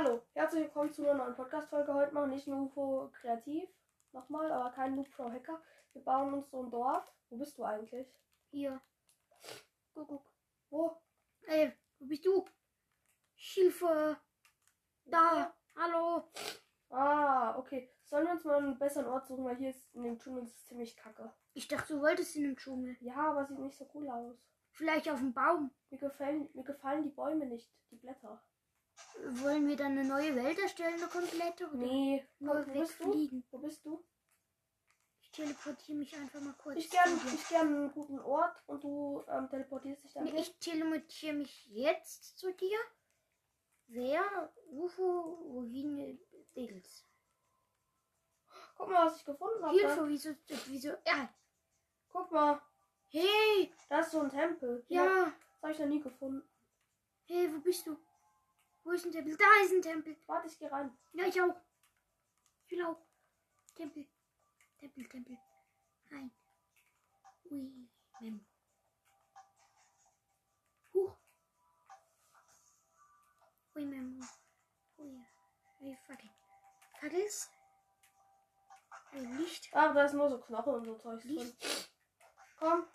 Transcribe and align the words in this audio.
Hallo, 0.00 0.22
herzlich 0.32 0.62
willkommen 0.62 0.92
zu 0.92 1.02
einer 1.02 1.14
neuen 1.14 1.34
Podcast-Folge. 1.34 1.92
Heute 1.92 2.14
mal 2.14 2.28
nicht 2.28 2.46
nur 2.46 2.66
UFO 2.66 3.10
kreativ, 3.20 3.68
nochmal, 4.12 4.52
aber 4.52 4.70
kein 4.70 4.94
Noob 4.94 5.10
Pro 5.10 5.28
Hacker. 5.28 5.60
Wir 5.92 6.04
bauen 6.04 6.34
uns 6.34 6.48
so 6.52 6.62
ein 6.62 6.70
Dorf. 6.70 7.04
Wo 7.28 7.36
bist 7.36 7.58
du 7.58 7.64
eigentlich? 7.64 8.06
Hier. 8.52 8.80
Guck, 9.94 10.06
guck. 10.06 10.32
Wo? 10.70 11.02
Ey, 11.48 11.72
wo 11.98 12.06
bist 12.06 12.24
du? 12.24 12.44
Hilfe. 13.34 14.16
Da. 15.04 15.52
Hallo. 15.74 16.30
Ah, 16.90 17.58
okay. 17.58 17.90
Sollen 18.04 18.26
wir 18.26 18.34
uns 18.34 18.44
mal 18.44 18.58
einen 18.58 18.78
besseren 18.78 19.08
Ort 19.08 19.26
suchen, 19.26 19.46
weil 19.46 19.56
hier 19.56 19.70
ist 19.70 19.92
in 19.96 20.04
dem 20.04 20.20
Dschungel 20.20 20.44
ist 20.44 20.54
es 20.54 20.66
ziemlich 20.66 20.96
kacke. 20.96 21.32
Ich 21.54 21.66
dachte, 21.66 21.94
du 21.94 22.02
wolltest 22.02 22.36
in 22.36 22.44
den 22.44 22.56
Dschungel. 22.56 22.96
Ja, 23.00 23.30
aber 23.30 23.46
sieht 23.46 23.58
nicht 23.58 23.76
so 23.76 23.90
cool 23.94 24.08
aus. 24.08 24.36
Vielleicht 24.70 25.10
auf 25.10 25.18
dem 25.18 25.34
Baum. 25.34 25.72
Mir 25.90 25.98
gefallen, 25.98 26.48
mir 26.54 26.62
gefallen 26.62 27.02
die 27.02 27.10
Bäume 27.10 27.46
nicht, 27.46 27.68
die 27.90 27.96
Blätter. 27.96 28.40
Wollen 29.42 29.66
wir 29.68 29.76
dann 29.76 29.92
eine 29.92 30.04
neue 30.04 30.34
Welt 30.36 30.58
erstellen, 30.58 30.94
eine 30.94 31.08
komplette? 31.08 31.66
Oder 31.68 31.76
Nee, 31.76 32.26
nur 32.38 32.66
wo 32.66 32.72
bist 32.72 33.00
du? 33.00 33.42
Wo 33.50 33.58
bist 33.58 33.84
du? 33.84 34.04
Ich 35.20 35.30
teleportiere 35.32 35.98
mich 35.98 36.16
einfach 36.16 36.40
mal 36.40 36.54
kurz. 36.54 36.76
Ich 36.78 36.90
gern, 36.90 37.18
zu 37.18 37.26
dir. 37.26 37.34
ich 37.34 37.48
gern 37.48 37.66
einen 37.68 37.92
guten 37.92 38.18
Ort 38.20 38.62
und 38.66 38.82
du 38.82 39.22
ähm, 39.28 39.48
teleportierst 39.48 40.04
dich 40.04 40.12
dann 40.14 40.24
Nee, 40.24 40.40
ich 40.40 40.58
teleportiere 40.58 41.34
mich 41.34 41.66
jetzt 41.68 42.38
zu 42.38 42.52
dir. 42.54 42.78
Wer? 43.88 44.52
UFO, 44.70 45.38
wohin? 45.44 46.18
Dils. 46.56 47.04
Guck 48.76 48.88
mal, 48.90 49.06
was 49.06 49.16
ich 49.18 49.24
gefunden 49.24 49.64
habe. 49.64 49.76
Hilfe, 49.78 50.08
wieso, 50.08 50.30
wieso? 50.66 50.88
Ja. 51.06 51.28
Guck 52.08 52.30
mal, 52.30 52.60
Hey, 53.10 53.72
da 53.88 54.00
ist 54.00 54.10
so 54.10 54.20
ein 54.20 54.30
Tempel. 54.30 54.84
ja. 54.88 55.32
Das 55.60 55.62
habe 55.62 55.72
ich 55.72 55.78
noch 55.80 55.86
nie 55.86 56.00
gefunden. 56.00 56.48
Hey, 57.24 57.52
wo 57.52 57.58
bist 57.60 57.86
du? 57.86 57.96
Wo 58.88 58.92
ist 58.92 59.04
ein 59.04 59.12
Tempel? 59.12 59.36
Da 59.36 59.44
ist 59.62 59.72
ein 59.72 59.82
Tempel. 59.82 60.16
Warte, 60.26 60.48
ich 60.48 60.58
gehe 60.58 60.72
rein. 60.72 60.96
Ja, 61.12 61.26
ich 61.26 61.38
auch. 61.42 61.54
Ich 62.64 62.70
will 62.70 62.86
auch. 62.86 62.96
Tempel. 63.74 64.08
Tempel, 64.78 65.06
Tempel. 65.06 65.38
Rein. 66.10 66.30
Ui. 67.50 67.86
Mem. 68.18 68.46
Huch. 70.94 71.14
Ui, 73.76 73.84
Mem. 73.84 74.26
Ui. 74.96 75.26
Ui, 75.80 75.96
Fackel. 76.06 76.30
Fackels. 76.98 77.50
Ui, 79.12 79.20
Licht. 79.36 79.68
Ach, 79.72 79.92
da 79.92 80.04
ist 80.06 80.14
nur 80.14 80.30
so 80.30 80.40
Knochen 80.40 80.74
und 80.76 80.84
so 80.86 80.96
Zeug 80.96 81.20
drin. 81.20 81.54
Komm. 82.58 82.86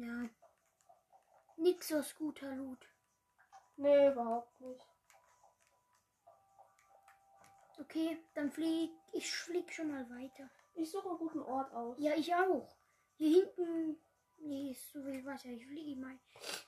Ja. 0.00 0.28
Nix 1.56 1.92
aus 1.92 2.14
guter 2.14 2.54
Loot. 2.54 2.88
Nee, 3.76 4.10
überhaupt 4.10 4.60
nicht. 4.60 4.86
Okay, 7.80 8.18
dann 8.34 8.50
flieg. 8.50 8.90
Ich 9.12 9.30
flieg 9.30 9.72
schon 9.72 9.90
mal 9.90 10.08
weiter. 10.10 10.48
Ich 10.74 10.90
suche 10.90 11.08
einen 11.08 11.18
guten 11.18 11.40
Ort 11.40 11.72
aus. 11.72 11.96
Ja, 11.98 12.14
ich 12.14 12.34
auch. 12.34 12.76
Hier 13.16 13.42
hinten. 13.42 14.00
Nee, 14.38 14.70
ist 14.70 14.92
so 14.92 15.02
viel 15.02 15.24
Wasser. 15.24 15.48
Ich 15.48 15.66
fliege 15.66 16.00
mal. 16.00 16.18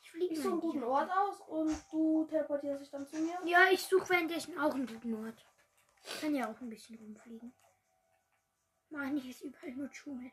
Ich 0.02 0.10
fliege 0.10 0.34
Ich 0.34 0.40
suche 0.40 0.52
einen 0.52 0.60
guten. 0.60 0.84
Ort 0.84 1.10
aus 1.10 1.40
und 1.42 1.84
du 1.92 2.24
teleportierst 2.24 2.82
dich 2.82 2.90
dann 2.90 3.06
zu 3.06 3.16
mir. 3.16 3.38
Ja, 3.44 3.66
ich 3.70 3.82
suche 3.82 4.08
währenddessen 4.08 4.58
auch 4.58 4.74
einen 4.74 4.86
guten 4.86 5.24
Ort. 5.24 5.46
Kann 6.20 6.34
ja 6.34 6.50
auch 6.50 6.60
ein 6.60 6.70
bisschen 6.70 6.96
rumfliegen. 6.96 7.52
Mann, 8.88 9.16
hier 9.18 9.30
ist 9.30 9.42
überall 9.42 9.72
nur 9.72 9.90
Dschungel. 9.90 10.32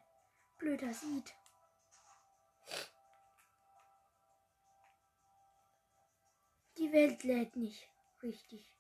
Blöder 0.57 0.93
sieht. 0.93 1.35
Die 6.77 6.91
Welt 6.91 7.23
lädt 7.23 7.55
nicht. 7.55 7.89
Richtig. 8.21 8.71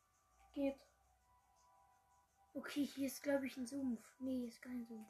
Geht. 0.53 0.79
Okay, 2.53 2.85
hier 2.85 3.07
ist, 3.07 3.23
glaube 3.23 3.47
ich, 3.47 3.57
ein 3.57 3.65
Sumpf. 3.65 4.03
Nee, 4.19 4.45
ist 4.47 4.61
kein 4.61 4.85
Sumpf. 4.85 5.09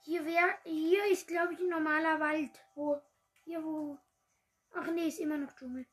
Hier 0.00 0.24
wäre. 0.24 0.58
Hier 0.64 1.10
ist, 1.10 1.26
glaube 1.26 1.54
ich, 1.54 1.60
ein 1.60 1.68
normaler 1.68 2.20
Wald. 2.20 2.64
Wo? 2.74 3.00
Hier 3.44 3.62
wo. 3.64 3.98
Ach 4.72 4.90
nee, 4.90 5.08
ist 5.08 5.20
immer 5.20 5.38
noch 5.38 5.54
Dschungel. 5.54 5.86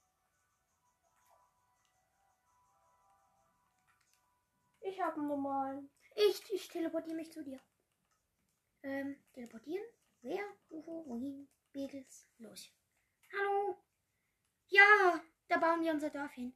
Ich 4.81 4.99
habe 5.01 5.17
einen 5.17 5.27
normalen. 5.27 5.89
Ich, 6.15 6.41
ich 6.51 6.67
teleportiere 6.67 7.15
mich 7.15 7.31
zu 7.31 7.43
dir. 7.43 7.59
Ähm, 8.83 9.23
teleportieren? 9.33 9.85
Wer? 10.21 10.43
UFO? 10.69 11.05
Wohin? 11.07 11.47
Beatles? 11.71 12.27
Los. 12.37 12.73
Hallo? 13.31 13.77
Ja, 14.67 15.21
da 15.49 15.57
bauen 15.57 15.81
wir 15.83 15.91
unser 15.91 16.09
Dorf 16.09 16.31
hin. 16.31 16.55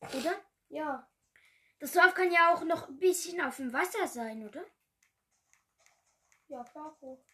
Oder? 0.00 0.34
Ja. 0.68 1.08
Das 1.80 1.92
Dorf 1.92 2.14
kann 2.14 2.30
ja 2.30 2.54
auch 2.54 2.64
noch 2.64 2.88
ein 2.88 2.98
bisschen 2.98 3.40
auf 3.40 3.56
dem 3.56 3.72
Wasser 3.72 4.06
sein, 4.06 4.46
oder? 4.46 4.64
Ja, 6.48 6.62
klar. 6.64 6.96
Wo? 7.00 7.24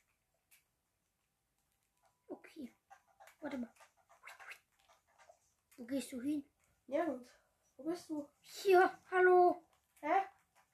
Okay. 2.28 2.74
Warte 3.40 3.58
mal. 3.58 3.70
Wo 5.76 5.84
gehst 5.84 6.12
du 6.12 6.22
hin? 6.22 6.48
Nirgends. 6.86 7.28
Wo 7.76 7.82
bist 7.84 8.08
du? 8.08 8.28
Hier, 8.40 8.90
hallo. 9.10 9.64
Hä? 10.00 10.22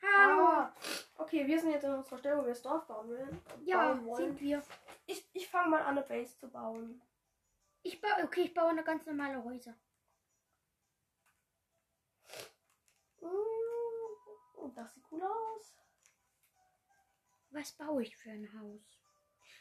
Hallo. 0.03 0.45
Ah. 0.45 0.75
Okay, 1.17 1.47
wir 1.47 1.61
sind 1.61 1.73
jetzt 1.73 1.85
in 1.85 1.93
unserer 1.93 2.19
Stelle, 2.19 2.39
wo 2.39 2.43
wir 2.43 2.51
das 2.51 2.63
Dorf 2.63 2.87
bauen 2.87 3.09
wollen. 3.09 3.43
ja, 3.65 3.93
bauen 3.93 4.05
wollen. 4.07 4.17
sind 4.17 4.41
wir. 4.41 4.63
Ich, 5.07 5.29
ich 5.33 5.49
fange 5.49 5.71
mal 5.71 5.81
an, 5.83 5.99
eine 5.99 6.03
Base 6.03 6.37
zu 6.37 6.49
bauen. 6.49 7.03
Ich 7.83 8.01
baue, 8.01 8.25
okay, 8.25 8.43
ich 8.43 8.55
baue 8.55 8.71
eine 8.71 8.85
ganz 8.85 9.07
normale 9.07 9.43
Häuser. 9.43 9.75
Das 14.79 14.95
sieht 14.95 15.05
cool 15.11 15.23
aus. 15.23 15.75
Was 17.51 17.73
baue 17.73 18.03
ich 18.03 18.17
für 18.17 18.31
ein 18.31 18.49
Haus? 18.61 19.01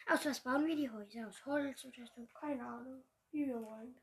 Aus 0.10 0.26
was 0.26 0.40
bauen 0.42 0.66
wir 0.68 0.76
die 0.76 0.92
Häuser? 0.92 1.28
Aus 1.28 1.44
Holz 1.46 1.84
oder 1.86 2.06
so? 2.06 2.28
Keine 2.40 2.64
Ahnung, 2.64 3.04
wie 3.32 3.48
wir 3.48 3.62
wollen. 3.62 4.00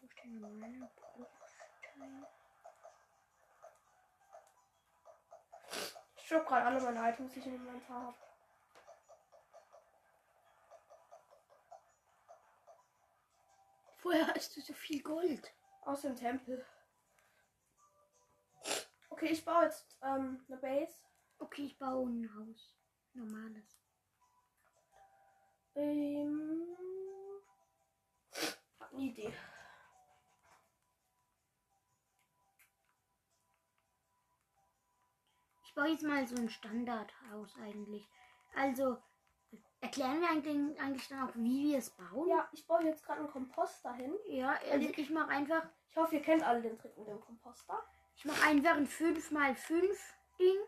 Bruchstein, 0.00 0.40
normale 0.40 0.90
Bruchstein. 0.96 2.26
Ich 6.16 6.26
schub 6.26 6.46
gerade 6.46 6.66
alle 6.66 6.80
meine 6.80 7.10
Items, 7.10 7.32
die 7.32 7.38
ich 7.38 7.46
in 7.46 7.52
dem 7.52 7.66
Inventar 7.66 8.06
habe. 8.06 8.16
Woher 14.02 14.26
hast 14.34 14.56
du 14.56 14.60
so 14.60 14.72
viel 14.72 15.02
Gold? 15.02 15.52
Aus 15.82 16.02
dem 16.02 16.16
Tempel. 16.16 16.66
Okay, 19.08 19.28
ich 19.30 19.44
baue 19.44 19.64
jetzt 19.64 19.96
ähm, 20.02 20.44
eine 20.48 20.56
Base. 20.58 20.94
Okay, 21.38 21.66
ich 21.66 21.78
baue 21.78 22.08
ein 22.08 22.30
Haus. 22.36 22.76
Normales. 23.14 23.78
Ähm, 25.74 26.76
hab 28.78 28.92
eine 28.92 29.02
Idee. 29.02 29.32
Ich 35.64 35.74
baue 35.74 35.88
jetzt 35.88 36.02
mal 36.02 36.26
so 36.26 36.36
ein 36.36 36.48
Standardhaus 36.48 37.54
eigentlich. 37.58 38.08
Also, 38.54 38.96
erklären 39.80 40.20
wir 40.20 40.30
eigentlich, 40.30 40.80
eigentlich 40.80 41.08
dann 41.08 41.28
auch, 41.28 41.34
wie 41.34 41.70
wir 41.70 41.78
es 41.78 41.90
bauen? 41.90 42.28
Ja, 42.28 42.48
ich 42.52 42.66
baue 42.66 42.84
jetzt 42.84 43.04
gerade 43.04 43.20
einen 43.20 43.30
Komposter 43.30 43.92
hin. 43.94 44.14
Ja, 44.26 44.58
also 44.70 44.88
ich 44.88 45.10
mache 45.10 45.28
einfach, 45.28 45.68
Ich 45.90 45.96
hoffe, 45.96 46.16
ihr 46.16 46.22
kennt 46.22 46.42
alle 46.42 46.62
den 46.62 46.78
Trick 46.78 46.96
mit 46.96 47.08
dem 47.08 47.20
Komposter. 47.20 47.82
Ich 48.16 48.24
mache 48.24 48.42
einfach 48.46 48.76
ein 48.76 48.88
5x5 48.88 49.96
Ding. 50.38 50.58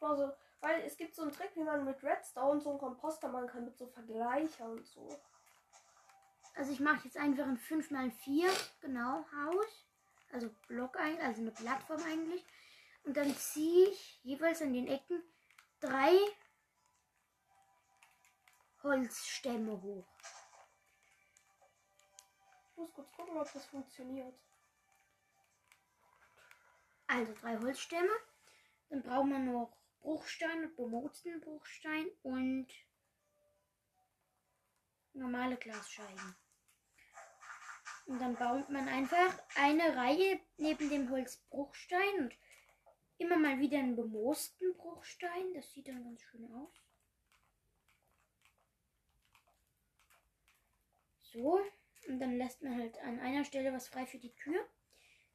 So, 0.00 0.32
weil 0.60 0.82
es 0.82 0.96
gibt 0.96 1.14
so 1.14 1.22
einen 1.22 1.32
Trick, 1.32 1.50
wie 1.54 1.62
man 1.62 1.84
mit 1.84 2.02
Redstone 2.02 2.60
so 2.60 2.70
einen 2.70 2.78
Komposter 2.78 3.28
machen 3.28 3.48
kann, 3.48 3.64
mit 3.64 3.76
so 3.76 3.86
Vergleicher 3.86 4.66
und 4.66 4.86
so. 4.86 5.20
Also 6.54 6.72
ich 6.72 6.80
mache 6.80 7.04
jetzt 7.04 7.16
einfach 7.16 7.44
ein 7.44 7.58
5x4, 7.58 8.48
genau, 8.80 9.24
Haus. 9.32 9.86
Also 10.32 10.50
Block 10.68 10.98
ein, 10.98 11.20
also 11.20 11.40
eine 11.40 11.50
Plattform 11.50 12.02
eigentlich. 12.02 12.44
Und 13.04 13.16
dann 13.16 13.34
ziehe 13.34 13.88
ich 13.88 14.20
jeweils 14.22 14.60
an 14.62 14.72
den 14.72 14.86
Ecken 14.86 15.22
drei 15.80 16.16
Holzstämme 18.82 19.80
hoch. 19.80 20.06
Ich 22.70 22.76
muss 22.76 22.92
kurz 22.92 23.10
gucken, 23.12 23.36
ob 23.38 23.52
das 23.52 23.64
funktioniert. 23.66 24.34
Also 27.10 27.34
drei 27.34 27.58
Holzstämme. 27.58 28.12
Dann 28.88 29.02
braucht 29.02 29.26
man 29.26 29.52
noch 29.52 29.76
Bruchstein 30.00 30.74
bemoosten 30.76 31.40
Bruchstein 31.40 32.06
und 32.22 32.68
normale 35.12 35.56
Glasscheiben. 35.56 36.36
Und 38.06 38.20
dann 38.20 38.36
baut 38.36 38.70
man 38.70 38.88
einfach 38.88 39.38
eine 39.56 39.96
Reihe 39.96 40.40
neben 40.56 40.88
dem 40.88 41.10
Holzbruchstein 41.10 42.18
und 42.18 42.34
immer 43.18 43.36
mal 43.36 43.58
wieder 43.58 43.78
einen 43.78 43.96
bemoosten 43.96 44.74
Bruchstein. 44.74 45.54
Das 45.54 45.72
sieht 45.72 45.88
dann 45.88 46.04
ganz 46.04 46.22
schön 46.22 46.52
aus. 46.54 46.72
So, 51.22 51.60
und 52.08 52.18
dann 52.18 52.38
lässt 52.38 52.62
man 52.62 52.76
halt 52.76 52.98
an 53.02 53.20
einer 53.20 53.44
Stelle 53.44 53.72
was 53.72 53.88
frei 53.88 54.06
für 54.06 54.18
die 54.18 54.34
Tür. 54.34 54.66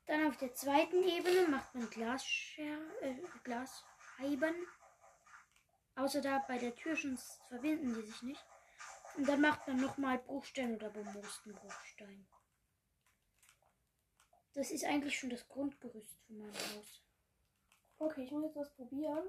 Dann 0.08 0.28
auf 0.28 0.38
der 0.38 0.54
zweiten 0.54 1.04
Ebene 1.04 1.48
macht 1.48 1.74
man 1.74 1.90
Glasscher 1.90 2.78
äh, 3.02 3.16
Glasscheiben. 3.44 4.56
Außer 5.96 6.22
da 6.22 6.40
bei 6.48 6.58
der 6.58 6.76
Tür 6.76 6.96
schon 6.96 7.18
verbinden 7.48 7.94
die 7.96 8.02
sich 8.02 8.22
nicht. 8.22 8.46
Und 9.18 9.28
dann 9.28 9.42
macht 9.42 9.68
man 9.68 9.78
nochmal 9.78 10.20
Bruchstein 10.20 10.76
oder 10.76 10.90
bemoosten 10.90 11.54
Bruchstein. 11.56 12.28
Das 14.54 14.72
ist 14.72 14.86
eigentlich 14.86 15.18
schon 15.18 15.30
das 15.30 15.48
Grundgerüst 15.48 16.20
von 16.28 16.38
meinem 16.38 16.54
Haus. 16.54 17.04
Okay, 17.98 18.26
ich 18.26 18.32
muss 18.32 18.44
jetzt 18.44 18.56
was 18.56 18.74
probieren. 18.76 19.28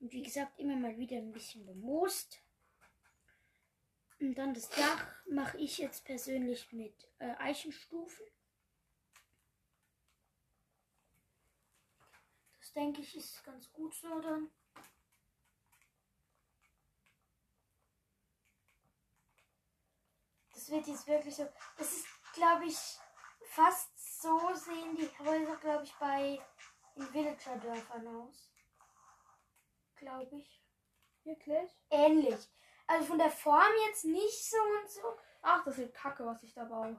Und 0.00 0.12
wie 0.12 0.22
gesagt, 0.22 0.58
immer 0.58 0.76
mal 0.76 0.96
wieder 0.98 1.16
ein 1.16 1.32
bisschen 1.32 1.64
bemoost. 1.66 2.40
Und 4.20 4.34
dann 4.34 4.52
das 4.52 4.68
Dach 4.70 5.06
mache 5.30 5.58
ich 5.58 5.78
jetzt 5.78 6.04
persönlich 6.04 6.72
mit 6.72 7.08
äh, 7.18 7.34
Eichenstufen. 7.38 8.26
Das 12.58 12.72
denke 12.72 13.00
ich 13.00 13.16
ist 13.16 13.44
ganz 13.44 13.72
gut 13.72 13.94
so 13.94 14.20
dann. 14.20 14.50
Das 20.52 20.68
wird 20.70 20.86
jetzt 20.88 21.06
wirklich 21.06 21.36
so. 21.36 21.48
Das 21.76 21.92
ist, 21.92 22.06
glaube 22.34 22.66
ich, 22.66 22.76
fast 23.50 24.20
so 24.20 24.54
sehen 24.54 24.96
die 24.96 25.08
Häuser, 25.18 25.56
glaube 25.56 25.84
ich, 25.84 25.94
bei 25.94 26.40
in 26.96 27.14
Villager-Dörfern 27.14 28.06
aus. 28.08 28.50
Glaube 29.94 30.36
ich. 30.36 30.60
Wirklich? 31.24 31.70
Ähnlich. 31.90 32.50
Also 32.88 33.04
von 33.04 33.18
der 33.18 33.30
Form 33.30 33.72
jetzt 33.86 34.06
nicht 34.06 34.50
so 34.50 34.56
und 34.56 34.90
so. 34.90 35.02
Ach, 35.42 35.62
das 35.62 35.76
wird 35.76 35.94
kacke, 35.94 36.26
was 36.26 36.42
ich 36.42 36.54
da 36.54 36.64
baue. 36.64 36.98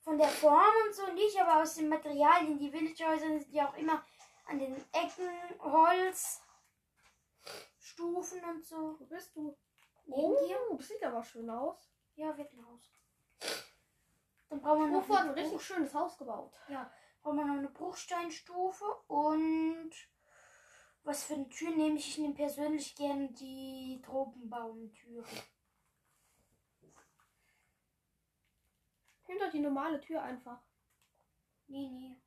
Von 0.00 0.16
der 0.16 0.28
Form 0.28 0.72
und 0.86 0.94
so 0.94 1.12
nicht, 1.12 1.38
aber 1.38 1.62
aus 1.62 1.74
den 1.74 1.88
Materialien. 1.88 2.58
Die 2.58 2.72
Villager-Häuser 2.72 3.26
sind 3.26 3.52
ja 3.52 3.68
auch 3.68 3.76
immer 3.76 4.02
an 4.46 4.58
den 4.58 4.74
Ecken 4.92 5.60
Holz, 5.60 6.40
Stufen 7.78 8.42
und 8.44 8.64
so. 8.64 8.96
Wo 8.98 9.04
bist 9.04 9.34
du? 9.34 9.58
Neben 10.06 10.36
dir? 10.46 10.56
Oh, 10.70 10.76
das 10.76 10.88
sieht 10.88 11.02
aber 11.04 11.22
schön 11.22 11.50
aus. 11.50 11.90
Ja, 12.14 12.36
wird 12.38 12.52
ein 12.52 12.64
Haus. 12.64 12.90
Dann 14.48 14.60
brauchen 14.62 14.90
wir 14.90 15.00
noch 15.00 15.08
hat 15.08 15.26
ein 15.26 15.30
richtig 15.30 15.60
schönes 15.60 15.92
Haus 15.92 16.16
gebaut. 16.16 16.54
Ja, 16.68 16.90
brauchen 17.22 17.36
wir 17.36 17.44
noch 17.44 17.58
eine 17.58 17.68
Bruchsteinstufe 17.68 18.86
und 19.08 19.90
was 21.08 21.24
für 21.24 21.34
eine 21.34 21.48
Tür 21.48 21.70
nehme 21.70 21.96
ich? 21.96 22.10
Ich 22.10 22.18
nehme 22.18 22.34
persönlich 22.34 22.94
gerne 22.94 23.32
die 23.32 23.98
Tropenbaumtüre. 24.04 25.26
Hinter 29.24 29.50
die 29.50 29.60
normale 29.60 29.98
Tür 30.02 30.22
einfach. 30.22 30.60
Nee, 31.66 31.88
nee. 31.88 32.20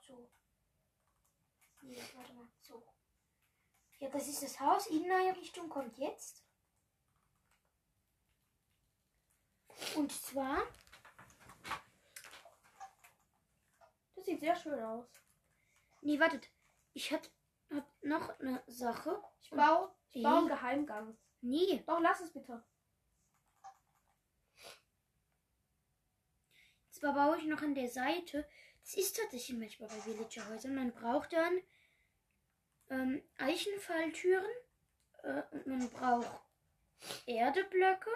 So. 0.00 0.28
Nee, 1.82 2.02
warte 2.14 2.32
mal. 2.34 2.48
So. 2.60 2.82
Ja, 4.00 4.08
das 4.08 4.26
ist 4.26 4.42
das 4.42 4.58
Haus. 4.58 4.88
Inneneinrichtung 4.88 5.68
kommt 5.68 5.96
jetzt. 5.98 6.42
Und 9.94 10.10
zwar, 10.10 10.66
Das 14.16 14.24
sieht 14.24 14.40
sehr 14.40 14.56
schön 14.56 14.80
aus. 14.82 15.21
Nee, 16.02 16.20
wartet. 16.20 16.48
Ich 16.92 17.12
hab, 17.12 17.22
hab 17.70 17.86
noch 18.02 18.38
eine 18.38 18.62
Sache. 18.66 19.22
Ich 19.40 19.50
baue, 19.50 19.90
ich 20.10 20.22
baue 20.22 20.38
einen 20.38 20.50
Ey. 20.50 20.54
Geheimgang. 20.56 21.18
Nee, 21.40 21.82
Doch, 21.86 22.00
lass 22.00 22.20
es 22.20 22.32
bitte. 22.32 22.62
zwar 27.02 27.14
baue 27.14 27.36
ich 27.36 27.44
noch 27.46 27.62
an 27.62 27.74
der 27.74 27.88
Seite. 27.88 28.46
Das 28.84 28.94
ist 28.94 29.16
tatsächlich 29.16 29.58
manchmal 29.58 29.88
bei 29.88 30.06
Villagerhäusern. 30.06 30.74
Man 30.74 30.92
braucht 30.92 31.32
dann 31.32 31.60
ähm, 32.90 33.22
Eichenfalltüren 33.38 34.44
äh, 35.24 35.42
und 35.50 35.66
man 35.66 35.90
braucht 35.90 36.30
Erdeblöcke. 37.26 38.10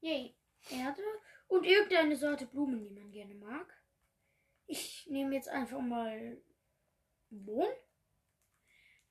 Yay, 0.00 0.36
Erde 0.68 1.02
und 1.48 1.64
irgendeine 1.64 2.14
Sorte 2.14 2.44
Blumen, 2.44 2.82
die 2.82 2.90
man 2.90 3.10
gerne 3.10 3.34
mag. 3.34 3.75
Ich 4.66 5.06
nehme 5.08 5.34
jetzt 5.34 5.48
einfach 5.48 5.80
mal 5.80 6.40
Mohn. 7.30 7.68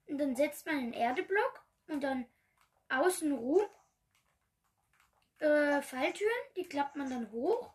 Und 0.07 0.17
dann 0.17 0.35
setzt 0.35 0.65
man 0.65 0.77
einen 0.77 0.93
Erdeblock 0.93 1.65
und 1.87 2.01
dann 2.01 2.25
außenrum 2.89 3.61
äh, 5.39 5.81
Falltüren, 5.81 6.31
die 6.55 6.67
klappt 6.67 6.95
man 6.95 7.09
dann 7.09 7.31
hoch. 7.31 7.73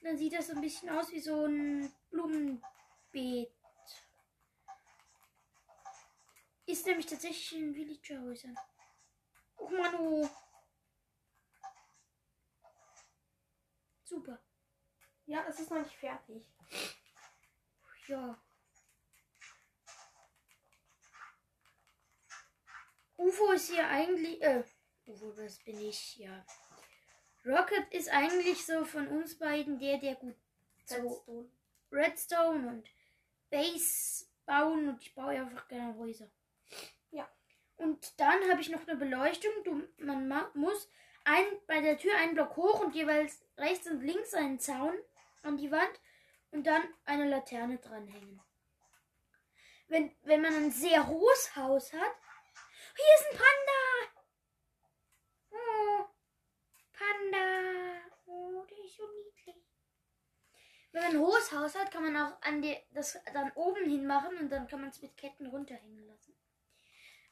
Dann 0.00 0.16
sieht 0.16 0.34
das 0.34 0.48
so 0.48 0.54
ein 0.54 0.60
bisschen 0.60 0.90
aus 0.90 1.10
wie 1.12 1.20
so 1.20 1.46
ein 1.46 1.92
Blumenbeet. 2.10 3.50
Ist 6.66 6.86
nämlich 6.86 7.06
tatsächlich 7.06 7.60
in 7.60 7.74
Villagerhäusern. 7.74 8.56
Oh 9.56 9.68
Manu. 9.68 10.28
Super. 14.04 14.42
Ja, 15.26 15.44
es 15.48 15.58
ist 15.60 15.70
noch 15.70 15.78
nicht 15.78 15.96
fertig. 15.96 16.46
Ja. 18.06 18.38
UFO 23.16 23.52
ist 23.52 23.70
hier 23.70 23.88
eigentlich. 23.88 24.42
Äh, 24.42 24.64
UFO, 25.06 25.32
das 25.32 25.58
bin 25.60 25.80
ich, 25.80 26.16
ja. 26.16 26.44
Rocket 27.46 27.92
ist 27.92 28.08
eigentlich 28.10 28.64
so 28.64 28.84
von 28.84 29.08
uns 29.08 29.38
beiden 29.38 29.78
der, 29.78 29.98
der 29.98 30.14
gut 30.16 30.36
so 30.86 30.96
Redstone. 30.96 31.50
Redstone 31.92 32.68
und 32.68 32.88
Base 33.50 34.26
bauen 34.46 34.88
und 34.88 35.02
ich 35.02 35.14
baue 35.14 35.40
einfach 35.40 35.68
gerne 35.68 35.96
Häuser. 35.98 36.30
Ja. 37.10 37.30
Und 37.76 38.18
dann 38.20 38.50
habe 38.50 38.60
ich 38.60 38.68
noch 38.68 38.86
eine 38.86 38.96
Beleuchtung. 38.96 39.52
Du, 39.64 39.82
man 39.98 40.28
ma 40.28 40.50
muss 40.54 40.90
ein, 41.24 41.44
bei 41.66 41.80
der 41.80 41.98
Tür 41.98 42.16
einen 42.18 42.34
Block 42.34 42.56
hoch 42.56 42.80
und 42.80 42.94
jeweils 42.94 43.42
rechts 43.56 43.86
und 43.88 44.02
links 44.02 44.34
einen 44.34 44.58
Zaun 44.58 44.94
an 45.44 45.56
die 45.56 45.70
Wand 45.70 46.00
und 46.50 46.66
dann 46.66 46.82
eine 47.04 47.28
Laterne 47.28 47.78
dranhängen. 47.78 48.40
Wenn, 49.88 50.14
wenn 50.22 50.40
man 50.40 50.54
ein 50.54 50.70
sehr 50.70 51.06
hohes 51.06 51.54
Haus 51.56 51.92
hat. 51.92 52.12
Hier 52.96 53.14
ist 53.16 53.26
ein 53.30 53.38
Panda! 53.38 54.22
Oh, 55.50 56.06
Panda! 56.92 58.00
Oh, 58.26 58.64
der 58.64 58.84
ist 58.84 58.96
so 58.96 59.02
niedlich. 59.02 59.62
Wenn 60.92 61.02
man 61.02 61.12
ein 61.12 61.20
hohes 61.20 61.52
Haus 61.52 61.74
hat, 61.74 61.90
kann 61.90 62.04
man 62.04 62.16
auch 62.16 62.40
an 62.42 62.62
die, 62.62 62.76
das 62.92 63.18
dann 63.32 63.50
oben 63.52 63.84
hin 63.84 64.06
machen 64.06 64.36
und 64.38 64.48
dann 64.48 64.68
kann 64.68 64.80
man 64.80 64.90
es 64.90 65.02
mit 65.02 65.16
Ketten 65.16 65.46
runterhängen 65.46 66.06
lassen. 66.06 66.34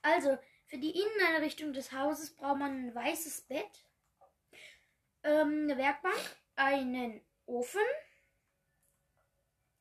Also, 0.02 0.36
für 0.66 0.78
die 0.78 0.98
Inneneinrichtung 1.00 1.72
des 1.72 1.92
Hauses 1.92 2.34
braucht 2.34 2.58
man 2.58 2.88
ein 2.88 2.94
weißes 2.94 3.42
Bett, 3.42 3.86
ähm, 5.22 5.62
eine 5.62 5.78
Werkbank, 5.78 6.36
einen 6.56 7.24
Ofen, 7.46 7.80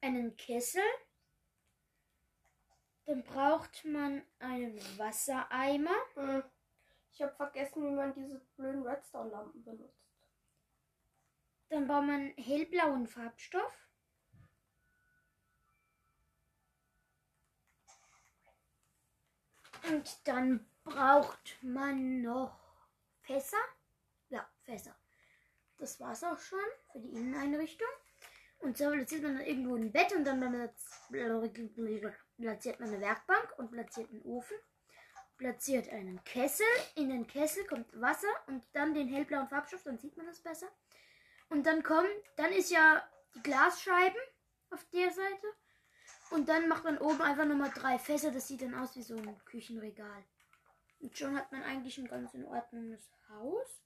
einen 0.01 0.35
Kessel, 0.35 0.83
dann 3.05 3.23
braucht 3.23 3.85
man 3.85 4.23
einen 4.39 4.77
Wassereimer, 4.97 5.95
Hm. 6.15 6.43
Ich 7.13 7.21
habe 7.21 7.35
vergessen, 7.35 7.83
wie 7.83 7.91
man 7.91 8.13
diese 8.13 8.39
blöden 8.55 8.87
Redstone-Lampen 8.87 9.63
benutzt. 9.65 9.99
dann 11.67 11.87
braucht 11.87 12.07
man 12.07 12.33
hellblauen 12.37 13.05
Farbstoff, 13.05 13.91
Und 19.83 20.27
dann 20.27 20.65
braucht 20.83 21.57
man 21.61 22.21
noch 22.21 22.59
Fässer. 23.21 23.57
Ja, 24.29 24.47
Fässer. 24.63 24.95
Das 25.81 25.99
war's 25.99 26.23
auch 26.23 26.37
schon 26.37 26.59
für 26.91 26.99
die 26.99 27.09
Inneneinrichtung. 27.09 27.87
Und 28.59 28.77
so 28.77 28.91
platziert 28.91 29.23
man 29.23 29.37
dann 29.37 29.47
irgendwo 29.47 29.75
ein 29.75 29.91
Bett 29.91 30.15
und 30.15 30.25
dann 30.25 30.39
platziert 32.37 32.79
man 32.79 32.89
eine 32.89 33.01
Werkbank 33.01 33.57
und 33.57 33.71
platziert 33.71 34.11
einen 34.11 34.21
Ofen. 34.21 34.55
Platziert 35.37 35.89
einen 35.89 36.23
Kessel. 36.23 36.67
In 36.93 37.09
den 37.09 37.25
Kessel 37.25 37.65
kommt 37.65 37.99
Wasser 37.99 38.27
und 38.45 38.63
dann 38.73 38.93
den 38.93 39.07
hellblauen 39.07 39.47
Farbstoff, 39.47 39.81
dann 39.81 39.97
sieht 39.97 40.15
man 40.15 40.27
das 40.27 40.39
besser. 40.41 40.67
Und 41.49 41.65
dann 41.65 41.81
kommt, 41.81 42.07
dann 42.35 42.51
ist 42.51 42.69
ja 42.69 43.03
die 43.33 43.41
Glasscheiben 43.41 44.21
auf 44.69 44.85
der 44.93 45.09
Seite. 45.09 45.47
Und 46.29 46.47
dann 46.47 46.67
macht 46.67 46.83
man 46.83 46.99
oben 46.99 47.23
einfach 47.23 47.45
nochmal 47.45 47.71
drei 47.71 47.97
Fässer. 47.97 48.29
Das 48.29 48.47
sieht 48.47 48.61
dann 48.61 48.75
aus 48.75 48.95
wie 48.95 49.01
so 49.01 49.15
ein 49.15 49.43
Küchenregal. 49.45 50.23
Und 50.99 51.17
schon 51.17 51.35
hat 51.35 51.51
man 51.51 51.63
eigentlich 51.63 51.97
ein 51.97 52.07
ganz 52.07 52.35
in 52.35 52.45
Ordnunges 52.45 53.01
Haus. 53.29 53.80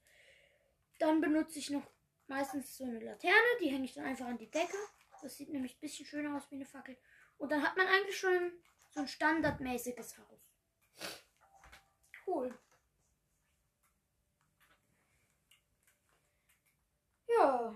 Dann 1.00 1.22
benutze 1.22 1.60
ich 1.60 1.70
noch 1.70 1.86
meistens 2.28 2.78
so 2.78 2.86
eine 2.86 3.00
Laterne. 3.00 3.58
Die 3.62 3.70
hänge 3.70 3.86
ich 3.86 3.94
dann 3.94 4.06
einfach 4.06 4.28
an 4.28 4.38
die 4.38 4.50
Decke. 4.50 4.78
Das 5.22 5.36
sieht 5.38 5.50
nämlich 5.50 5.76
ein 5.76 5.80
bisschen 5.80 6.06
schöner 6.06 6.36
aus 6.36 6.50
wie 6.52 6.56
eine 6.56 6.66
Fackel. 6.66 6.98
Und 7.38 7.52
dann 7.52 7.64
hat 7.64 7.76
man 7.78 7.88
eigentlich 7.88 8.18
schon 8.18 8.52
so 8.90 9.02
ein 9.02 9.08
standardmäßiges 9.08 10.18
Haus. 10.18 10.52
Cool. 12.26 12.58
Ja, 17.28 17.76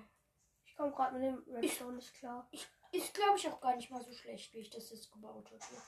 Ich 0.65 0.75
komme 0.75 0.91
gerade 0.91 1.17
mit 1.17 1.23
dem 1.23 1.53
Redstone 1.55 1.97
nicht 1.97 2.13
klar. 2.13 2.49
ist 2.91 3.13
glaube 3.13 3.37
ich 3.37 3.47
auch 3.47 3.59
gar 3.59 3.75
nicht 3.75 3.91
mal 3.91 4.01
so 4.03 4.13
schlecht, 4.13 4.53
wie 4.53 4.59
ich 4.59 4.69
das 4.69 4.89
jetzt 4.89 5.11
gebaut 5.11 5.51
habe. 5.51 5.81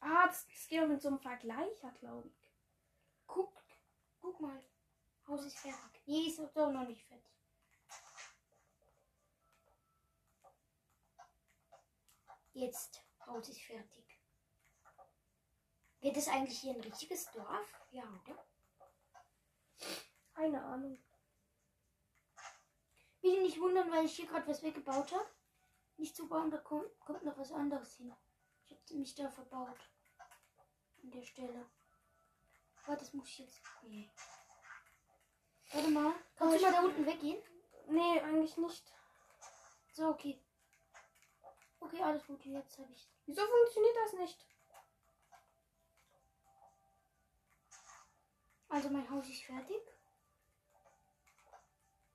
Ah, 0.00 0.26
das, 0.26 0.46
das 0.48 0.66
geht 0.66 0.82
auch 0.82 0.88
mit 0.88 1.02
so 1.02 1.08
einem 1.08 1.18
Vergleicher, 1.18 1.92
glaube 2.00 2.28
ich. 2.28 2.50
Guck, 3.26 3.62
guck 4.20 4.40
mal. 4.40 4.62
Haus 5.30 5.44
ist 5.44 5.58
fertig. 5.58 6.02
Nee, 6.06 6.26
ist 6.26 6.40
doch 6.40 6.72
noch 6.72 6.88
nicht 6.88 7.04
fertig. 7.04 7.30
Jetzt, 12.52 13.00
Haus 13.24 13.48
ist 13.48 13.62
fertig. 13.62 14.20
Wird 16.00 16.16
es 16.16 16.26
eigentlich 16.26 16.58
hier 16.58 16.74
ein 16.74 16.80
richtiges 16.80 17.30
Dorf? 17.30 17.86
Ja, 17.92 18.02
oder? 18.02 18.44
Keine 20.34 20.64
Ahnung. 20.64 20.98
Bitte 23.20 23.42
nicht 23.42 23.60
wundern, 23.60 23.88
weil 23.92 24.06
ich 24.06 24.16
hier 24.16 24.26
gerade 24.26 24.48
was 24.48 24.64
weggebaut 24.64 25.12
habe. 25.12 25.30
Nicht 25.96 26.16
zu 26.16 26.28
bauen, 26.28 26.50
da 26.50 26.58
kommt, 26.58 26.98
kommt 26.98 27.22
noch 27.22 27.38
was 27.38 27.52
anderes 27.52 27.94
hin. 27.98 28.12
Ich 28.64 28.72
habe 28.72 28.94
mich 28.94 29.14
da 29.14 29.30
verbaut. 29.30 29.78
An 31.04 31.10
der 31.12 31.22
Stelle. 31.22 31.70
Oh, 32.88 32.96
das 32.96 33.12
muss 33.12 33.28
ich 33.28 33.38
jetzt. 33.40 33.60
Nee. 33.82 34.10
Warte 35.72 35.90
mal. 35.90 36.14
Kannst 36.36 36.54
Oh, 36.54 36.58
du 36.58 36.62
mal 36.62 36.72
da 36.72 36.80
unten 36.82 37.06
weggehen? 37.06 37.42
Nee, 37.88 38.20
eigentlich 38.20 38.56
nicht. 38.56 38.92
So, 39.92 40.08
okay. 40.08 40.40
Okay, 41.80 42.02
alles 42.02 42.26
gut. 42.26 42.44
Jetzt 42.44 42.78
habe 42.78 42.92
ich. 42.92 43.08
Wieso 43.26 43.42
funktioniert 43.46 43.96
das 44.04 44.12
nicht? 44.14 44.46
Also 48.68 48.88
mein 48.90 49.08
Haus 49.10 49.28
ist 49.28 49.42
fertig. 49.42 49.80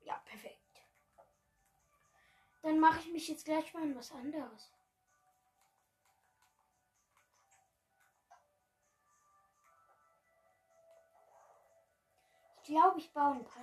Ja, 0.04 0.14
perfekt. 0.24 0.60
Dann 2.62 2.80
mache 2.80 3.00
ich 3.00 3.12
mich 3.12 3.28
jetzt 3.28 3.44
gleich 3.44 3.72
mal 3.74 3.82
in 3.82 3.96
was 3.96 4.10
anderes. 4.12 4.70
Glaube, 12.66 12.98
ich 12.98 13.12
baue 13.12 13.34
ein 13.36 13.44
paar. 13.44 13.62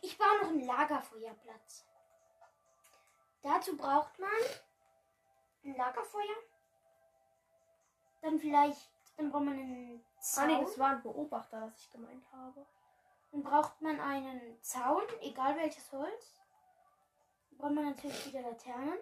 Ich 0.00 0.16
baue 0.18 0.38
noch 0.42 0.48
einen 0.48 0.66
Lagerfeuerplatz. 0.66 1.86
Dazu 3.42 3.76
braucht 3.76 4.18
man 4.18 4.30
ein 5.64 5.76
Lagerfeuer. 5.76 6.36
Dann 8.20 8.38
vielleicht, 8.38 8.90
dann 9.16 9.30
braucht 9.30 9.44
man 9.44 9.58
einen 9.58 10.04
Ah, 10.16 10.20
Zaun. 10.20 10.46
nee, 10.46 10.60
das 10.60 10.78
war 10.78 10.90
ein 10.90 11.02
Beobachter, 11.02 11.60
was 11.62 11.76
ich 11.80 11.90
gemeint 11.90 12.24
habe. 12.32 12.64
Dann 13.32 13.42
braucht 13.42 13.80
man 13.80 14.00
einen 14.00 14.62
Zaun, 14.62 15.02
egal 15.20 15.56
welches 15.56 15.90
Holz. 15.90 16.40
Dann 17.50 17.58
braucht 17.58 17.72
man 17.72 17.84
natürlich 17.86 18.26
wieder 18.26 18.42
Laternen. 18.42 18.98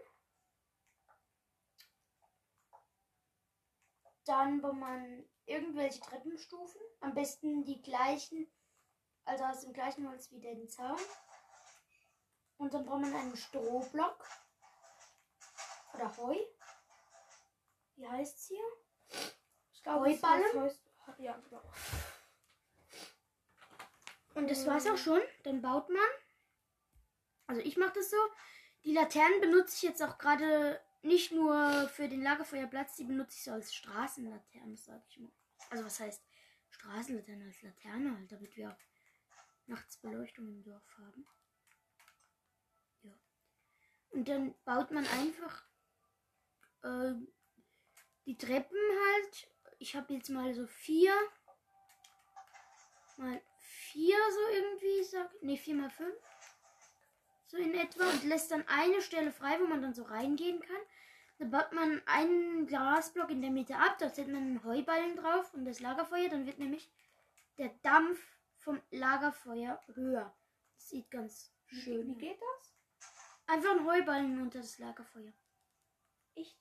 Dann 4.25 4.61
braucht 4.61 4.75
man 4.77 5.25
irgendwelche 5.47 6.01
Treppenstufen. 6.01 6.81
Am 7.01 7.15
besten 7.15 7.65
die 7.65 7.83
gleichen, 7.83 8.51
also 9.31 9.45
aus 9.45 9.61
dem 9.61 9.73
gleichen 9.73 10.09
Holz 10.09 10.31
wie 10.33 10.41
den 10.41 10.69
Zaun. 10.69 10.99
Und 12.59 12.75
dann 12.75 12.85
braucht 12.85 13.03
man 13.03 13.15
einen 13.15 13.37
Strohblock. 13.37 14.29
Oder 15.95 16.17
Heu. 16.17 16.37
Wie 17.95 18.09
heißt 18.09 18.37
es 18.37 18.47
hier? 18.49 19.31
Ich 19.73 19.83
glaube, 19.85 20.11
das 20.11 20.17
Heuballen? 20.17 20.63
heißt, 20.63 20.83
ja, 21.19 21.37
genau. 21.37 21.63
Und 24.35 24.51
das 24.51 24.67
war's 24.67 24.87
auch 24.89 24.97
schon. 24.97 25.21
Dann 25.45 25.63
baut 25.63 25.89
man. 25.89 26.03
Also 27.47 27.61
ich 27.61 27.77
mache 27.77 27.93
das 27.95 28.11
so. 28.11 28.17
Die 28.85 28.95
Laternen 28.95 29.41
benutze 29.41 29.77
ich 29.77 29.83
jetzt 29.83 30.03
auch 30.03 30.19
gerade 30.19 30.81
nicht 31.03 31.31
nur 31.31 31.89
für 31.89 32.09
den 32.09 32.23
Lagerfeuerplatz, 32.23 32.97
die 32.97 33.05
benutze 33.05 33.37
ich 33.37 33.45
so 33.45 33.53
als 33.53 33.75
Straßenlaterne, 33.75 34.77
sag 34.77 35.03
ich 35.09 35.19
mal. 35.19 35.31
Also 35.71 35.85
was 35.85 36.01
heißt 36.01 36.23
Straßenlaterne 36.71 37.45
als 37.45 37.63
Laterne 37.63 38.17
halt, 38.17 38.33
damit 38.33 38.57
wir 38.57 38.77
nachts 39.71 39.97
Beleuchtung 39.99 40.49
im 40.49 40.63
Dorf 40.63 40.87
haben. 40.99 41.27
Ja. 43.03 43.13
Und 44.11 44.29
dann 44.29 44.55
baut 44.65 44.91
man 44.91 45.07
einfach 45.07 45.65
äh, 46.83 47.15
die 48.27 48.37
Treppen 48.37 48.77
halt. 48.77 49.51
Ich 49.79 49.97
habe 49.97 50.13
jetzt 50.13 50.29
mal 50.29 50.53
so 50.53 50.67
vier 50.67 51.15
mal 53.17 53.41
vier 53.59 54.17
so 54.33 54.55
irgendwie, 54.55 55.05
sag, 55.05 55.31
nee, 55.43 55.57
vier 55.57 55.75
mal 55.75 55.91
fünf. 55.91 56.15
So 57.47 57.57
in 57.57 57.75
etwa 57.75 58.09
und 58.09 58.25
lässt 58.25 58.51
dann 58.51 58.67
eine 58.69 59.01
Stelle 59.03 59.33
frei, 59.33 59.59
wo 59.61 59.67
man 59.67 59.83
dann 59.83 59.95
so 59.95 60.05
reingehen 60.05 60.61
kann. 60.61 60.81
Dann 61.39 61.51
baut 61.51 61.73
man 61.73 62.03
einen 62.07 62.67
Glasblock 62.67 63.31
in 63.31 63.43
der 63.43 63.51
Mitte 63.51 63.77
ab, 63.77 63.97
da 63.99 64.09
setzt 64.09 64.31
man 64.31 64.43
einen 64.43 64.65
Heuballen 64.65 65.17
drauf 65.17 65.53
und 65.55 65.65
das 65.65 65.81
Lagerfeuer, 65.81 66.29
dann 66.29 66.47
wird 66.47 66.59
nämlich 66.59 66.91
der 67.59 67.71
Dampf 67.83 68.19
vom 68.61 68.81
Lagerfeuer 68.91 69.81
höher. 69.95 70.35
Das 70.77 70.89
sieht 70.89 71.11
ganz 71.11 71.53
schön. 71.67 72.07
Wie 72.07 72.19
geht 72.19 72.41
das? 72.41 72.75
Einfach 73.47 73.73
ein 73.73 73.85
Heuballen 73.87 74.41
unter 74.41 74.61
das 74.61 74.79
Lagerfeuer. 74.79 75.33
Echt? 76.35 76.57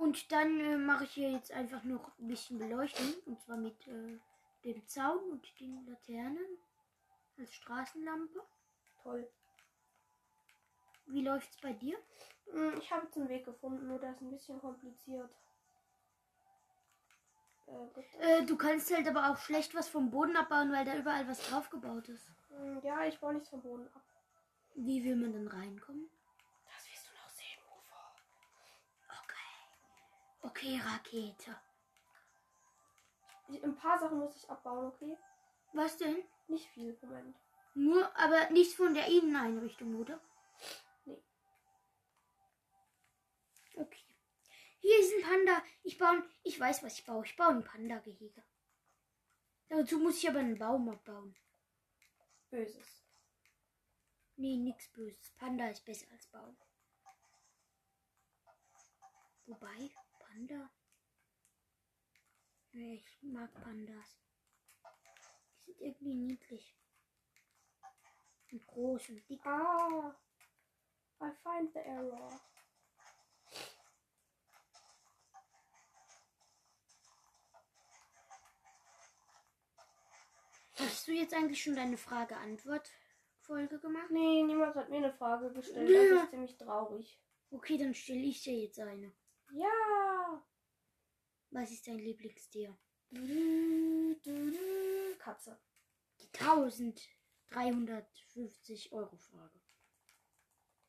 Und 0.00 0.32
dann 0.32 0.58
äh, 0.60 0.78
mache 0.78 1.04
ich 1.04 1.10
hier 1.12 1.30
jetzt 1.30 1.52
einfach 1.52 1.84
noch 1.84 2.18
ein 2.18 2.28
bisschen 2.28 2.58
Beleuchtung. 2.58 3.12
Und 3.26 3.38
zwar 3.42 3.58
mit 3.58 3.86
äh, 3.86 4.18
dem 4.64 4.86
Zaun 4.86 5.30
und 5.30 5.60
den 5.60 5.84
Laternen 5.84 6.58
als 7.36 7.52
Straßenlampe. 7.52 8.40
Toll. 9.02 9.30
Wie 11.04 11.20
läuft's 11.20 11.58
bei 11.60 11.74
dir? 11.74 11.98
Hm, 12.50 12.78
Ich 12.78 12.90
habe 12.90 13.04
jetzt 13.04 13.16
einen 13.18 13.28
Weg 13.28 13.44
gefunden, 13.44 13.88
nur 13.88 13.98
der 13.98 14.12
ist 14.12 14.22
ein 14.22 14.30
bisschen 14.30 14.58
kompliziert. 14.58 15.30
Äh, 18.20 18.40
Äh, 18.40 18.44
du 18.46 18.56
kannst 18.56 18.94
halt 18.94 19.06
aber 19.08 19.30
auch 19.30 19.38
schlecht 19.38 19.74
was 19.74 19.88
vom 19.88 20.10
Boden 20.10 20.36
abbauen, 20.36 20.72
weil 20.72 20.84
da 20.84 20.96
überall 20.96 21.26
was 21.28 21.40
draufgebaut 21.48 22.08
ist. 22.08 22.30
Hm, 22.50 22.80
Ja, 22.82 23.04
ich 23.04 23.18
baue 23.20 23.34
nichts 23.34 23.48
vom 23.48 23.62
Boden 23.62 23.86
ab. 23.94 24.02
Wie 24.74 25.04
will 25.04 25.16
man 25.16 25.32
dann 25.32 25.48
reinkommen? 25.48 26.10
Das 26.74 26.86
wirst 26.90 27.06
du 27.08 27.12
noch 27.14 27.28
sehen, 27.28 27.60
Ufo. 27.66 27.96
Okay. 29.22 30.40
Okay, 30.42 30.80
Rakete. 30.84 31.56
Ein 33.62 33.74
paar 33.76 33.98
Sachen 33.98 34.18
muss 34.18 34.36
ich 34.36 34.48
abbauen, 34.48 34.86
okay? 34.86 35.16
Was 35.72 35.96
denn? 35.96 36.22
Nicht 36.48 36.68
viel, 36.68 36.96
Moment. 37.02 37.36
Nur, 37.74 38.16
aber 38.16 38.50
nicht 38.50 38.74
von 38.76 38.94
der 38.94 39.06
Inneneinrichtung, 39.06 39.94
oder? 39.96 40.20
Hier 44.80 44.98
ist 44.98 45.12
ein 45.14 45.22
Panda. 45.22 45.62
Ich 45.82 45.98
baue, 45.98 46.28
ich 46.42 46.58
weiß, 46.58 46.82
was 46.82 46.98
ich 46.98 47.04
baue. 47.04 47.24
Ich 47.24 47.36
baue 47.36 47.50
ein 47.50 47.64
Panda-Gehege. 47.64 48.44
Dazu 49.68 49.98
muss 49.98 50.18
ich 50.18 50.28
aber 50.28 50.40
einen 50.40 50.58
Baum 50.58 50.88
abbauen. 50.88 51.36
Böses. 52.50 53.04
Nee, 54.36 54.56
nix 54.56 54.90
Böses. 54.92 55.30
Panda 55.36 55.68
ist 55.68 55.84
besser 55.84 56.10
als 56.10 56.26
Baum. 56.28 56.56
Wobei, 59.46 59.90
Panda. 60.18 60.70
Nee, 62.72 62.94
ich 62.94 63.22
mag 63.22 63.52
Pandas. 63.62 64.18
Die 65.66 65.72
sind 65.72 65.80
irgendwie 65.80 66.14
niedlich. 66.14 66.76
Und 68.50 68.66
groß 68.66 69.10
und 69.10 69.28
dick. 69.28 69.44
Ah. 69.44 70.16
I 71.20 71.30
find 71.42 71.72
the 71.74 71.80
error. 71.80 72.40
Hast 80.80 81.08
du 81.08 81.12
jetzt 81.12 81.34
eigentlich 81.34 81.62
schon 81.62 81.76
deine 81.76 81.98
Frage-Antwort-Folge 81.98 83.78
gemacht? 83.78 84.10
Nee, 84.10 84.42
niemand 84.42 84.74
hat 84.74 84.88
mir 84.88 84.96
eine 84.96 85.12
Frage 85.12 85.52
gestellt. 85.52 85.90
Ja. 85.90 86.14
Das 86.14 86.24
ist 86.24 86.30
ziemlich 86.30 86.56
traurig. 86.56 87.20
Okay, 87.50 87.76
dann 87.76 87.92
stelle 87.94 88.20
ich 88.20 88.42
dir 88.42 88.54
jetzt 88.54 88.80
eine. 88.80 89.12
Ja. 89.52 90.42
Was 91.50 91.70
ist 91.70 91.86
dein 91.86 91.98
Lieblingstier? 91.98 92.74
Katze. 95.18 95.60
Die 96.20 96.30
1350 96.38 98.92
Euro 98.92 99.16
Frage. 99.16 99.60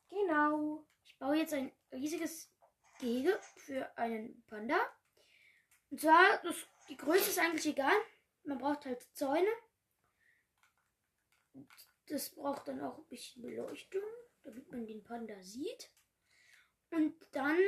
Genau. 0.10 0.88
Ich 1.04 1.18
baue 1.18 1.38
jetzt 1.38 1.54
ein 1.54 1.72
riesiges 1.92 2.54
Gehege 3.00 3.40
für 3.58 3.98
einen 3.98 4.44
Panda. 4.46 4.78
Und 5.90 6.00
zwar, 6.00 6.38
das, 6.44 6.56
die 6.90 6.98
Größe 6.98 7.32
ist 7.32 7.40
eigentlich 7.40 7.66
egal. 7.66 7.96
Man 8.44 8.60
braucht 8.60 8.86
halt 8.86 9.08
Zäune. 9.14 9.50
Das 12.08 12.30
braucht 12.32 12.68
dann 12.68 12.82
auch 12.82 12.98
ein 12.98 13.08
bisschen 13.08 13.42
Beleuchtung, 13.42 14.04
damit 14.44 14.70
man 14.72 14.86
den 14.86 15.04
Panda 15.04 15.42
sieht. 15.42 15.92
Und 16.90 17.16
dann 17.32 17.60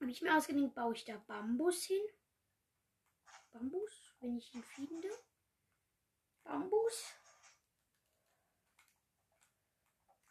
habe 0.00 0.10
ich 0.10 0.22
mir 0.22 0.36
ausgedacht, 0.36 0.74
baue 0.74 0.94
ich 0.94 1.04
da 1.04 1.18
Bambus 1.18 1.84
hin. 1.84 2.02
Bambus, 3.50 4.14
wenn 4.20 4.36
ich 4.36 4.54
ihn 4.54 4.62
finde. 4.62 5.10
Bambus. 6.42 7.14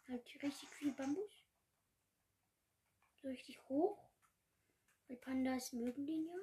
Halt 0.08 0.42
richtig 0.42 0.68
viel 0.70 0.92
Bambus. 0.92 1.44
So 3.22 3.28
richtig 3.28 3.62
hoch. 3.68 4.10
Weil 5.06 5.18
Pandas 5.18 5.72
mögen 5.72 6.06
den 6.06 6.26
ja. 6.26 6.34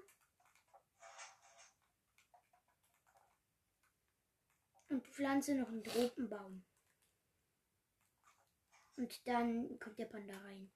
Und 4.90 5.06
pflanze 5.08 5.56
noch 5.56 5.68
einen 5.68 5.84
Tropenbaum. 5.84 6.66
Und 8.96 9.28
dann 9.28 9.78
kommt 9.80 10.00
der 10.00 10.06
Panda 10.06 10.38
rein. 10.40 10.72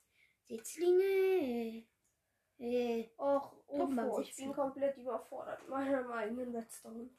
Setzlinge. 0.47 1.03
Äh, 1.03 3.01
äh, 3.01 3.09
Och, 3.17 3.65
Truppenbaum 3.67 4.09
UFO, 4.09 4.21
ich 4.21 4.35
bin 4.35 4.53
komplett 4.53 4.97
überfordert 4.97 5.61
mit 5.61 5.69
meinem 5.69 6.11
eigenen 6.11 6.55
Redstone. 6.55 7.09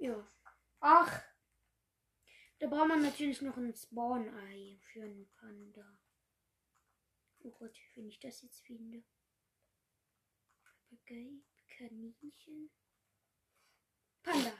ja. 0.00 0.30
Ach, 0.80 1.22
Da 2.60 2.66
braucht 2.68 2.88
man 2.88 3.02
natürlich 3.02 3.40
noch 3.42 3.56
ein 3.56 3.74
Spawn-Ei 3.74 4.78
für 4.92 5.02
einen 5.02 5.28
Panda. 5.40 5.98
Oh 7.40 7.50
Gott, 7.50 7.76
wenn 7.94 8.08
ich 8.08 8.18
das 8.20 8.42
jetzt 8.42 8.60
finde. 8.64 9.02
Papagei, 10.62 11.40
Kaninchen. 11.76 12.70
Panda. 14.22 14.57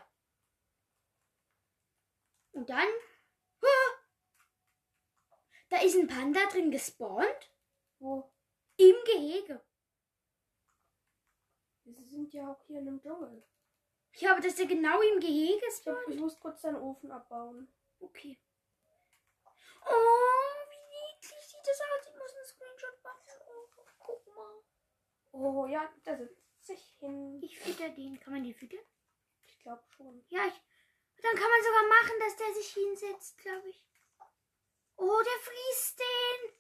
Und 2.59 2.69
dann. 2.71 2.89
Da 5.69 5.81
ist 5.81 5.95
ein 5.95 6.09
Panda 6.09 6.41
drin 6.47 6.73
gespawnt. 6.73 7.53
wo? 8.01 8.33
Im 8.77 8.97
Gehege. 9.05 9.65
Wir 11.85 12.05
sind 12.05 12.35
ja 12.35 12.51
auch 12.51 12.61
hier 12.67 12.81
in 12.81 12.89
einem 12.89 13.01
Dschungel. 13.01 13.45
Ja, 14.15 14.33
aber 14.33 14.41
dass 14.41 14.57
der 14.57 14.67
genau 14.67 15.01
im 15.03 15.21
Gehege 15.21 15.65
Ich, 15.69 15.87
hab, 15.87 15.95
spawnt. 15.99 16.09
ich 16.09 16.19
muss 16.19 16.41
kurz 16.41 16.63
deinen 16.63 16.83
Ofen 16.83 17.13
abbauen. 17.13 17.73
Okay. 18.01 18.37
Oh, 19.87 19.91
wie 20.71 21.15
niedlich 21.15 21.47
sieht 21.47 21.61
das 21.65 21.81
aus. 21.81 22.07
Ich 22.09 22.19
muss 22.19 22.35
einen 22.35 22.45
Screenshot 22.47 23.05
machen. 23.05 23.23
Oh, 23.47 23.85
guck 24.01 24.27
mal. 24.35 24.63
Oh 25.31 25.67
ja, 25.67 25.89
da 26.03 26.17
sitzt 26.17 26.67
sich 26.67 26.97
hin. 26.99 27.41
Ich 27.41 27.57
fütter 27.57 27.91
den. 27.91 28.19
Kann 28.19 28.33
man 28.33 28.43
den 28.43 28.55
füttern? 28.55 28.85
Ich 29.47 29.61
glaube 29.61 29.85
schon. 29.91 30.25
Ja, 30.29 30.47
ich. 30.49 30.61
Dann 31.23 31.35
kann 31.35 31.51
man 31.51 31.63
sogar 31.63 31.89
machen, 31.89 32.19
dass 32.21 32.37
der 32.37 32.55
sich 32.55 32.73
hinsetzt, 32.73 33.39
glaube 33.39 33.69
ich. 33.69 33.85
Oh, 34.97 35.21
der 35.25 35.39
frisst 35.43 35.99
den. 36.01 36.55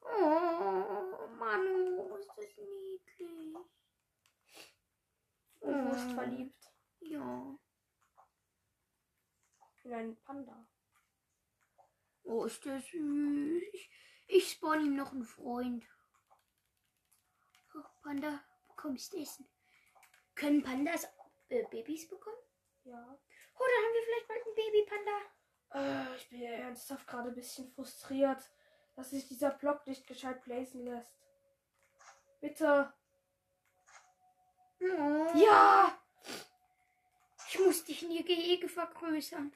Oh, 0.00 1.28
Manu, 1.38 2.16
ist 2.16 2.28
das 2.36 2.56
niedlich. 2.56 3.54
Und 5.60 5.72
du 5.72 5.90
bist 5.90 6.06
Oh. 6.10 6.14
verliebt 6.14 6.64
Ja. 7.00 7.58
in 9.84 9.92
einen 9.94 10.16
Panda. 10.22 10.66
Oh, 12.24 12.44
ist 12.44 12.64
der 12.64 12.80
süß. 12.80 13.62
Ich, 13.72 13.90
ich 14.28 14.50
spawn 14.52 14.84
ihm 14.86 14.96
noch 14.96 15.12
einen 15.12 15.24
Freund. 15.24 15.84
Oh, 17.74 17.82
Panda, 18.02 18.44
bekommst 18.68 19.14
Essen. 19.14 19.48
Können 20.34 20.62
Pandas 20.62 21.06
äh, 21.48 21.64
Babys 21.70 22.08
bekommen? 22.08 22.41
Ja. 22.84 23.18
Oh, 23.54 23.64
dann 23.64 23.84
haben 23.84 23.94
wir 23.94 24.02
vielleicht 24.04 24.28
bald 24.28 24.46
einen 24.46 24.54
Baby-Panda. 24.54 26.12
Äh, 26.12 26.16
ich 26.16 26.28
bin 26.28 26.40
ja 26.42 26.50
ernsthaft 26.50 27.06
gerade 27.06 27.28
ein 27.28 27.34
bisschen 27.34 27.68
frustriert, 27.68 28.42
dass 28.94 29.10
sich 29.10 29.26
dieser 29.28 29.50
Block 29.50 29.86
nicht 29.86 30.06
gescheit 30.06 30.42
placen 30.42 30.84
lässt. 30.84 31.16
Bitte. 32.40 32.92
Oh. 34.80 35.38
Ja! 35.38 35.98
Ich 37.48 37.58
muss 37.60 37.84
dich 37.84 38.02
in 38.02 38.10
ihr 38.10 38.24
Gehege 38.24 38.68
vergrößern. 38.68 39.54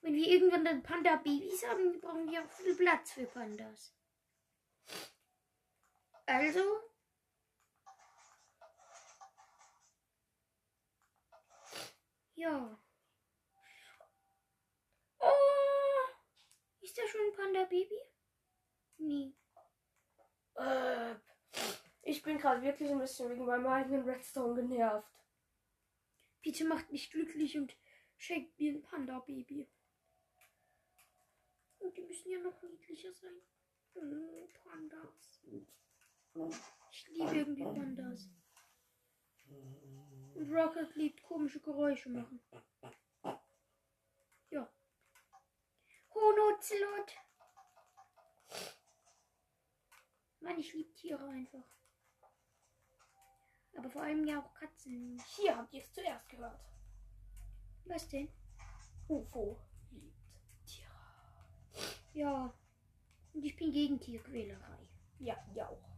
Wenn 0.00 0.14
wir 0.14 0.26
irgendwann 0.26 0.64
dann 0.64 0.82
Panda-Babys 0.82 1.66
haben, 1.66 2.00
brauchen 2.00 2.30
wir 2.30 2.42
auch 2.42 2.50
viel 2.50 2.74
Platz 2.74 3.12
für 3.12 3.26
Pandas. 3.26 3.94
Also. 6.26 6.60
Ja. 12.34 12.82
Oh! 15.18 15.30
Ist 16.80 16.98
da 16.98 17.02
schon 17.06 17.20
ein 17.20 17.36
Panda-Baby? 17.36 18.00
Nee. 18.98 19.34
Äh, 20.56 21.14
ich 22.02 22.22
bin 22.22 22.38
gerade 22.38 22.62
wirklich 22.62 22.90
ein 22.90 22.98
bisschen 22.98 23.30
wegen 23.30 23.46
meinem 23.46 23.66
eigenen 23.66 24.08
Redstone 24.08 24.54
genervt. 24.54 25.08
Bitte 26.42 26.64
macht 26.64 26.90
mich 26.90 27.10
glücklich 27.10 27.56
und 27.56 27.76
schenkt 28.16 28.58
mir 28.58 28.72
ein 28.72 28.82
Panda-Baby. 28.82 29.68
Und 31.78 31.96
die 31.96 32.02
müssen 32.02 32.30
ja 32.30 32.38
noch 32.38 32.62
niedlicher 32.62 33.12
sein. 33.12 33.40
Oh, 33.94 34.48
Pandas. 34.64 35.40
Ich 36.90 37.08
liebe 37.08 37.36
irgendwie 37.36 37.64
Pandas. 37.64 38.28
Und 40.34 40.52
Rocket 40.52 40.94
liebt 40.96 41.22
komische 41.22 41.60
Geräusche 41.60 42.08
machen. 42.10 42.40
Ja. 44.50 44.68
Honozelot. 46.12 47.12
Mann, 50.40 50.58
ich 50.58 50.72
liebe 50.74 50.92
Tiere 50.94 51.26
einfach. 51.28 51.64
Aber 53.76 53.90
vor 53.90 54.02
allem 54.02 54.26
ja 54.26 54.40
auch 54.40 54.54
Katzen. 54.54 55.22
Hier 55.36 55.56
habt 55.56 55.72
ihr 55.72 55.80
es 55.80 55.92
zuerst 55.92 56.28
gehört. 56.28 56.60
Was 57.86 58.08
denn? 58.08 58.28
UFO 59.08 59.60
liebt 59.90 60.16
Tiere. 60.64 60.90
Ja. 62.12 62.52
Und 63.32 63.44
ich 63.44 63.56
bin 63.56 63.72
gegen 63.72 64.00
Tierquälerei. 64.00 64.88
Ja, 65.18 65.36
ja 65.54 65.68
auch. 65.68 65.93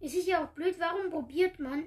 Es 0.00 0.14
ist 0.14 0.26
ja 0.26 0.44
auch 0.44 0.50
blöd, 0.50 0.78
warum 0.78 1.10
probiert 1.10 1.58
man 1.58 1.86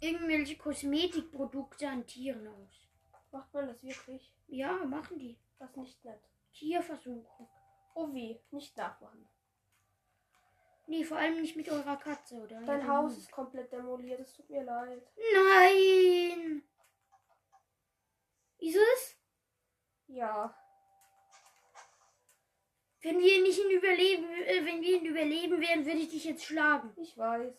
irgendwelche 0.00 0.56
Kosmetikprodukte 0.56 1.88
an 1.88 2.06
Tieren 2.06 2.46
aus? 2.48 2.88
Macht 3.30 3.52
man 3.52 3.68
das 3.68 3.82
wirklich? 3.82 4.34
Ja, 4.48 4.84
machen 4.84 5.18
die. 5.18 5.38
Das 5.58 5.70
ist 5.70 5.76
nicht 5.76 6.04
nett. 6.04 6.20
Tierversuche. 6.52 7.48
Oh 7.94 8.12
weh, 8.12 8.38
nicht 8.50 8.76
nachmachen. 8.76 9.28
Nee, 10.86 11.04
vor 11.04 11.18
allem 11.18 11.40
nicht 11.40 11.54
mit 11.54 11.68
eurer 11.68 11.96
Katze, 11.96 12.34
oder? 12.34 12.60
Dein 12.62 12.78
Mit 12.80 12.88
Haus 12.88 13.16
ist 13.16 13.30
komplett 13.30 13.70
demoliert, 13.70 14.18
es 14.18 14.34
tut 14.34 14.50
mir 14.50 14.64
leid. 14.64 15.06
Nein! 15.32 16.62
Wieso 18.58 18.80
das? 18.80 19.16
Ja. 20.08 20.52
Wenn 23.02 23.18
wir 23.18 23.40
nicht 23.42 23.58
ihn 23.58 23.70
überleben, 23.70 24.24
äh, 24.44 24.64
wenn 24.66 24.80
wir 24.82 24.96
ihn 25.00 25.06
überleben 25.06 25.60
werden, 25.60 25.86
würde 25.86 25.98
ich 25.98 26.10
dich 26.10 26.24
jetzt 26.24 26.44
schlagen. 26.44 26.92
Ich 26.96 27.16
weiß. 27.16 27.56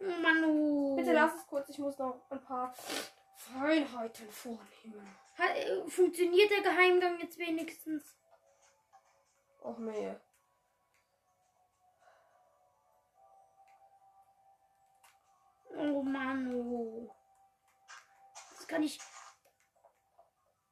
Oh 0.00 0.04
Manu. 0.22 0.96
Bitte 0.96 1.12
lass 1.12 1.34
es 1.36 1.46
kurz, 1.46 1.68
ich 1.70 1.78
muss 1.78 1.96
noch 1.98 2.20
ein 2.30 2.42
paar 2.42 2.74
Feinheiten 3.36 4.30
vornehmen. 4.30 5.16
Ha- 5.38 5.54
äh, 5.54 5.88
Funktioniert 5.88 6.50
der 6.50 6.60
Geheimgang 6.62 7.18
jetzt 7.20 7.38
wenigstens? 7.38 8.16
Och 9.62 9.78
nee. 9.78 10.14
Oh 15.76 16.02
Manu. 16.02 17.08
Das 18.56 18.66
kann 18.66 18.82
ich. 18.82 18.98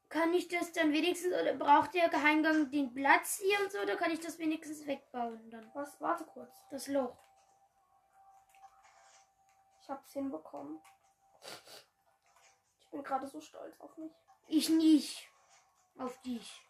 Kann 0.08 0.32
ich 0.32 0.48
das 0.48 0.72
dann 0.72 0.92
wenigstens, 0.92 1.34
oder 1.34 1.52
braucht 1.54 1.92
der 1.92 2.08
Geheimgang 2.08 2.70
den 2.70 2.94
Platz 2.94 3.40
hier 3.42 3.60
und 3.62 3.70
so, 3.70 3.78
oder 3.78 3.96
kann 3.96 4.10
ich 4.10 4.20
das 4.20 4.38
wenigstens 4.38 4.86
wegbauen 4.86 5.50
dann? 5.50 5.70
Was? 5.74 6.00
Warte 6.00 6.24
kurz. 6.24 6.54
Das 6.70 6.86
Loch. 6.88 7.16
Ich 9.82 9.88
hab's 9.88 10.12
hinbekommen. 10.12 10.80
Ich 12.80 12.90
bin 12.90 13.02
gerade 13.02 13.26
so 13.26 13.40
stolz 13.40 13.78
auf 13.80 13.96
mich. 13.98 14.12
Ich 14.46 14.70
nicht. 14.70 15.30
Auf 15.98 16.18
dich. 16.22 16.62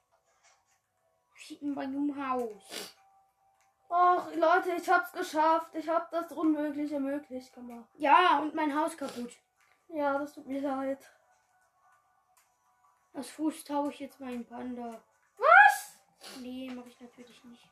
Schick 1.34 1.62
in 1.62 1.74
meinem 1.74 2.16
Haus. 2.16 2.94
Och, 3.88 4.34
Leute, 4.34 4.72
ich 4.72 4.88
hab's 4.88 5.12
geschafft. 5.12 5.74
Ich 5.74 5.88
hab 5.88 6.10
das 6.10 6.32
Unmögliche 6.32 6.98
möglich 6.98 7.52
gemacht. 7.52 7.88
Ja, 7.94 8.40
und 8.40 8.54
mein 8.54 8.74
Haus 8.78 8.96
kaputt. 8.96 9.32
Ja, 9.88 10.18
das 10.18 10.34
tut 10.34 10.46
mir 10.46 10.60
leid. 10.60 10.98
Aus 13.14 13.30
Fuß 13.30 13.64
taue 13.64 13.90
ich 13.90 13.98
jetzt 14.00 14.20
meinen 14.20 14.46
Panda. 14.46 15.02
Was? 15.36 15.98
Nee, 16.40 16.70
mache 16.70 16.88
ich 16.88 17.00
natürlich 17.00 17.42
nicht. 17.44 17.68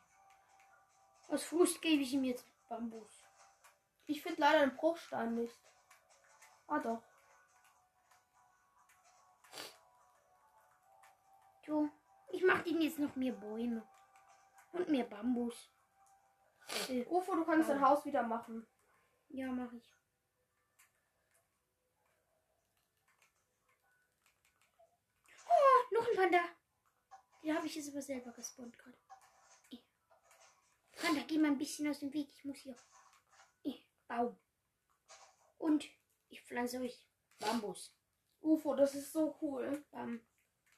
Aus 1.28 1.44
Fuß 1.44 1.80
gebe 1.80 2.02
ich 2.02 2.12
ihm 2.12 2.24
jetzt 2.24 2.46
Bambus. 2.68 3.24
Ich 4.06 4.22
finde 4.22 4.40
leider 4.40 4.60
den 4.60 4.76
Bruchstein 4.76 5.34
nicht. 5.34 5.58
Ah 6.68 6.78
doch. 6.78 7.02
So, 11.66 11.88
ich 12.30 12.44
mache 12.44 12.68
ihnen 12.68 12.82
jetzt 12.82 12.98
noch 12.98 13.16
mehr 13.16 13.32
Bäume. 13.32 13.86
Und 14.72 14.88
mehr 14.88 15.04
Bambus. 15.04 15.70
Äh, 16.88 17.04
Ufo, 17.06 17.34
du 17.34 17.44
kannst 17.44 17.68
dein 17.68 17.80
Haus 17.80 18.04
wieder 18.04 18.22
machen. 18.22 18.66
ja, 19.28 19.50
mache 19.50 19.76
ich. 19.76 19.95
Oh, 25.48 25.94
noch 25.94 26.08
ein 26.08 26.16
Panda. 26.16 26.40
Den 27.42 27.56
habe 27.56 27.66
ich 27.66 27.74
jetzt 27.74 27.88
aber 27.88 28.02
selber 28.02 28.32
gespawnt 28.32 28.76
gerade. 28.78 28.98
Panda, 30.96 31.22
geh 31.26 31.38
mal 31.38 31.48
ein 31.48 31.58
bisschen 31.58 31.88
aus 31.88 32.00
dem 32.00 32.12
Weg. 32.12 32.28
Ich 32.34 32.44
muss 32.44 32.58
hier. 32.58 32.76
Baum. 34.08 34.38
Und 35.58 35.84
ich 36.28 36.42
pflanze 36.42 36.80
euch 36.80 37.06
Bambus. 37.38 37.94
Ufo, 38.40 38.74
das 38.74 38.94
ist 38.94 39.12
so 39.12 39.36
cool. 39.42 39.84
Bambus. 39.90 40.22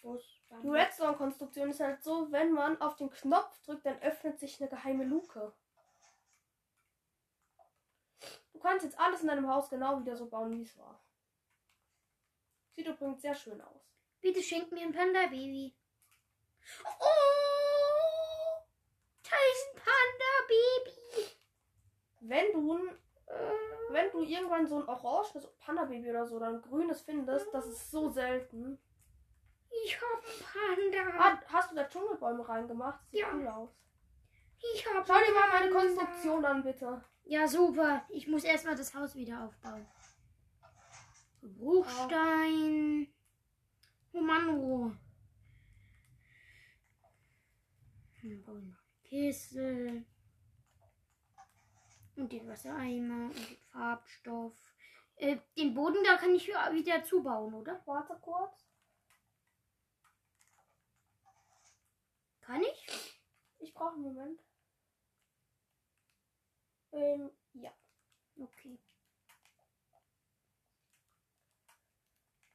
Die 0.02 0.48
Bambus. 0.48 0.74
Redstone-Konstruktion 0.74 1.70
ist 1.70 1.80
halt 1.80 2.02
so, 2.02 2.30
wenn 2.32 2.52
man 2.52 2.80
auf 2.80 2.96
den 2.96 3.10
Knopf 3.10 3.60
drückt, 3.62 3.86
dann 3.86 4.00
öffnet 4.00 4.38
sich 4.38 4.60
eine 4.60 4.70
geheime 4.70 5.04
Luke. 5.04 5.54
Du 8.52 8.58
kannst 8.58 8.84
jetzt 8.84 8.98
alles 8.98 9.20
in 9.20 9.28
deinem 9.28 9.48
Haus 9.48 9.68
genau 9.70 10.00
wieder 10.00 10.16
so 10.16 10.28
bauen, 10.28 10.50
wie 10.58 10.62
es 10.62 10.76
war. 10.78 11.04
Sieht 12.74 12.86
übrigens 12.86 13.22
sehr 13.22 13.34
schön 13.34 13.60
aus. 13.60 13.97
Bitte 14.20 14.42
schenk 14.42 14.70
mir 14.72 14.82
ein 14.82 14.92
Panda-Baby. 14.92 15.74
Oh! 17.00 17.04
Da 19.22 19.36
ist 19.52 19.66
ein 19.74 19.82
Panda-Baby. 19.84 21.36
Wenn 22.20 22.52
du, 22.52 22.74
ein- 22.74 22.98
wenn 23.90 24.10
du 24.10 24.22
irgendwann 24.22 24.66
so 24.66 24.76
ein 24.80 24.88
oranges 24.88 25.46
Panda-Baby 25.60 26.10
oder 26.10 26.26
so 26.26 26.36
oder 26.36 26.48
ein 26.48 26.62
grünes 26.62 27.00
findest, 27.02 27.52
das 27.54 27.66
ist 27.66 27.90
so 27.90 28.08
selten. 28.10 28.78
Ich 29.84 29.98
hab 30.00 30.24
einen 30.24 30.90
Panda. 30.90 31.18
Ah, 31.18 31.42
hast 31.52 31.70
du 31.70 31.76
da 31.76 31.84
Dschungelbäume 31.88 32.46
reingemacht? 32.48 33.00
Sieht 33.10 33.20
Ja. 33.20 33.32
cool 33.34 33.46
aus. 33.48 33.70
Ich 34.74 34.84
hab 34.86 35.06
Schau 35.06 35.14
dir 35.24 35.32
mal 35.32 35.48
meine. 35.60 35.70
Konstruktion 35.70 36.44
an, 36.44 36.62
bitte. 36.64 37.04
Ja, 37.24 37.46
super. 37.46 38.04
Ich 38.08 38.26
muss 38.26 38.42
erstmal 38.44 38.74
das 38.74 38.92
Haus 38.94 39.14
wieder 39.14 39.44
aufbauen. 39.44 39.86
Bruchstein. 41.42 43.06
Oh 43.08 43.17
Mann, 44.20 44.48
oh. 44.48 44.92
Noch 48.22 48.48
eine 48.48 48.76
Kiste. 49.04 50.04
Und 52.16 52.32
den 52.32 52.48
Wassereimer 52.48 53.26
und 53.26 53.36
den 53.36 53.56
Farbstoff. 53.70 54.54
Äh, 55.16 55.38
den 55.56 55.74
Boden, 55.74 56.02
da 56.04 56.16
kann 56.16 56.34
ich 56.34 56.48
wieder 56.48 57.04
zubauen, 57.04 57.54
oder? 57.54 57.80
Warte 57.86 58.18
kurz. 58.20 58.68
Kann 62.40 62.62
ich? 62.62 63.20
Ich 63.58 63.74
brauche 63.74 63.94
einen 63.94 64.02
Moment. 64.02 64.40
Ähm, 66.92 67.30
ja. 67.52 67.72
Okay. 68.36 68.78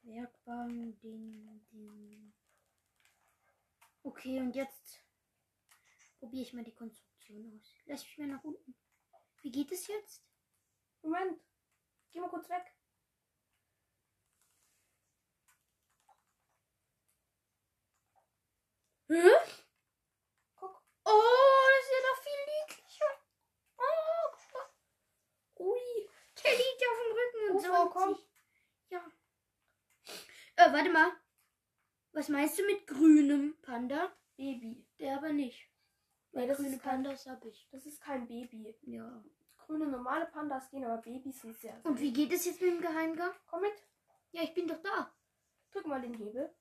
Werkbank, 0.04 1.00
Ding, 1.02 1.66
Ding. 1.72 2.34
Okay, 4.04 4.40
und 4.40 4.54
jetzt 4.54 5.02
probiere 6.20 6.44
ich 6.44 6.54
mal 6.54 6.64
die 6.64 6.76
Konstruktion 6.76 7.58
aus. 7.58 7.74
Lass 7.86 8.04
mich 8.04 8.18
mal 8.18 8.28
nach 8.28 8.44
unten. 8.44 8.76
Wie 9.42 9.52
geht 9.52 9.72
es 9.72 9.88
jetzt? 9.88 10.24
Moment. 11.02 11.40
Geh 12.12 12.20
mal 12.20 12.30
kurz 12.30 12.50
weg. 12.50 12.76
Hä? 19.10 19.30
Guck. 20.56 20.84
Oh, 21.06 21.70
das 21.70 21.86
ist 21.86 21.92
ja 21.92 22.02
noch 22.10 22.20
viel 22.24 22.42
niedlicher. 22.52 23.12
Oh, 23.78 24.32
guck 24.32 24.54
mal. 24.54 24.70
Ui. 25.60 26.10
Der 26.44 26.52
liegt 26.52 26.84
auf 26.90 26.98
dem 27.00 27.12
Rücken 27.18 27.44
und 27.52 28.16
sich. 28.16 28.28
Ja. 28.90 29.12
Äh, 30.64 30.72
warte 30.72 30.90
mal. 30.90 31.12
Was 32.14 32.30
meinst 32.30 32.58
du 32.58 32.66
mit 32.66 32.88
grünem 32.88 33.58
Panda? 33.62 34.12
Baby. 34.38 34.86
Der 35.00 35.18
aber 35.18 35.34
nicht. 35.34 35.70
Nee, 36.32 36.48
das 36.48 36.58
grüne 36.58 36.78
Pandas 36.78 37.28
hab 37.28 37.44
ich. 37.44 37.68
das 37.72 37.86
ist 37.86 38.02
kein 38.02 38.28
Baby. 38.28 38.76
Ja. 38.84 39.24
Grüne 39.58 39.88
normale 39.88 40.26
Pandas 40.28 40.70
gehen, 40.70 40.86
aber 40.86 41.02
Babys 41.02 41.42
sind 41.42 41.58
sehr. 41.58 41.80
Und 41.84 42.00
wie 42.00 42.14
geht 42.14 42.32
es 42.32 42.46
jetzt 42.46 42.62
mit 42.62 42.72
dem 42.72 42.82
Geheimgang? 42.82 43.32
Komm 43.48 43.62
mit. 43.62 43.74
Ja, 44.32 44.44
ich 44.44 44.54
bin 44.54 44.68
doch 44.68 44.82
da. 44.82 45.14
Drück 45.72 45.86
mal 45.86 46.02
den 46.02 46.14
Hebel. 46.14 46.54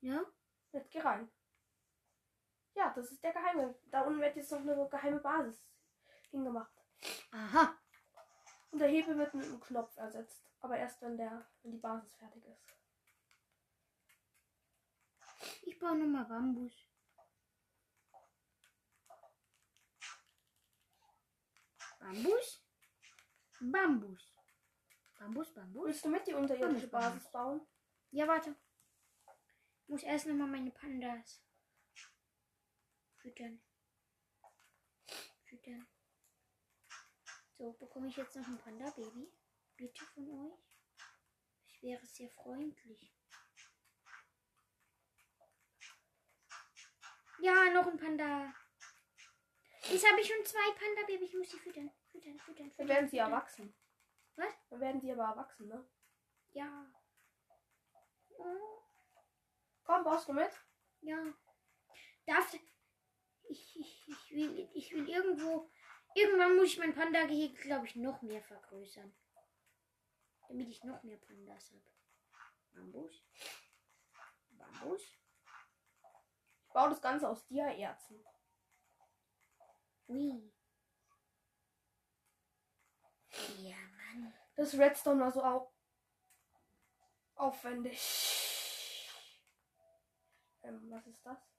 Ja? 0.00 0.22
Jetzt 0.72 0.90
geh 0.90 1.00
rein. 1.00 1.30
Ja, 2.74 2.92
das 2.94 3.10
ist 3.10 3.22
der 3.22 3.32
geheime. 3.32 3.74
Da 3.90 4.02
unten 4.02 4.20
wird 4.20 4.36
jetzt 4.36 4.50
noch 4.50 4.60
eine 4.60 4.88
geheime 4.88 5.20
Basis 5.20 5.68
hingemacht. 6.30 6.72
Aha. 7.32 7.74
Und 8.70 8.78
der 8.78 8.88
Hebel 8.88 9.18
wird 9.18 9.34
mit 9.34 9.44
einem 9.44 9.60
Knopf 9.60 9.94
ersetzt. 9.98 10.51
Aber 10.62 10.78
erst 10.78 11.02
wenn 11.02 11.16
der, 11.16 11.46
wenn 11.62 11.72
die 11.72 11.78
Basis 11.78 12.14
fertig 12.14 12.44
ist. 12.46 12.64
Ich 15.62 15.78
baue 15.78 15.96
nochmal 15.96 16.24
Bambus. 16.24 16.72
Bambus? 21.98 22.64
Bambus. 23.60 24.34
Bambus, 25.18 25.54
Bambus? 25.54 25.84
Willst 25.86 26.04
du 26.04 26.08
mit 26.08 26.26
die 26.26 26.34
unterirdische 26.34 26.88
Bambus. 26.88 27.10
Basis 27.10 27.30
bauen? 27.32 27.66
Ja, 28.10 28.26
warte. 28.28 28.54
Ich 29.82 29.88
muss 29.88 30.02
erst 30.04 30.26
nochmal 30.26 30.48
meine 30.48 30.70
Pandas 30.70 31.42
füttern. 33.18 33.60
Füttern. 35.44 35.86
So, 37.58 37.72
bekomme 37.72 38.08
ich 38.08 38.16
jetzt 38.16 38.36
noch 38.36 38.46
ein 38.46 38.58
Panda-Baby? 38.58 39.32
Bitte 39.76 40.04
von 40.14 40.28
euch? 40.28 40.58
Ich 41.66 41.82
wäre 41.82 42.04
sehr 42.06 42.30
freundlich. 42.30 43.12
Ja, 47.40 47.70
noch 47.72 47.86
ein 47.88 47.96
Panda. 47.96 48.54
Jetzt 49.90 50.08
habe 50.08 50.20
ich 50.20 50.28
schon 50.28 50.44
zwei 50.44 50.70
Panda-Babys. 50.78 51.30
Ich 51.30 51.36
muss 51.36 51.50
sie 51.50 51.58
füttern. 51.58 51.90
Füttern, 52.12 52.38
füttern, 52.38 52.70
füttern. 52.70 52.72
Dann 52.76 52.88
werden 52.88 53.08
sie 53.08 53.16
füttern. 53.16 53.32
erwachsen. 53.32 53.74
Was? 54.36 54.54
Dann 54.70 54.80
werden 54.80 55.00
sie 55.00 55.12
aber 55.12 55.24
erwachsen, 55.24 55.66
ne? 55.66 55.88
Ja. 56.52 56.92
Oh. 58.38 58.82
Komm, 59.82 60.04
baust 60.04 60.28
du 60.28 60.34
mit? 60.34 60.50
Ja. 61.00 61.34
Darf. 62.26 62.54
Ich, 63.48 63.76
ich, 63.76 64.08
ich, 64.08 64.30
will, 64.30 64.70
ich 64.74 64.92
will 64.92 65.08
irgendwo. 65.08 65.68
Irgendwann 66.14 66.56
muss 66.56 66.66
ich 66.66 66.78
mein 66.78 66.94
Panda-Gehege, 66.94 67.60
glaube 67.62 67.86
ich, 67.86 67.96
noch 67.96 68.22
mehr 68.22 68.42
vergrößern. 68.42 69.12
Damit 70.52 70.68
ich 70.68 70.84
noch 70.84 71.02
mehr 71.02 71.16
Pandas 71.16 71.70
habe. 71.70 71.82
Bambus. 72.74 73.24
Bambus. 74.50 75.00
Ich 76.66 76.72
baue 76.74 76.90
das 76.90 77.00
Ganze 77.00 77.26
aus 77.26 77.46
Dia-Erzen. 77.46 78.22
Ui. 80.08 80.52
Ja, 83.62 83.76
Mann. 83.96 84.34
Das 84.54 84.74
Redstone 84.74 85.22
war 85.22 85.32
so 85.32 85.42
au 85.42 85.72
aufwendig. 87.36 87.98
Ähm, 90.64 90.90
was 90.90 91.06
ist 91.06 91.24
das? 91.24 91.51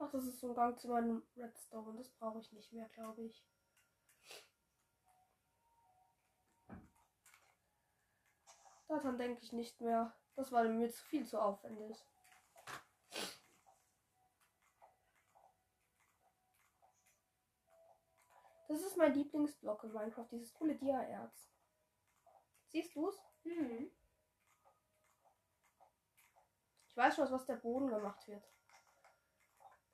Ach, 0.00 0.10
das 0.10 0.24
ist 0.26 0.38
so 0.40 0.48
ein 0.48 0.54
Gang 0.54 0.78
zu 0.78 0.88
meinem 0.88 1.22
Redstone. 1.36 1.96
Das 1.96 2.10
brauche 2.10 2.38
ich 2.38 2.52
nicht 2.52 2.72
mehr, 2.72 2.88
glaube 2.90 3.24
ich. 3.24 3.44
Daran 8.86 9.18
denke 9.18 9.42
ich 9.42 9.52
nicht 9.52 9.80
mehr. 9.80 10.14
Das 10.36 10.52
war 10.52 10.64
mir 10.64 10.88
zu 10.88 11.04
viel 11.04 11.26
zu 11.26 11.40
aufwendig. 11.40 12.06
Das 18.68 18.82
ist 18.82 18.96
mein 18.96 19.14
Lieblingsblock 19.14 19.84
in 19.84 19.92
Minecraft, 19.92 20.28
dieses 20.30 20.54
coole 20.54 20.76
Dia-Erz. 20.76 21.50
Siehst 22.68 22.94
du's? 22.94 23.18
Hm. 23.42 23.90
Ich 26.86 26.96
weiß 26.96 27.16
schon, 27.16 27.30
was 27.30 27.46
der 27.46 27.56
Boden 27.56 27.88
gemacht 27.88 28.28
wird. 28.28 28.44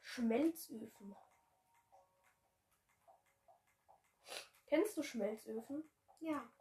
Schmelzöfen. 0.04 1.16
Kennst 4.66 4.96
du 4.96 5.02
Schmelzöfen? 5.02 5.82
Ja. 6.20 6.52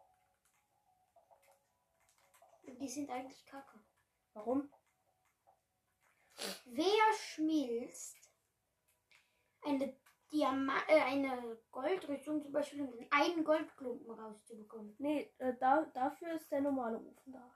Die 2.63 2.89
sind 2.89 3.09
eigentlich 3.09 3.45
kacke. 3.45 3.79
Warum? 4.33 4.71
Wer 6.65 7.13
schmilzt 7.19 8.17
eine 9.61 9.95
Diama 10.31 10.77
äh, 10.87 11.01
eine 11.01 11.61
Goldrüstung 11.69 12.41
zum 12.41 12.51
Beispiel, 12.53 12.81
um 12.81 13.07
einen 13.11 13.43
Goldklumpen 13.43 14.09
rauszubekommen? 14.09 14.95
Nee, 14.97 15.31
äh, 15.37 15.53
da, 15.59 15.83
dafür 15.93 16.33
ist 16.33 16.49
der 16.51 16.61
normale 16.61 16.97
Ofen 16.97 17.33
da. 17.33 17.55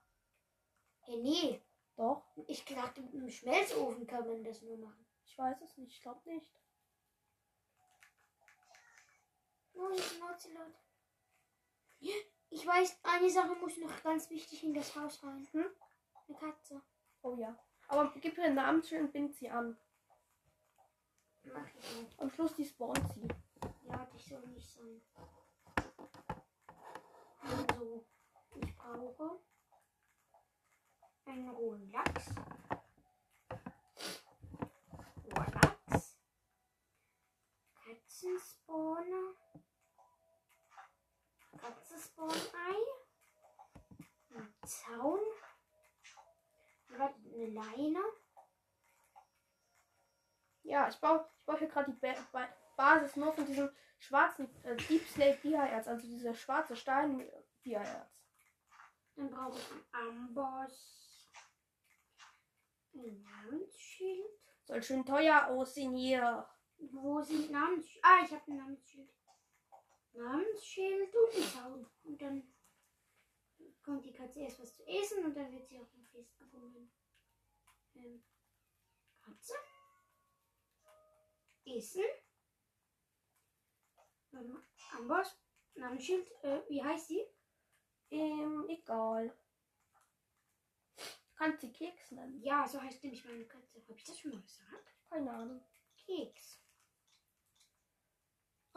Hey, 0.99 1.21
nee. 1.23 1.63
Doch, 1.95 2.23
Ich 2.45 2.63
dachte, 2.63 3.01
im 3.01 3.27
Schmelzofen 3.27 4.05
kann 4.05 4.27
man 4.27 4.43
das 4.43 4.61
nur 4.61 4.77
machen. 4.77 5.06
Ich 5.37 5.43
weiß 5.43 5.61
es 5.61 5.77
nicht. 5.77 5.93
Ich 5.93 6.01
glaube 6.01 6.27
nicht. 6.27 6.51
Oh. 9.75 9.91
Ich 12.49 12.65
weiß, 12.65 12.97
eine 13.03 13.29
Sache 13.29 13.53
muss 13.55 13.77
noch 13.77 14.01
ganz 14.01 14.31
wichtig 14.31 14.63
in 14.63 14.73
das 14.73 14.95
Haus 14.95 15.23
rein. 15.23 15.47
Hm? 15.51 15.65
Eine 16.27 16.37
Katze. 16.37 16.81
Oh 17.21 17.35
ja. 17.35 17.55
Aber 17.87 18.11
gib 18.19 18.35
ihr 18.35 18.45
ein 18.45 18.55
Namensschild 18.55 19.03
und 19.03 19.13
bind 19.13 19.35
sie 19.35 19.49
an. 19.49 19.77
Mach 21.43 21.67
ich 21.67 21.85
auch. 21.85 22.21
Am 22.23 22.31
Schluss 22.31 22.55
die 22.55 22.65
spawnt 22.65 23.13
sie. 23.13 23.27
Ja, 23.87 24.07
das 24.11 24.25
soll 24.25 24.47
nicht 24.47 24.71
sein. 24.71 25.01
Also, 27.41 28.05
ich 28.55 28.75
brauche 28.75 29.39
einen 31.25 31.49
rohen 31.49 31.91
Lachs. 31.91 32.25
Roher 35.25 35.51
Lachs. 35.51 36.17
Katzenspawner. 38.67 39.33
Katzenspawn-Ei. 41.57 42.75
Ein 44.35 44.53
Zaun. 44.65 45.19
Eine 46.93 47.47
Leine. 47.47 48.03
Ja, 50.63 50.89
ich 50.89 50.99
baue, 50.99 51.25
ich 51.39 51.45
baue 51.45 51.59
hier 51.59 51.67
gerade 51.69 51.91
die 51.91 51.97
ba 51.97 52.13
ba 52.31 52.47
Basis 52.75 53.15
nur 53.15 53.33
von 53.33 53.45
diesem 53.45 53.69
schwarzen 53.97 54.47
äh, 54.63 54.75
Deep 54.75 55.07
Slate 55.07 55.39
Dia-Erz, 55.41 55.87
also 55.87 56.05
dieser 56.05 56.35
schwarze 56.35 56.75
Stein 56.75 57.27
Dia-Erz. 57.63 58.11
Dann 59.15 59.31
brauche 59.31 59.57
ich 59.57 59.71
einen 59.71 60.27
Amboss. 60.37 61.31
Ein 62.93 63.23
Namensschild. 63.23 64.27
Soll 64.65 64.83
schön 64.83 65.05
teuer 65.05 65.47
aussehen 65.47 65.95
hier. 65.95 66.47
Wo 66.79 67.21
sind 67.21 67.51
Namensschild? 67.51 68.03
Ah, 68.03 68.23
ich 68.23 68.31
habe 68.31 68.51
ein 68.51 68.57
Namensschild. 68.57 69.09
Namensschild 70.13 71.15
und 71.15 71.35
ein 71.35 71.43
Zaun. 71.43 71.89
Und 72.03 72.21
dann 72.21 72.53
kommt 73.83 74.05
die 74.05 74.13
Katze 74.13 74.41
erst 74.41 74.59
was 74.59 74.75
zu 74.75 74.85
essen 74.87 75.25
und 75.25 75.35
dann 75.35 75.51
wird 75.51 75.67
sie 75.67 75.79
auch 75.79 75.93
noch 75.93 76.07
festgebunden. 76.11 76.91
Ähm, 77.95 78.23
Katze. 79.21 79.53
Essen. 81.65 82.03
Mal. 84.31 84.63
Amboss. 84.97 85.37
Namensschild. 85.75 86.31
Äh, 86.43 86.61
wie 86.69 86.83
heißt 86.83 87.07
sie? 87.07 87.25
Ähm, 88.09 88.65
egal. 88.69 89.37
Kannst 91.35 91.61
sie 91.61 91.71
Keks 91.71 92.11
nennen? 92.11 92.41
Ja, 92.41 92.67
so 92.67 92.81
heißt 92.81 93.03
nämlich 93.03 93.23
meine 93.25 93.45
Katze. 93.45 93.81
Habe 93.87 93.97
ich 93.97 94.03
das 94.03 94.17
schon 94.17 94.31
mal 94.31 94.41
gesagt? 94.41 94.95
Keine 95.09 95.31
Ahnung. 95.31 95.63
Keks. 95.95 96.66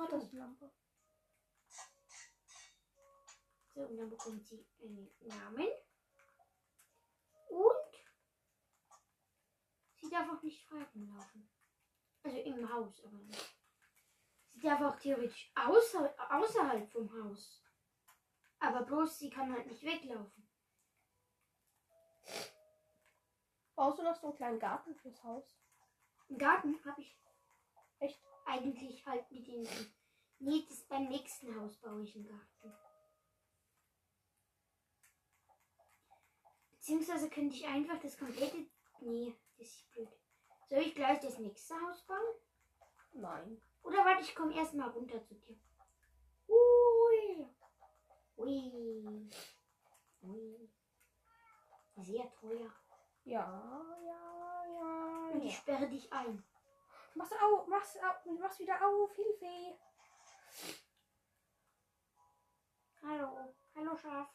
Oh, 0.00 0.06
das 0.10 0.24
ist 0.24 0.32
Lampe. 0.32 0.70
So, 3.74 3.82
und 3.82 3.98
dann 3.98 4.08
bekommt 4.08 4.46
sie 4.46 4.66
einen 4.82 5.14
Namen. 5.20 5.68
Und 7.48 7.94
sie 9.96 10.08
darf 10.08 10.30
auch 10.30 10.42
nicht 10.42 10.64
frei 10.64 10.82
rumlaufen. 10.94 11.50
Also 12.22 12.38
im 12.38 12.72
Haus, 12.72 13.04
aber 13.04 13.18
nicht. 13.18 13.58
Sie 14.48 14.60
darf 14.60 14.80
auch 14.80 14.98
theoretisch 14.98 15.52
außer, 15.54 16.14
außerhalb 16.30 16.90
vom 16.90 17.12
Haus. 17.22 17.62
Aber 18.58 18.82
bloß 18.82 19.18
sie 19.18 19.28
kann 19.28 19.52
halt 19.52 19.66
nicht 19.66 19.82
weglaufen. 19.82 20.48
Brauchst 23.74 23.98
du 23.98 24.02
noch 24.02 24.16
so 24.16 24.28
einen 24.28 24.36
kleinen 24.36 24.58
Garten 24.58 24.94
fürs 24.94 25.22
Haus? 25.22 25.58
Im 26.28 26.38
Garten 26.38 26.82
habe 26.86 27.02
ich 27.02 27.20
Echt? 27.98 28.29
Eigentlich 28.50 29.06
halt 29.06 29.30
mit 29.30 29.46
den. 29.46 29.66
Nee, 30.38 30.64
das 30.68 30.82
beim 30.84 31.08
nächsten 31.08 31.54
Haus 31.54 31.76
baue 31.76 32.02
ich 32.02 32.14
einen 32.16 32.26
Garten. 32.26 32.74
Beziehungsweise 36.72 37.28
könnte 37.28 37.56
ich 37.56 37.66
einfach 37.66 38.00
das 38.00 38.18
komplette. 38.18 38.66
Nee, 39.00 39.34
das 39.58 39.68
ist 39.68 39.90
blöd. 39.90 40.08
Soll 40.68 40.80
ich 40.80 40.94
gleich 40.94 41.20
das 41.20 41.38
nächste 41.38 41.74
Haus 41.74 42.02
bauen? 42.06 42.34
Nein. 43.12 43.60
Oder 43.82 43.98
warte, 43.98 44.22
ich 44.22 44.34
komme 44.34 44.54
erst 44.54 44.74
mal 44.74 44.88
runter 44.88 45.22
zu 45.22 45.34
dir. 45.34 45.56
Ui. 46.48 47.46
Ui. 48.36 49.30
Ui. 50.22 50.70
Sehr 51.96 52.32
teuer. 52.32 52.72
Ja, 53.24 53.84
ja, 54.04 54.64
ja. 54.74 55.30
Und 55.32 55.42
ich 55.42 55.52
ja. 55.52 55.58
sperre 55.58 55.88
dich 55.88 56.12
ein. 56.12 56.42
Mach's 57.14 57.32
auf, 57.32 57.66
mach's 57.66 57.96
auf, 57.96 58.24
mach's 58.38 58.58
wieder 58.58 58.74
auf, 58.86 59.14
Hilfe. 59.14 59.78
Hallo. 63.02 63.54
Hallo, 63.74 63.96
Schaf. 63.96 64.28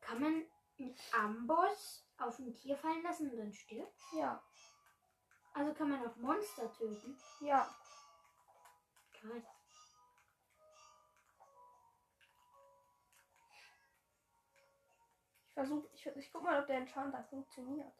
Kann 0.00 0.20
man 0.20 0.46
einen 0.78 0.96
Amboss 1.12 2.06
auf 2.18 2.38
ein 2.38 2.54
Tier 2.54 2.76
fallen 2.76 3.02
lassen 3.02 3.30
und 3.30 3.36
dann 3.36 3.52
stirbt? 3.52 4.00
Ja, 4.12 4.42
Also 5.52 5.74
kann 5.74 5.90
man 5.90 6.06
auch 6.06 6.16
Monster 6.16 6.72
töten? 6.72 7.18
ja. 7.40 7.68
Krass. 9.12 9.42
Ich 15.48 15.54
versuch, 15.54 15.84
ich, 15.92 16.06
ich 16.06 16.32
guck 16.32 16.42
mal, 16.44 16.60
ob 16.60 16.68
der 16.68 16.76
Enchanter 16.76 17.24
funktioniert. 17.24 17.92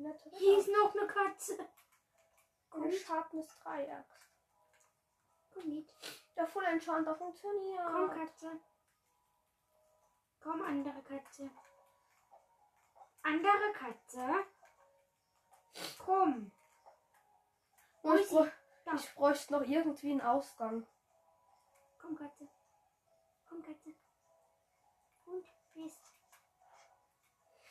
Nette 0.00 0.30
Hier 0.30 0.58
ist 0.58 0.68
noch 0.68 0.94
eine 0.94 1.06
Katze. 1.06 1.68
Ein 2.70 2.92
scharfes 2.92 3.58
Dreieck. 3.58 4.06
Komm 5.52 5.68
mit. 5.68 5.94
Der 6.36 6.46
Full 6.46 6.64
Enchanter 6.64 7.14
funktioniert. 7.14 7.86
Komm, 7.86 8.10
Katze. 8.10 8.60
Komm, 10.40 10.62
andere 10.62 11.02
Katze. 11.02 11.50
Andere 13.22 13.72
Katze. 13.74 14.46
Komm. 15.98 16.50
Wo 18.02 18.10
Und 18.10 18.20
ich, 18.20 18.28
bräuch, 18.28 18.50
Da. 18.86 18.94
ich 18.94 19.14
bräuchte 19.14 19.52
noch 19.52 19.62
irgendwie 19.62 20.12
einen 20.12 20.22
Ausgang. 20.22 20.86
Komm, 22.00 22.16
Katze. 22.16 22.48
Komm, 23.48 23.62
Katze. 23.62 23.94
Und 25.26 25.46
fest. 25.74 26.00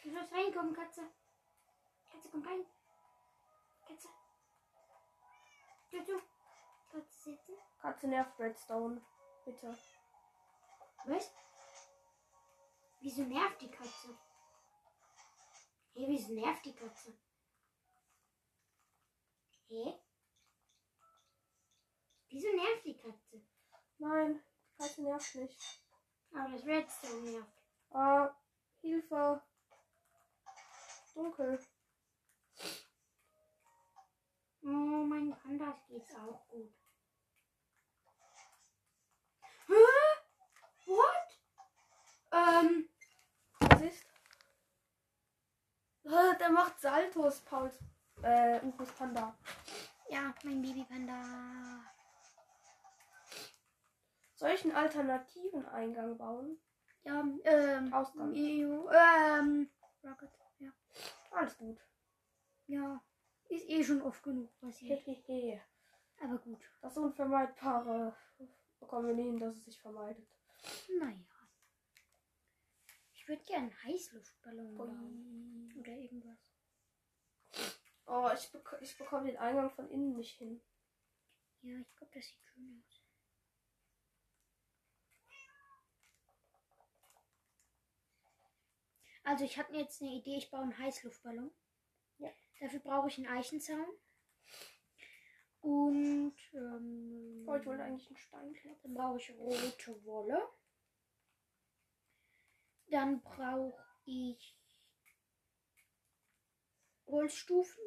Du 0.03 0.11
sollst 0.11 0.31
reinkommen, 0.31 0.75
Katze. 0.75 1.09
Katze, 2.19 2.31
komm 2.31 2.43
rein. 2.45 2.65
Katze. 3.87 4.09
Du. 6.07 6.21
Katze 6.91 7.19
sitzen. 7.21 7.55
Katze 7.81 8.07
nervt 8.07 8.39
Redstone. 8.39 9.01
Bitte. 9.45 9.77
Was? 11.05 11.31
Wieso 12.99 13.23
nervt 13.23 13.61
die 13.61 13.71
Katze? 13.71 14.17
Hey, 15.93 16.07
wieso 16.09 16.33
nervt 16.33 16.65
die 16.65 16.75
Katze? 16.75 17.17
Hä? 19.69 19.99
Wieso 22.27 22.51
nervt 22.51 22.85
die 22.85 22.97
Katze? 22.97 23.41
Nein, 23.97 24.43
die 24.67 24.77
Katze 24.77 25.01
nervt 25.03 25.35
nicht. 25.35 25.81
Aber 26.33 26.51
das 26.51 26.65
Redstone 26.65 27.31
nervt. 27.31 27.63
Ah, 27.91 28.35
Hilfe. 28.81 29.41
Dunkel. 31.13 31.68
Oh, 34.63 34.67
mein 34.67 35.35
Pandas 35.41 35.75
geht's 35.87 36.13
auch 36.15 36.45
gut. 36.47 36.73
Hä? 39.67 39.73
What? 40.85 41.39
Ähm, 42.31 42.89
Was 43.59 43.81
ist? 43.81 44.05
Der 46.39 46.49
macht 46.49 46.79
Saltos, 46.79 47.39
Pauls. 47.41 47.77
Äh, 48.23 48.59
Ufos 48.65 48.91
Panda. 48.91 49.35
ja, 50.09 50.33
mein 50.43 50.61
Babypanda. 50.61 51.23
Soll 54.35 54.51
ich 54.51 54.63
einen 54.63 54.75
alternativen 54.75 55.65
Eingang 55.67 56.17
bauen? 56.17 56.57
Ja, 57.03 57.23
ähm, 57.43 57.93
Ausgang. 57.93 58.33
EU, 58.33 58.89
ähm, 58.91 59.69
Rocket, 60.03 60.31
ja. 60.59 60.69
Alles 61.31 61.57
gut. 61.57 61.77
Ja, 62.67 63.01
ist 63.49 63.67
eh 63.69 63.83
schon 63.83 64.01
oft 64.01 64.23
genug 64.23 64.57
passiert. 64.59 65.05
Hehehe. 65.05 65.61
Aber 66.21 66.37
gut, 66.37 66.59
Das 66.81 66.97
Unvermeidbare 66.97 68.15
bekommen 68.79 69.07
wir 69.07 69.15
nie 69.15 69.23
hin, 69.31 69.39
dass 69.39 69.55
es 69.57 69.65
sich 69.65 69.79
vermeidet. 69.81 70.27
naja. 70.99 71.25
Ich 73.13 73.27
würde 73.27 73.43
gerne 73.43 73.67
einen 73.67 73.83
Heißluftballon 73.83 74.75
bauen. 74.75 75.73
Oder 75.79 75.91
irgendwas. 75.91 76.39
Oh, 78.05 78.29
ich, 78.33 78.51
bek 78.51 78.77
ich 78.81 78.97
bekomme 78.97 79.27
den 79.27 79.37
Eingang 79.37 79.69
von 79.69 79.87
innen 79.89 80.15
nicht 80.15 80.37
hin. 80.37 80.61
Ja, 81.61 81.77
ich 81.79 81.95
glaube, 81.95 82.11
das 82.13 82.25
sieht 82.25 82.41
schön 82.43 82.83
aus. 82.83 83.01
Also 89.23 89.43
ich 89.45 89.57
habe 89.59 89.71
mir 89.71 89.81
jetzt 89.81 90.01
eine 90.01 90.11
Idee, 90.11 90.37
ich 90.37 90.49
baue 90.49 90.61
einen 90.61 90.77
Heißluftballon. 90.77 91.51
Dafür 92.59 92.79
brauche 92.79 93.07
ich 93.07 93.17
einen 93.17 93.27
Eichenzaun. 93.27 93.85
Und 95.61 96.35
ähm, 96.53 97.45
Oh, 97.47 97.55
ich 97.55 97.65
wollte 97.65 97.83
eigentlich 97.83 98.07
einen 98.07 98.17
Steinklopf. 98.17 98.81
dann 98.81 98.93
brauche 98.93 99.17
ich 99.17 99.31
rote 99.33 100.05
Wolle. 100.05 100.47
Dann 102.87 103.21
brauche 103.21 103.83
ich 104.05 104.57
Holzstufen. 107.07 107.83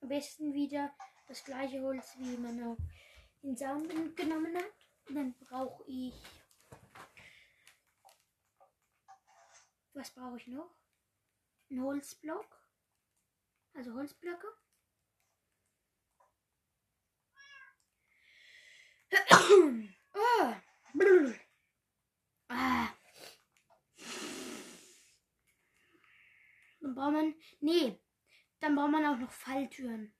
Am 0.00 0.08
besten 0.08 0.52
wieder 0.52 0.94
das 1.26 1.44
gleiche 1.44 1.82
Holz, 1.82 2.16
wie 2.18 2.36
man 2.36 2.62
auch 2.62 2.76
den 3.42 3.56
Saum 3.56 3.88
genommen 4.14 4.56
hat. 4.56 4.72
Und 5.08 5.14
dann 5.16 5.34
brauche 5.38 5.84
ich. 5.86 6.14
Was 9.94 10.10
brauche 10.10 10.36
ich 10.36 10.46
noch? 10.46 10.70
Ein 11.70 11.82
Holzblock. 11.82 12.55
Also 13.76 13.94
Holzblöcke. 13.94 14.46
Ah. 20.18 20.62
Ah. 22.48 22.88
Dann 26.80 26.94
braucht 26.94 27.12
man. 27.12 27.34
Nee. 27.60 28.00
Dann 28.60 28.74
braucht 28.74 28.92
man 28.92 29.04
auch 29.04 29.18
noch 29.18 29.30
Falltüren. 29.30 30.14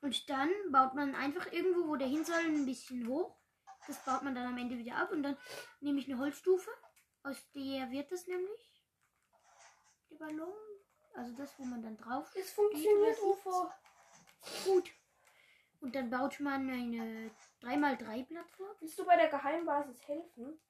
Und 0.00 0.30
dann 0.30 0.50
baut 0.70 0.94
man 0.94 1.16
einfach 1.16 1.50
irgendwo, 1.52 1.88
wo 1.88 1.96
der 1.96 2.06
hin 2.06 2.24
soll, 2.24 2.44
ein 2.44 2.64
bisschen 2.64 3.08
hoch. 3.08 3.36
Das 3.88 4.04
baut 4.04 4.22
man 4.22 4.36
dann 4.36 4.46
am 4.46 4.58
Ende 4.58 4.78
wieder 4.78 4.96
ab. 4.96 5.10
Und 5.10 5.24
dann 5.24 5.36
nehme 5.80 5.98
ich 5.98 6.06
eine 6.06 6.18
Holzstufe. 6.18 6.70
Aus 7.24 7.50
der 7.52 7.90
wird 7.90 8.12
das 8.12 8.28
nämlich. 8.28 8.84
Der 10.10 10.16
Ballon. 10.16 10.71
Also 11.14 11.34
das, 11.34 11.58
wo 11.58 11.64
man 11.64 11.82
dann 11.82 11.96
drauf 11.96 12.30
Es 12.34 12.52
funktioniert, 12.52 13.20
UFO. 13.22 13.70
Gut. 14.64 14.90
Und 15.80 15.94
dann 15.94 16.10
baut 16.10 16.38
man 16.40 16.70
eine 16.70 17.30
3x3-Plattform. 17.60 18.68
Willst 18.80 18.98
du 18.98 19.04
bei 19.04 19.16
der 19.16 19.28
Geheimbasis 19.28 20.06
helfen? 20.06 20.60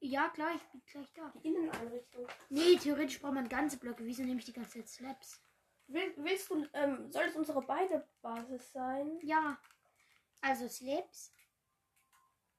Ja, 0.00 0.28
klar, 0.30 0.54
ich 0.56 0.62
bin 0.70 0.82
gleich 0.86 1.12
da. 1.12 1.30
Die 1.34 1.48
Inneneinrichtung. 1.48 2.26
Nee, 2.48 2.76
theoretisch 2.76 3.20
braucht 3.20 3.34
man 3.34 3.48
ganze 3.48 3.78
Blöcke. 3.78 4.04
Wieso 4.04 4.22
nehme 4.24 4.40
ich 4.40 4.46
die 4.46 4.52
ganze 4.52 4.78
Zeit 4.78 4.88
Slabs? 4.88 5.40
Will, 5.86 6.12
willst 6.16 6.50
du, 6.50 6.66
ähm, 6.72 7.10
soll 7.10 7.24
es 7.24 7.36
unsere 7.36 7.62
beide 7.62 8.08
Basis 8.20 8.72
sein? 8.72 9.18
Ja. 9.22 9.58
Also 10.40 10.66
Slabs 10.66 11.32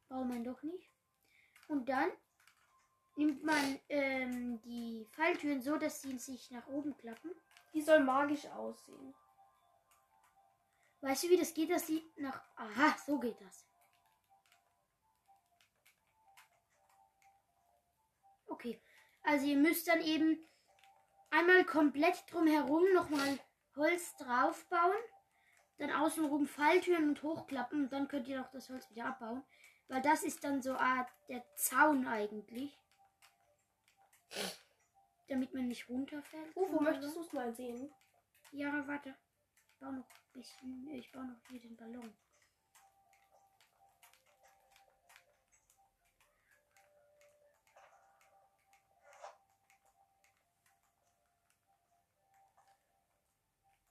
braucht 0.07 0.27
man 0.27 0.43
doch 0.43 0.61
nicht. 0.63 0.89
Und 1.67 1.89
dann 1.89 2.11
nimmt 3.15 3.43
man 3.43 3.79
ähm, 3.89 4.61
die 4.61 5.07
Falltüren 5.11 5.61
so, 5.61 5.77
dass 5.77 6.01
sie 6.01 6.17
sich 6.17 6.51
nach 6.51 6.67
oben 6.67 6.97
klappen. 6.97 7.31
Die 7.73 7.81
soll 7.81 7.99
magisch 8.03 8.45
aussehen. 8.47 9.13
Weißt 11.01 11.23
du, 11.23 11.29
wie 11.29 11.37
das 11.37 11.53
geht, 11.53 11.69
dass 11.69 11.87
sie 11.87 12.03
nach... 12.15 12.41
Aha, 12.55 12.95
so 13.05 13.19
geht 13.19 13.39
das. 13.41 13.67
Okay. 18.47 18.81
Also 19.23 19.45
ihr 19.45 19.57
müsst 19.57 19.87
dann 19.87 20.01
eben 20.01 20.39
einmal 21.29 21.65
komplett 21.65 22.23
drumherum 22.31 22.83
nochmal 22.93 23.39
Holz 23.75 24.15
draufbauen. 24.17 24.93
Dann 25.77 25.91
außenrum 25.91 26.47
Falltüren 26.47 27.09
und 27.09 27.23
hochklappen. 27.23 27.83
Und 27.83 27.93
dann 27.93 28.07
könnt 28.07 28.27
ihr 28.27 28.41
auch 28.41 28.51
das 28.51 28.69
Holz 28.69 28.89
wieder 28.89 29.05
abbauen. 29.05 29.43
Weil 29.87 30.01
das 30.01 30.23
ist 30.23 30.43
dann 30.43 30.61
so 30.61 30.73
Art 30.75 31.11
der 31.27 31.43
Zaun 31.55 32.07
eigentlich. 32.07 32.79
Damit 35.27 35.53
man 35.53 35.67
nicht 35.67 35.89
runterfällt. 35.89 36.55
UFO, 36.55 36.81
möchtest 36.81 37.15
du 37.15 37.21
es 37.21 37.33
mal 37.33 37.53
sehen? 37.53 37.89
Ja, 38.51 38.87
warte. 38.87 39.15
Ich 39.65 39.79
baue 39.79 39.93
noch 39.93 40.05
ein 40.09 40.31
bisschen. 40.33 40.87
Ich 40.93 41.11
baue 41.11 41.25
noch 41.25 41.47
hier 41.49 41.59
den 41.59 41.75
Ballon. 41.75 42.13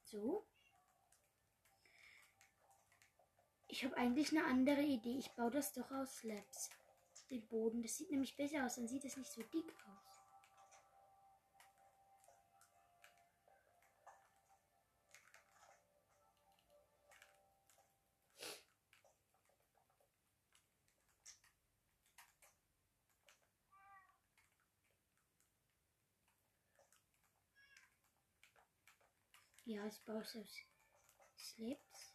So. 0.04 0.46
Ich 3.66 3.82
habe 3.84 3.96
eigentlich 3.96 4.30
eine 4.30 4.44
andere 4.44 4.82
Idee. 4.82 5.16
Ich 5.18 5.32
baue 5.32 5.50
das 5.50 5.72
doch 5.72 5.90
aus 5.90 6.18
Slabs. 6.18 6.70
Den 7.30 7.48
Boden. 7.48 7.80
Das 7.80 7.96
sieht 7.96 8.10
nämlich 8.10 8.36
besser 8.36 8.66
aus. 8.66 8.74
Dann 8.74 8.86
sieht 8.86 9.06
es 9.06 9.16
nicht 9.16 9.32
so 9.32 9.42
dick 9.42 9.74
aus. 9.86 10.01
Ja, 29.72 29.86
ich 29.86 30.04
baue 30.04 30.20
es 30.20 30.36
aus 30.36 30.54
Slabs. 31.38 32.14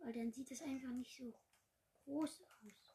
Weil 0.00 0.12
dann 0.12 0.30
sieht 0.32 0.50
es 0.50 0.60
einfach 0.60 0.90
nicht 0.90 1.16
so 1.16 1.32
groß 2.04 2.42
aus. 2.42 2.90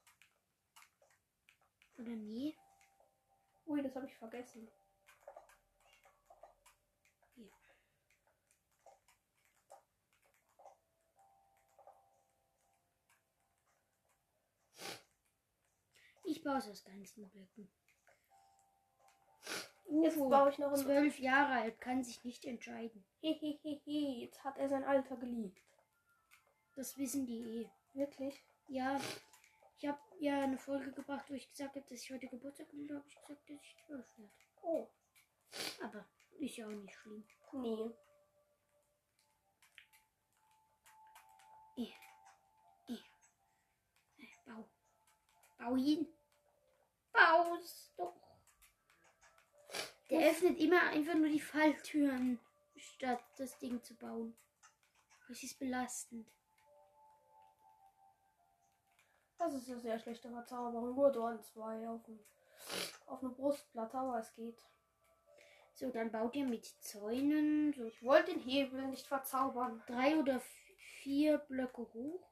Oder 1.97 2.15
nee? 2.15 2.55
Ui, 3.65 3.81
das 3.81 3.95
habe 3.95 4.05
ich 4.05 4.15
vergessen. 4.15 4.69
Ich 16.25 16.43
baue 16.43 16.59
es 16.59 16.69
aus 16.69 16.83
ganzen 16.83 17.27
Blöcken. 17.27 17.71
Jetzt 19.91 20.17
baue 20.17 20.49
ich 20.49 20.60
noch 20.60 20.73
zwölf 20.75 21.17
Jahre 21.19 21.62
alt, 21.63 21.82
kann 21.82 22.04
sich 22.04 22.23
nicht 22.23 22.45
entscheiden. 22.45 23.04
Hehehehe, 23.21 24.21
jetzt 24.21 24.43
hat 24.43 24.58
er 24.58 24.69
sein 24.69 24.84
Alter 24.84 25.17
geleakt. 25.17 25.63
Das 26.75 26.97
wissen 26.97 27.25
die 27.25 27.39
eh. 27.39 27.69
Wirklich? 27.93 28.43
Ja, 28.67 29.02
ich 29.78 29.88
habe 29.88 29.99
ja 30.19 30.43
eine 30.43 30.60
Folge 30.60 30.91
gebracht, 30.91 31.30
wo 31.30 31.34
ich 31.34 31.49
gesagt 31.49 31.75
habe, 31.75 31.86
dass 31.89 32.04
ich 32.04 32.12
heute 32.12 32.28
Geburtstag. 32.28 32.71
Und 32.71 32.88
da 32.88 32.95
habe 32.95 33.08
ich 33.08 33.19
gesagt, 33.19 33.49
dass 33.49 33.63
ich 33.63 33.78
zwölf 33.86 34.17
werde. 34.17 34.32
Oh. 34.62 34.88
Aber 35.82 36.06
ist 36.38 36.56
ja 36.58 36.67
auch 36.67 36.71
nicht 36.71 36.93
schlimm. 36.93 37.25
Nee. 37.54 37.91
Bau. 44.45 44.69
Bau 45.58 45.75
ihn. 45.75 46.08
Baus 47.12 47.91
doch. 47.97 48.29
Der 50.10 50.32
öffnet 50.32 50.60
immer 50.60 50.82
einfach 50.89 51.13
nur 51.13 51.30
die 51.30 51.39
Falltüren, 51.39 52.39
statt 52.76 53.24
das 53.38 53.58
Ding 53.60 53.82
zu 53.84 53.95
bauen. 53.95 54.36
Das 55.28 55.43
ist 55.43 55.60
belastend. 55.60 56.28
Das 59.38 59.54
ist 59.54 59.69
eine 59.69 59.80
sehr 59.80 60.00
schlechte 60.00 60.30
Verzauberung. 60.30 60.95
Nur 60.95 61.12
Dorn 61.12 61.41
2 61.41 61.88
auf, 61.88 62.04
dem, 62.04 62.19
auf 63.06 63.21
eine 63.21 63.31
Brustplatte, 63.31 63.98
aber 63.98 64.19
es 64.19 64.33
geht. 64.33 64.62
So, 65.75 65.90
dann 65.92 66.12
baut 66.12 66.36
ihr 66.36 66.46
mit 66.46 66.65
Zäunen 66.65 67.71
so 67.73 67.86
Ich 67.86 68.04
wollte 68.04 68.33
den 68.33 68.42
Hebel 68.42 68.88
nicht 68.88 69.08
verzaubern. 69.08 69.81
drei 69.88 70.17
oder 70.17 70.42
vier 71.04 71.38
Blöcke 71.38 71.83
hoch. 71.94 72.27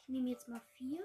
Ich 0.00 0.08
nehme 0.08 0.28
jetzt 0.28 0.48
mal 0.48 0.60
vier. 0.74 1.00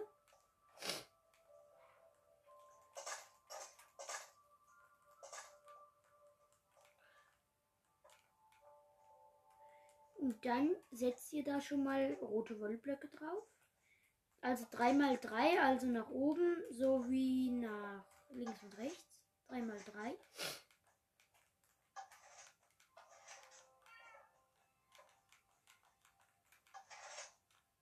Und 10.28 10.44
dann 10.46 10.76
setzt 10.92 11.32
ihr 11.32 11.44
da 11.44 11.62
schon 11.62 11.84
mal 11.84 12.14
rote 12.16 12.60
Wollblöcke 12.60 13.08
drauf. 13.08 13.48
Also 14.42 14.66
3x3, 14.66 15.60
also 15.62 15.88
nach 15.88 16.10
oben 16.10 16.64
sowie 16.70 17.50
nach 17.50 18.06
links 18.32 18.62
und 18.62 18.78
rechts. 18.78 19.06
3x3. 19.50 20.18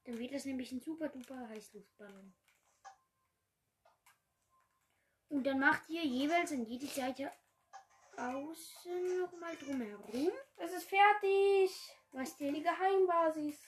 Dann 0.03 0.19
wird 0.19 0.33
das 0.33 0.45
nämlich 0.45 0.71
ein 0.71 0.81
super 0.81 1.09
duper 1.09 1.49
Heißluftballon. 1.49 2.33
Und 5.29 5.43
dann 5.45 5.59
macht 5.59 5.89
ihr 5.89 6.03
jeweils 6.03 6.51
an 6.51 6.65
jede 6.65 6.87
Seite 6.87 7.31
außen 8.17 9.19
nochmal 9.19 9.55
drumherum. 9.57 10.31
Es 10.57 10.73
ist 10.73 10.89
fertig. 10.89 11.71
Was 12.11 12.37
Die 12.37 12.51
denn? 12.51 12.63
Geheimbasis. 12.63 13.59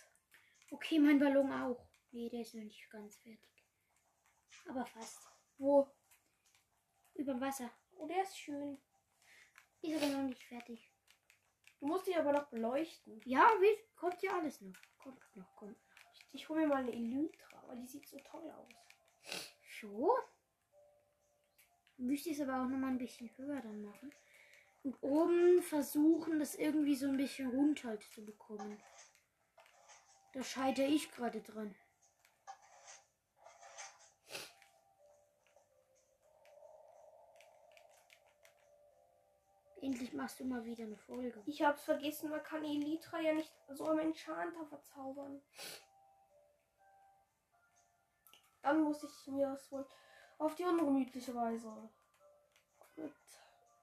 Okay, 0.72 1.00
mein 1.00 1.20
Ballon 1.20 1.52
auch. 1.52 1.88
Nee, 2.12 2.30
der 2.30 2.42
ist 2.42 2.56
noch 2.56 2.64
nicht 2.64 2.90
ganz 2.90 3.18
fertig. 3.18 3.66
Aber 4.68 4.86
fast. 4.86 5.20
Wo? 5.58 5.90
Überm 7.16 7.42
Wasser. 7.42 7.72
Oh, 7.98 8.06
der 8.06 8.24
ist 8.24 8.38
schön. 8.38 8.78
Ist 9.82 10.02
aber 10.02 10.12
noch 10.12 10.24
nicht 10.24 10.44
fertig. 10.44 10.92
Du 11.80 11.88
musst 11.88 12.08
dich 12.08 12.18
aber 12.18 12.32
noch 12.32 12.48
beleuchten. 12.48 13.22
Ja, 13.26 13.52
wie? 13.60 13.96
Kommt 13.96 14.22
ja 14.22 14.38
alles 14.38 14.62
noch. 14.62 14.76
Kommt 14.98 15.22
noch, 15.36 15.56
kommt. 15.56 15.78
Ich, 16.14 16.28
ich 16.34 16.50
hole 16.50 16.62
mir 16.62 16.68
mal 16.68 16.78
eine 16.78 16.92
Elytra, 16.92 17.64
weil 17.68 17.78
die 17.78 17.88
sieht 17.88 18.08
so 18.08 18.18
toll 18.20 18.50
aus. 18.52 18.74
So. 19.82 20.18
Müsste 21.98 22.30
ich 22.30 22.40
es 22.40 22.48
aber 22.48 22.62
auch 22.62 22.68
noch 22.68 22.78
mal 22.78 22.90
ein 22.90 22.98
bisschen 22.98 23.30
höher 23.38 23.60
dann 23.62 23.82
machen. 23.82 24.12
Und 24.84 24.98
oben 25.02 25.62
versuchen, 25.62 26.40
das 26.40 26.56
irgendwie 26.56 26.96
so 26.96 27.08
ein 27.08 27.18
bisschen 27.18 27.50
runter 27.50 28.00
zu 28.00 28.24
bekommen. 28.24 28.82
Da 30.34 30.44
scheitere 30.44 30.86
ich 30.86 31.12
gerade 31.12 31.42
dran. 31.42 31.76
Endlich 39.82 40.14
machst 40.14 40.40
du 40.40 40.46
mal 40.46 40.64
wieder 40.66 40.84
eine 40.84 40.98
Folge. 40.98 41.42
Ich 41.46 41.62
hab's 41.62 41.84
vergessen, 41.84 42.30
man 42.30 42.44
kann 42.44 42.64
Elytra 42.64 43.20
ja 43.20 43.34
nicht 43.34 43.54
so 43.70 43.86
am 43.86 44.00
Enchanter 44.00 44.66
verzaubern. 44.66 45.42
Dann 48.62 48.84
muss 48.84 49.04
ich 49.04 49.28
mir 49.28 49.48
das 49.48 49.72
wohl 49.72 49.88
auf 50.38 50.56
die 50.56 50.64
ungemütliche 50.64 51.34
Weise 51.34 51.90
mit 52.96 53.14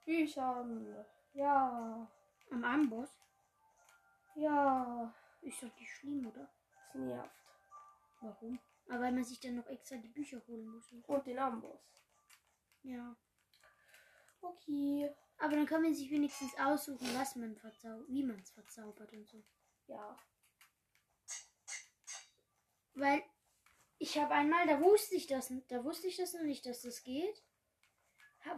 Büchern. 0.04 1.04
Ja, 1.32 2.08
Am 2.50 2.64
Amboss 2.64 3.10
ja, 4.34 5.14
ist 5.42 5.62
doch 5.62 5.74
nicht 5.78 5.92
schlimm, 5.92 6.26
oder? 6.26 6.50
es 6.88 6.94
nervt. 6.94 7.30
Warum? 8.20 8.58
Aber 8.88 9.00
weil 9.00 9.12
man 9.12 9.24
sich 9.24 9.40
dann 9.40 9.56
noch 9.56 9.66
extra 9.66 9.96
die 9.96 10.08
Bücher 10.08 10.42
holen 10.46 10.68
muss. 10.68 10.90
Und 11.06 11.26
den 11.26 11.38
Amboss. 11.38 11.80
Ja. 12.82 13.16
Okay. 14.40 15.10
Aber 15.38 15.56
dann 15.56 15.66
kann 15.66 15.82
man 15.82 15.94
sich 15.94 16.10
wenigstens 16.10 16.56
aussuchen, 16.58 17.08
was 17.14 17.36
man 17.36 17.56
verzaubert, 17.56 18.08
wie 18.08 18.22
man 18.22 18.38
es 18.38 18.50
verzaubert 18.50 19.12
und 19.12 19.26
so. 19.26 19.42
Ja. 19.86 20.16
Weil 22.94 23.22
ich 23.98 24.18
habe 24.18 24.34
einmal, 24.34 24.66
da 24.66 24.80
wusste 24.80 25.14
ich 25.14 25.26
das, 25.26 25.52
da 25.68 25.84
wusste 25.84 26.08
ich 26.08 26.16
das 26.16 26.34
noch 26.34 26.42
nicht, 26.42 26.66
dass 26.66 26.82
das 26.82 27.02
geht. 27.02 27.42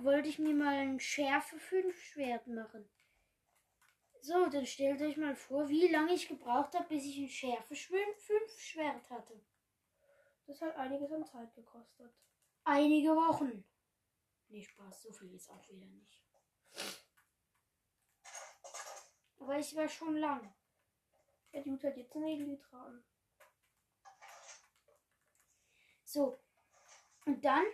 Wollte 0.03 0.28
ich 0.28 0.39
mir 0.39 0.55
mal 0.55 0.74
ein 0.74 0.99
Schärfe 0.99 1.59
5 1.59 1.97
Schwert 2.03 2.47
machen. 2.49 2.89
So, 4.20 4.47
dann 4.47 4.66
stellt 4.66 5.01
euch 5.03 5.16
mal 5.16 5.37
vor, 5.37 5.68
wie 5.68 5.87
lange 5.87 6.12
ich 6.14 6.26
gebraucht 6.26 6.74
habe, 6.74 6.89
bis 6.89 7.05
ich 7.05 7.18
ein 7.18 7.28
Schärfe 7.28 7.76
5 7.76 8.18
Schwert 8.59 9.09
hatte. 9.11 9.41
Das 10.47 10.61
hat 10.61 10.76
einiges 10.76 11.12
an 11.12 11.24
Zeit 11.24 11.55
gekostet. 11.55 12.12
Einige 12.64 13.11
Wochen. 13.11 13.64
Nee, 14.49 14.62
Spaß, 14.62 15.03
so 15.03 15.12
viel 15.12 15.32
ist 15.34 15.49
auch 15.51 15.68
wieder 15.68 15.87
nicht. 15.87 16.22
Aber 19.39 19.59
ich 19.59 19.76
war 19.76 19.89
schon 19.89 20.16
lang. 20.16 20.53
Ja, 21.53 21.61
die 21.62 21.72
hat 21.72 21.97
jetzt 21.97 22.16
eine 22.16 22.32
Elytra 22.32 22.87
an. 22.87 23.05
So. 26.16 26.34
Und 27.26 27.44
dann? 27.44 27.66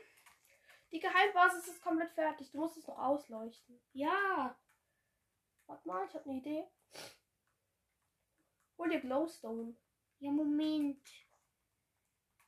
Die 0.91 0.99
Geheimbasis 0.99 1.69
ist 1.69 1.81
komplett 1.81 2.11
fertig. 2.11 2.51
Du 2.51 2.59
musst 2.59 2.77
es 2.77 2.89
noch 2.89 2.99
ausleuchten. 2.99 3.81
Ja. 3.93 4.59
Warte 5.67 5.87
mal, 5.87 6.05
ich 6.05 6.15
habe 6.15 6.29
eine 6.29 6.41
Idee. 6.41 6.67
Hol 8.77 8.89
dir 8.91 9.01
Glowstone. 9.01 9.77
Ja, 10.19 10.33
Moment. 10.33 11.09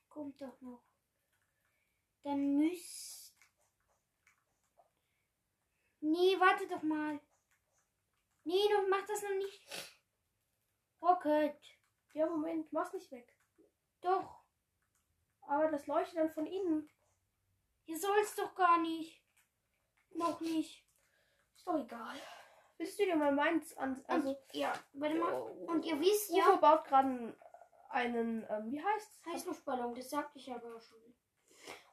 Kommt 0.09 0.43
doch 0.43 0.61
noch. 0.61 0.83
Dann 2.25 2.57
müsst. 2.57 3.39
Nee, 6.01 6.35
warte 6.41 6.67
doch 6.67 6.83
mal. 6.83 7.21
Nee, 8.43 8.69
noch, 8.69 8.89
mach 8.91 9.07
das 9.07 9.23
noch 9.23 9.37
nicht. 9.37 9.63
Rocket. 11.01 11.79
Ja, 12.15 12.27
Moment, 12.27 12.73
mach's 12.73 12.93
nicht 12.93 13.13
weg. 13.13 13.33
Doch. 14.01 14.44
Aber 15.47 15.69
das 15.69 15.87
leuchtet 15.87 16.19
dann 16.19 16.31
von 16.31 16.47
innen. 16.47 16.89
Ihr 17.87 17.99
soll's 17.99 18.35
doch 18.35 18.55
gar 18.55 18.79
nicht. 18.81 19.23
Noch 20.15 20.41
nicht. 20.41 20.87
Ist 21.57 21.67
doch 21.67 21.79
egal. 21.79 22.17
Willst 22.77 22.99
du 22.99 23.05
dir 23.05 23.17
mal 23.17 23.33
meins 23.33 23.77
an. 23.77 24.03
Also, 24.09 24.31
und, 24.31 24.39
ja, 24.53 24.73
warte 24.95 25.15
mal. 25.17 25.33
Oh. 25.33 25.71
Und 25.71 25.85
ihr 25.85 25.99
wisst 26.01 26.35
ja. 26.35 26.57
baut 26.57 26.85
gerade 26.85 27.37
einen, 27.91 28.47
ähm, 28.49 28.73
wie 28.73 28.83
heißt's? 28.83 29.21
Heißluftballon, 29.27 29.95
das 29.95 30.11
sagte 30.11 30.39
ich 30.39 30.51
aber 30.51 30.81
schon. 30.81 30.99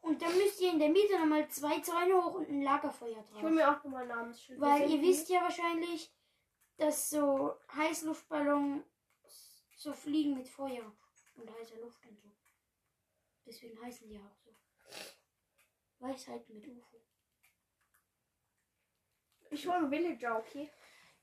Und 0.02 0.22
dann 0.22 0.36
müsst 0.36 0.60
ihr 0.60 0.72
in 0.72 0.80
der 0.80 0.90
Mitte 0.90 1.18
nochmal 1.20 1.48
zwei 1.50 1.80
Zäune 1.80 2.16
hoch 2.16 2.34
und 2.34 2.50
ein 2.50 2.64
Lagerfeuer 2.64 3.24
Ich 3.30 3.36
hol 3.36 3.42
drauf. 3.42 3.52
mir 3.52 3.70
auch 3.70 3.84
nochmal 3.84 4.08
Namensschild. 4.08 4.60
Weil 4.60 4.90
ihr 4.90 5.02
wisst 5.02 5.30
ja 5.30 5.42
wahrscheinlich, 5.42 6.12
dass 6.78 7.12
so 7.12 7.56
Heißluftballons 7.76 8.84
so 9.78 9.94
fliegen 9.94 10.36
mit 10.36 10.48
Feuer 10.48 10.92
und 11.36 11.52
heißer 11.54 11.78
Luft 11.78 12.04
und 12.08 12.20
so. 12.20 12.30
Deswegen 13.46 13.82
heißen 13.82 14.08
die 14.10 14.20
auch 14.20 14.36
so. 14.36 14.56
Weisheit 16.00 16.48
mit 16.50 16.68
UFO. 16.68 17.02
Ich 19.50 19.68
hol 19.68 19.76
einen 19.76 19.92
Villager, 19.92 20.40
okay? 20.40 20.72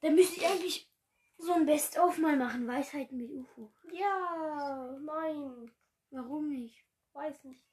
Dann 0.00 0.14
müsst 0.14 0.36
ihr 0.36 0.48
eigentlich 0.48 0.90
so 1.38 1.52
ein 1.52 1.66
Best-of 1.66 2.18
mal 2.18 2.36
machen. 2.36 2.68
Weisheit 2.68 3.10
mit 3.12 3.30
UFO. 3.30 3.72
Ja, 3.92 4.98
nein. 5.00 5.74
Warum 6.10 6.50
nicht? 6.50 6.84
Weiß 7.12 7.42
nicht. 7.44 7.64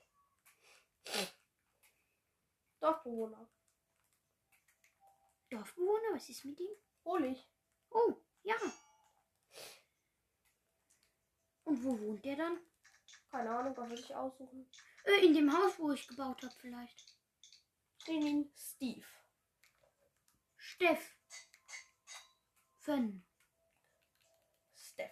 Dorfbewohner. 2.80 3.50
Dorfbewohner, 5.50 6.14
was 6.14 6.30
ist 6.30 6.46
mit 6.46 6.60
ihm? 6.60 6.72
Hol 7.04 7.26
ich. 7.26 7.50
Oh, 7.90 8.16
ja. 8.44 8.56
Und 11.64 11.84
wo 11.84 12.00
wohnt 12.00 12.24
der 12.26 12.36
dann? 12.36 12.60
Keine 13.36 13.54
Ahnung, 13.54 13.76
was 13.76 13.90
will 13.90 14.00
ich 14.00 14.16
aussuchen? 14.16 14.66
Äh, 15.04 15.26
in 15.26 15.34
dem 15.34 15.52
Haus, 15.52 15.78
wo 15.78 15.92
ich 15.92 16.08
gebaut 16.08 16.42
habe, 16.42 16.56
vielleicht. 16.58 17.18
Den 18.08 18.50
Steve. 18.56 19.06
Steff. 20.56 21.18
Fön. 22.80 23.26
Steph. 24.74 25.12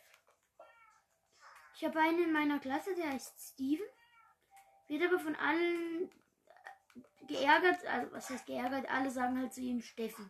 Ich 1.75 1.83
habe 1.83 1.99
einen 1.99 2.23
in 2.23 2.31
meiner 2.31 2.59
Klasse, 2.59 2.95
der 2.95 3.11
heißt 3.11 3.41
Steven. 3.41 3.85
Wird 4.87 5.03
aber 5.03 5.19
von 5.19 5.35
allen 5.35 6.09
äh, 6.09 7.25
geärgert. 7.25 7.85
Also, 7.85 8.13
was 8.13 8.29
heißt 8.29 8.45
geärgert? 8.45 8.89
Alle 8.89 9.11
sagen 9.11 9.37
halt 9.37 9.53
zu 9.53 9.59
ihm 9.59 9.81
Steffi. 9.81 10.29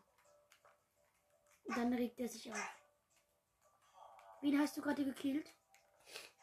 Und 1.66 1.78
dann 1.78 1.94
regt 1.94 2.20
er 2.20 2.28
sich 2.28 2.52
auf. 2.52 2.76
Wen 4.42 4.60
hast 4.60 4.76
du 4.78 4.82
gerade 4.82 5.06
gekillt? 5.06 5.54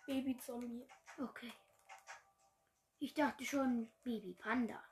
Baby-Zombie. 0.06 0.86
Okay. 1.22 1.52
Ich 2.98 3.14
dachte 3.14 3.44
schon 3.44 3.90
Baby 4.02 4.34
Panda. 4.34 4.82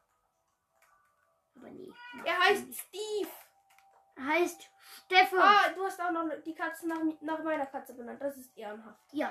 Aber 1.57 1.71
nee. 1.71 1.93
Er 2.25 2.39
heißt 2.39 2.75
Steve. 2.75 3.31
Er 4.17 4.27
heißt 4.27 4.71
Stefan. 5.05 5.41
Ah, 5.41 5.69
du 5.71 5.85
hast 5.85 6.01
auch 6.01 6.11
noch 6.11 6.29
die 6.45 6.55
Katze 6.55 6.89
nach, 6.89 7.01
nach 7.21 7.43
meiner 7.43 7.67
Katze 7.67 7.95
benannt. 7.95 8.21
Das 8.21 8.37
ist 8.37 8.57
ehrenhaft. 8.57 9.13
Ja. 9.13 9.31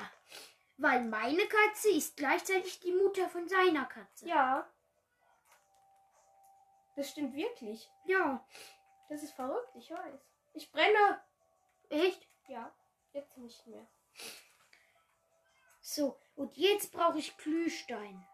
Weil 0.77 1.03
meine 1.05 1.47
Katze 1.47 1.89
ist 1.89 2.17
gleichzeitig 2.17 2.79
die 2.79 2.93
Mutter 2.93 3.27
von 3.29 3.47
seiner 3.47 3.85
Katze. 3.85 4.27
Ja. 4.27 4.67
Das 6.95 7.09
stimmt 7.09 7.35
wirklich. 7.35 7.89
Ja. 8.05 8.45
Das 9.09 9.23
ist 9.23 9.33
verrückt, 9.33 9.75
ich 9.75 9.89
weiß. 9.89 10.19
Ich 10.53 10.71
brenne. 10.71 11.21
Echt? 11.89 12.27
Ja, 12.47 12.71
jetzt 13.13 13.37
nicht 13.37 13.65
mehr. 13.67 13.87
So, 15.81 16.19
und 16.37 16.55
jetzt 16.55 16.91
brauche 16.93 17.19
ich 17.19 17.35
Glühstein, 17.37 18.25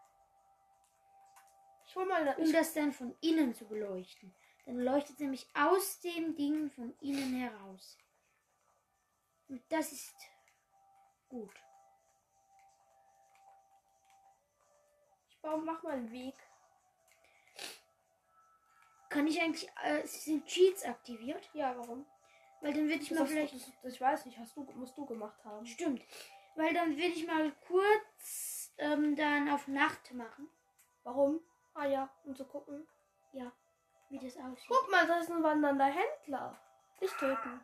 Ich 1.86 1.96
hol 1.96 2.06
mal 2.06 2.20
eine. 2.20 2.36
um 2.36 2.52
das 2.52 2.72
dann 2.74 2.92
von 2.92 3.16
innen 3.20 3.54
zu 3.54 3.66
beleuchten. 3.66 4.34
Dann 4.66 4.78
leuchtet 4.78 5.14
es 5.16 5.20
nämlich 5.20 5.46
aus 5.54 6.00
dem 6.00 6.36
Ding 6.36 6.70
von 6.70 6.94
innen 7.00 7.34
heraus. 7.34 7.98
Und 9.48 9.62
das 9.70 9.92
ist 9.92 10.14
gut. 11.28 11.52
ich 15.28 15.40
baue, 15.40 15.60
mach 15.62 15.82
mal 15.82 15.92
einen 15.94 16.10
Weg. 16.10 16.34
Kann 19.10 19.26
ich 19.26 19.40
eigentlich, 19.40 19.68
äh, 19.82 20.06
sind 20.06 20.46
Cheats 20.46 20.84
aktiviert? 20.84 21.48
Ja, 21.52 21.76
warum? 21.76 22.06
Weil 22.62 22.72
dann 22.72 22.88
würde 22.88 23.02
ich 23.02 23.10
Das 23.10 23.18
mal 23.18 23.26
vielleicht... 23.26 23.54
das, 23.54 23.70
das, 23.82 23.92
ich 23.92 24.00
weiß 24.00 24.24
nicht, 24.26 24.38
hast 24.38 24.56
du, 24.56 24.62
musst 24.74 24.96
du 24.96 25.04
gemacht 25.04 25.44
haben. 25.44 25.66
Stimmt. 25.66 26.02
Weil 26.56 26.72
dann 26.72 26.96
will 26.96 27.10
ich 27.10 27.26
mal 27.26 27.52
kurz 27.66 28.72
ähm, 28.78 29.16
dann 29.16 29.48
auf 29.48 29.66
Nacht 29.68 30.12
machen. 30.14 30.48
Warum? 31.02 31.40
Ah 31.74 31.86
ja, 31.86 32.08
um 32.24 32.34
zu 32.34 32.44
gucken. 32.44 32.86
Wie 33.32 33.42
wie 34.08 34.18
das 34.18 34.36
aussieht. 34.36 34.68
Guck 34.68 34.90
mal, 34.90 35.06
das 35.06 35.24
ist 35.24 35.30
ein 35.30 35.42
wandernder 35.42 35.86
Händler. 35.86 36.56
Nicht 37.00 37.18
töten. 37.18 37.60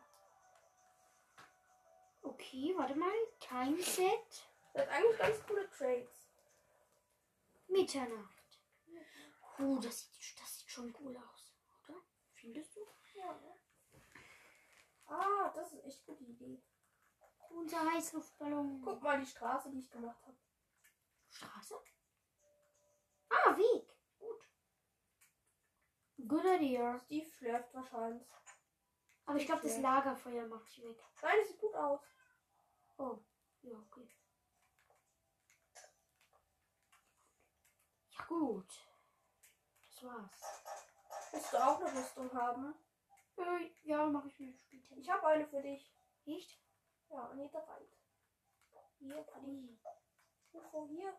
Okay, 2.21 2.73
warte 2.75 2.95
mal. 2.95 3.11
Time 3.39 3.81
Set. 3.81 4.49
Das 4.73 4.83
hat 4.83 4.89
eigentlich 4.89 5.17
ganz 5.17 5.45
coole 5.47 5.69
Trades. 5.69 6.29
Mitternacht. 7.67 8.59
Oh, 9.59 9.77
das 9.81 10.01
sieht, 10.01 10.39
das 10.39 10.59
sieht 10.59 10.69
schon 10.69 10.95
cool 10.99 11.15
aus, 11.15 11.53
oder? 11.87 11.99
Findest 12.33 12.75
du? 12.75 12.81
Ja. 13.15 13.39
Ah, 15.07 15.51
das 15.55 15.73
ist 15.73 15.85
echt 15.85 16.07
eine 16.07 16.17
gute 16.17 16.23
Idee. 16.23 16.61
Unser 17.55 17.91
Heißluftballon. 17.91 18.81
Guck 18.83 19.01
mal 19.01 19.19
die 19.19 19.25
Straße, 19.25 19.69
die 19.69 19.79
ich 19.79 19.89
gemacht 19.89 20.21
habe. 20.25 20.37
Straße? 21.29 21.75
Ah, 23.29 23.55
Weg. 23.57 23.87
Gut. 24.19 24.49
Good 26.27 26.45
idea. 26.45 26.99
Steve 26.99 27.29
schläft 27.29 27.73
wahrscheinlich. 27.73 28.27
Aber 29.25 29.37
ich 29.37 29.45
glaube, 29.45 29.61
das. 29.63 29.77
Lagerfeuer 29.77 30.47
mache 30.47 30.65
ich 30.67 30.83
weg. 30.83 30.99
Nein, 31.21 31.35
das 31.39 31.47
sieht 31.49 31.59
gut 31.59 31.75
aus. 31.75 32.01
Oh, 32.97 33.17
ja, 33.61 33.77
okay. 33.77 34.09
Ja, 38.17 38.25
gut. 38.25 38.67
Das 39.87 40.03
war's. 40.03 40.41
Willst 41.31 41.53
du 41.53 41.57
auch 41.57 41.79
eine 41.79 41.97
Rüstung 41.97 42.33
haben? 42.33 42.75
Äh, 43.37 43.71
ja, 43.83 44.05
mache 44.07 44.27
ich 44.27 44.39
mir 44.39 44.53
später. 44.53 44.97
Ich 44.97 45.09
habe 45.09 45.25
eine 45.27 45.47
für 45.47 45.61
dich. 45.61 45.93
Echt? 46.25 46.59
Ja, 47.11 47.27
Anita 47.29 47.59
Reit. 47.59 47.89
Hier, 48.99 49.23
für 49.25 49.41
dich. 49.41 49.47
Ui. 49.47 49.79
Ufo, 50.53 50.87
hier. 50.87 51.13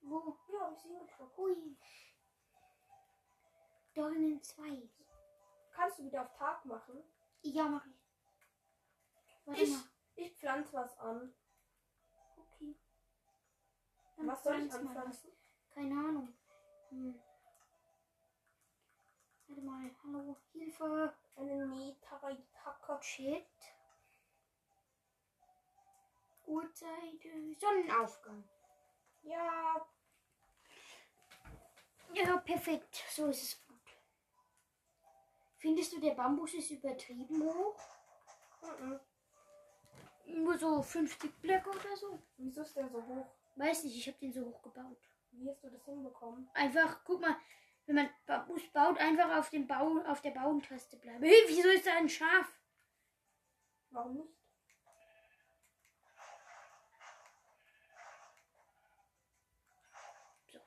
Wo? 0.00 0.36
Hier 0.46 0.60
habe 0.60 0.74
ich 0.74 0.80
sie 0.80 0.88
hingeschluckt. 0.88 1.36
Hui. 1.38 1.76
Dornen 3.94 4.42
2. 4.42 4.88
Kannst 5.72 5.98
du 5.98 6.04
wieder 6.04 6.22
auf 6.22 6.32
Tag 6.34 6.64
machen? 6.66 7.02
Ja, 7.42 7.64
mache 7.64 7.88
ich. 7.88 7.96
Warte 9.46 9.62
Ich, 9.62 9.70
mal. 9.70 9.82
ich 10.16 10.36
pflanze 10.36 10.72
was 10.74 10.98
an. 10.98 11.34
Okay. 12.36 12.74
Dann 14.16 14.26
Was 14.26 14.42
soll 14.44 14.60
ich 14.62 14.72
anpflanzen? 14.72 15.32
Keine 15.70 15.94
Ahnung. 15.94 16.34
Hm. 16.90 17.20
Warte 19.46 19.62
mal. 19.62 19.90
Hallo. 20.04 20.36
Hilfe. 20.52 21.14
Eine 21.36 21.66
Netaritaka. 21.66 23.00
Shit. 23.02 23.46
Uhrzeit. 26.48 27.24
äh, 27.24 27.54
Sonnenaufgang. 27.54 28.48
Ja, 29.22 29.86
Ja, 32.14 32.36
perfekt. 32.38 33.04
So 33.10 33.26
ist 33.26 33.42
es 33.42 33.66
gut. 33.66 33.76
Findest 35.58 35.92
du, 35.92 36.00
der 36.00 36.14
Bambus 36.14 36.54
ist 36.54 36.70
übertrieben 36.70 37.42
hoch? 37.42 37.78
mhm. 38.80 39.00
Nur 40.42 40.58
so 40.58 40.82
50 40.82 41.40
Blöcke 41.40 41.70
oder 41.70 41.96
so? 41.96 42.18
wieso 42.36 42.62
ist 42.62 42.76
der 42.76 42.88
so 42.88 43.02
hoch? 43.04 43.26
Weiß 43.56 43.84
nicht, 43.84 43.96
ich 43.96 44.06
habe 44.08 44.18
den 44.18 44.32
so 44.32 44.44
hoch 44.46 44.62
gebaut. 44.62 44.98
Wie 45.32 45.50
hast 45.50 45.62
du 45.64 45.70
das 45.70 45.84
hinbekommen? 45.84 46.48
Einfach, 46.54 47.02
guck 47.04 47.20
mal, 47.20 47.36
wenn 47.86 47.96
man 47.96 48.10
Bambus 48.26 48.62
baut, 48.72 48.98
einfach 48.98 49.36
auf, 49.38 49.50
dem 49.50 49.66
Bau, 49.66 49.98
auf 50.06 50.20
der 50.22 50.30
Bauen-Taste 50.30 50.96
bleiben. 50.98 51.22
Hey, 51.24 51.44
wieso 51.48 51.68
ist 51.68 51.86
da 51.86 51.96
ein 51.96 52.08
Schaf? 52.08 52.52
Warum 53.90 54.14
nicht? 54.16 54.34
So. 60.52 60.58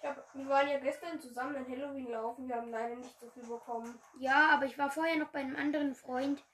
Ich 0.00 0.08
hab, 0.08 0.23
wir 0.34 0.48
waren 0.48 0.68
ja 0.68 0.78
gestern 0.78 1.20
zusammen 1.20 1.54
in 1.54 1.68
Halloween 1.68 2.10
laufen. 2.10 2.48
Wir 2.48 2.56
haben 2.56 2.70
leider 2.70 2.96
nicht 2.96 3.18
so 3.20 3.28
viel 3.30 3.44
bekommen. 3.44 3.98
Ja, 4.18 4.50
aber 4.50 4.66
ich 4.66 4.76
war 4.76 4.90
vorher 4.90 5.16
noch 5.16 5.28
bei 5.28 5.40
einem 5.40 5.56
anderen 5.56 5.94
Freund. 5.94 6.44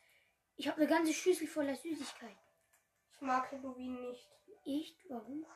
Ich 0.56 0.68
habe 0.68 0.78
eine 0.78 0.86
ganze 0.86 1.12
Schüssel 1.12 1.46
voller 1.46 1.74
Süßigkeiten. 1.74 2.36
Ich 3.12 3.20
mag 3.20 3.50
Halloween 3.50 4.08
nicht. 4.08 4.28
Echt? 4.66 4.96
Warum? 5.08 5.46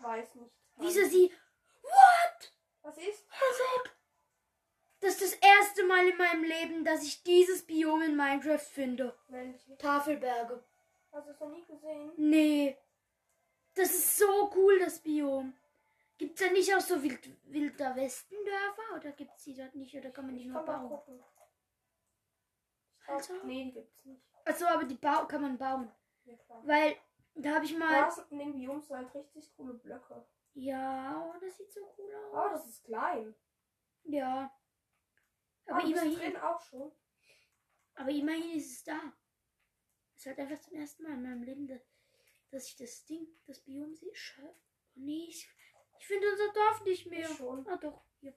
Weiß 0.00 0.34
nicht. 0.36 0.52
Wieso 0.76 1.04
sie. 1.06 1.32
What? 1.82 2.52
Was 2.82 2.96
ist? 2.98 3.26
Also, 3.30 3.90
das 5.00 5.20
ist 5.20 5.22
das 5.22 5.50
erste 5.50 5.84
Mal 5.84 6.08
in 6.08 6.16
meinem 6.16 6.44
Leben, 6.44 6.84
dass 6.84 7.02
ich 7.02 7.22
dieses 7.24 7.66
Biom 7.66 8.02
in 8.02 8.16
Minecraft 8.16 8.58
finde. 8.58 9.16
Welche? 9.28 9.76
Tafelberge. 9.78 10.62
Hast 11.12 11.26
du 11.26 11.32
es 11.32 11.40
noch 11.40 11.48
nie 11.48 11.64
gesehen? 11.64 12.12
Nee. 12.16 12.76
Das 13.74 13.90
ist 13.90 14.18
so 14.18 14.50
cool, 14.54 14.78
das 14.78 15.00
Biom. 15.00 15.54
Gibt's 16.18 16.40
da 16.40 16.50
nicht 16.50 16.74
auch 16.74 16.80
so 16.80 17.02
Wild 17.02 17.28
Wilder 17.52 17.94
Westendörfer? 17.96 18.96
Oder 18.96 19.12
gibt's 19.12 19.44
die 19.44 19.54
dort 19.54 19.74
nicht? 19.74 19.94
Oder 19.96 20.10
kann 20.10 20.26
man 20.26 20.36
die 20.36 20.46
nur 20.46 20.62
bauen? 20.64 20.88
gucken. 20.88 21.22
Also? 23.06 23.34
Nee, 23.44 23.70
gibt's 23.70 24.04
nicht. 24.04 24.22
Achso, 24.44 24.64
aber 24.66 24.84
die 24.84 24.94
Bau 24.96 25.26
kann 25.26 25.42
man 25.42 25.58
bauen. 25.58 25.92
Ja. 26.24 26.34
Weil, 26.64 26.96
da 27.34 27.54
habe 27.56 27.64
ich 27.64 27.76
mal. 27.76 27.92
Da 27.92 28.26
in 28.30 28.38
den 28.38 28.52
Bioms 28.54 28.88
halt 28.90 29.14
richtig 29.14 29.54
coole 29.56 29.74
Blöcke. 29.74 30.26
Ja, 30.54 31.22
oh, 31.34 31.38
das 31.38 31.56
sieht 31.58 31.70
so 31.72 31.80
cool 31.98 32.10
Oh, 32.32 32.36
aus. 32.36 32.52
das 32.52 32.66
ist 32.66 32.84
klein. 32.84 33.34
Ja. 34.04 34.50
Aber 35.66 35.78
Aber 35.78 35.84
ah, 35.84 35.88
immerhin. 35.88 36.36
auch 36.38 36.60
schon. 36.62 36.92
aber 37.94 38.10
immerhin 38.10 38.56
ist 38.56 38.72
es 38.72 38.84
da. 38.84 38.98
Es 40.14 40.20
ist 40.22 40.26
halt 40.26 40.38
einfach 40.38 40.60
zum 40.60 40.74
ersten 40.78 41.02
Mal 41.02 41.12
in 41.12 41.22
meinem 41.22 41.42
Leben, 41.42 41.66
dass, 42.50 42.68
ich 42.68 42.76
das 42.76 43.04
Ding, 43.04 43.26
das 43.46 43.60
Biom 43.60 43.94
sehe. 43.94 44.12
Oh 44.42 44.54
nee, 44.94 45.26
ich, 45.28 45.46
ich 45.98 46.06
finde 46.06 46.30
unser 46.30 46.52
Dorf 46.52 46.84
nicht 46.84 47.06
mehr. 47.06 47.28
Ich 47.28 47.36
schon. 47.36 47.66
Ah 47.68 47.76
doch, 47.76 48.02
hier. 48.20 48.34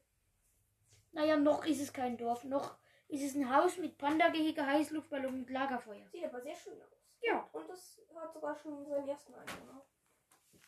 Naja, 1.12 1.38
noch 1.38 1.66
ist 1.66 1.82
es 1.82 1.94
kein 1.94 2.18
Dorf. 2.18 2.44
Noch 2.44 2.78
ist 3.08 3.24
es 3.24 3.36
ein 3.36 3.54
Haus 3.54 3.78
mit 3.78 3.98
Panda-Gehege, 3.98 4.66
Heißluftballon 4.66 5.42
und 5.42 5.50
Lagerfeuer. 5.50 6.08
Sieht 6.10 6.26
aber 6.26 6.42
sehr 6.42 6.56
schön 6.56 6.82
aus. 6.82 7.00
Ja. 7.22 7.50
Und 7.52 7.68
das 7.70 8.00
hat 8.16 8.34
sogar 8.34 8.56
schon 8.56 8.86
seinen 8.86 9.08
ersten 9.08 9.34
Einwohner. 9.34 9.86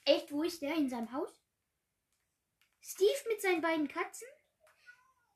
Echt, 0.05 0.31
wo 0.31 0.43
ist 0.43 0.61
der? 0.61 0.75
In 0.75 0.89
seinem 0.89 1.11
Haus? 1.11 1.41
Steve 2.81 3.29
mit 3.29 3.41
seinen 3.41 3.61
beiden 3.61 3.87
Katzen? 3.87 4.27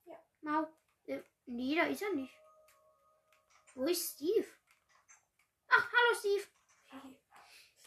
Ja. 0.05 0.19
Mau. 0.41 0.67
Äh, 1.05 1.21
nee, 1.45 1.75
da 1.75 1.83
ist 1.83 2.01
er 2.01 2.13
nicht. 2.13 2.33
Wo 3.75 3.83
ist 3.83 4.15
Steve? 4.15 4.47
Ach, 5.67 5.91
hallo 5.91 6.17
Steve. 6.17 6.43
Hey. 6.87 7.15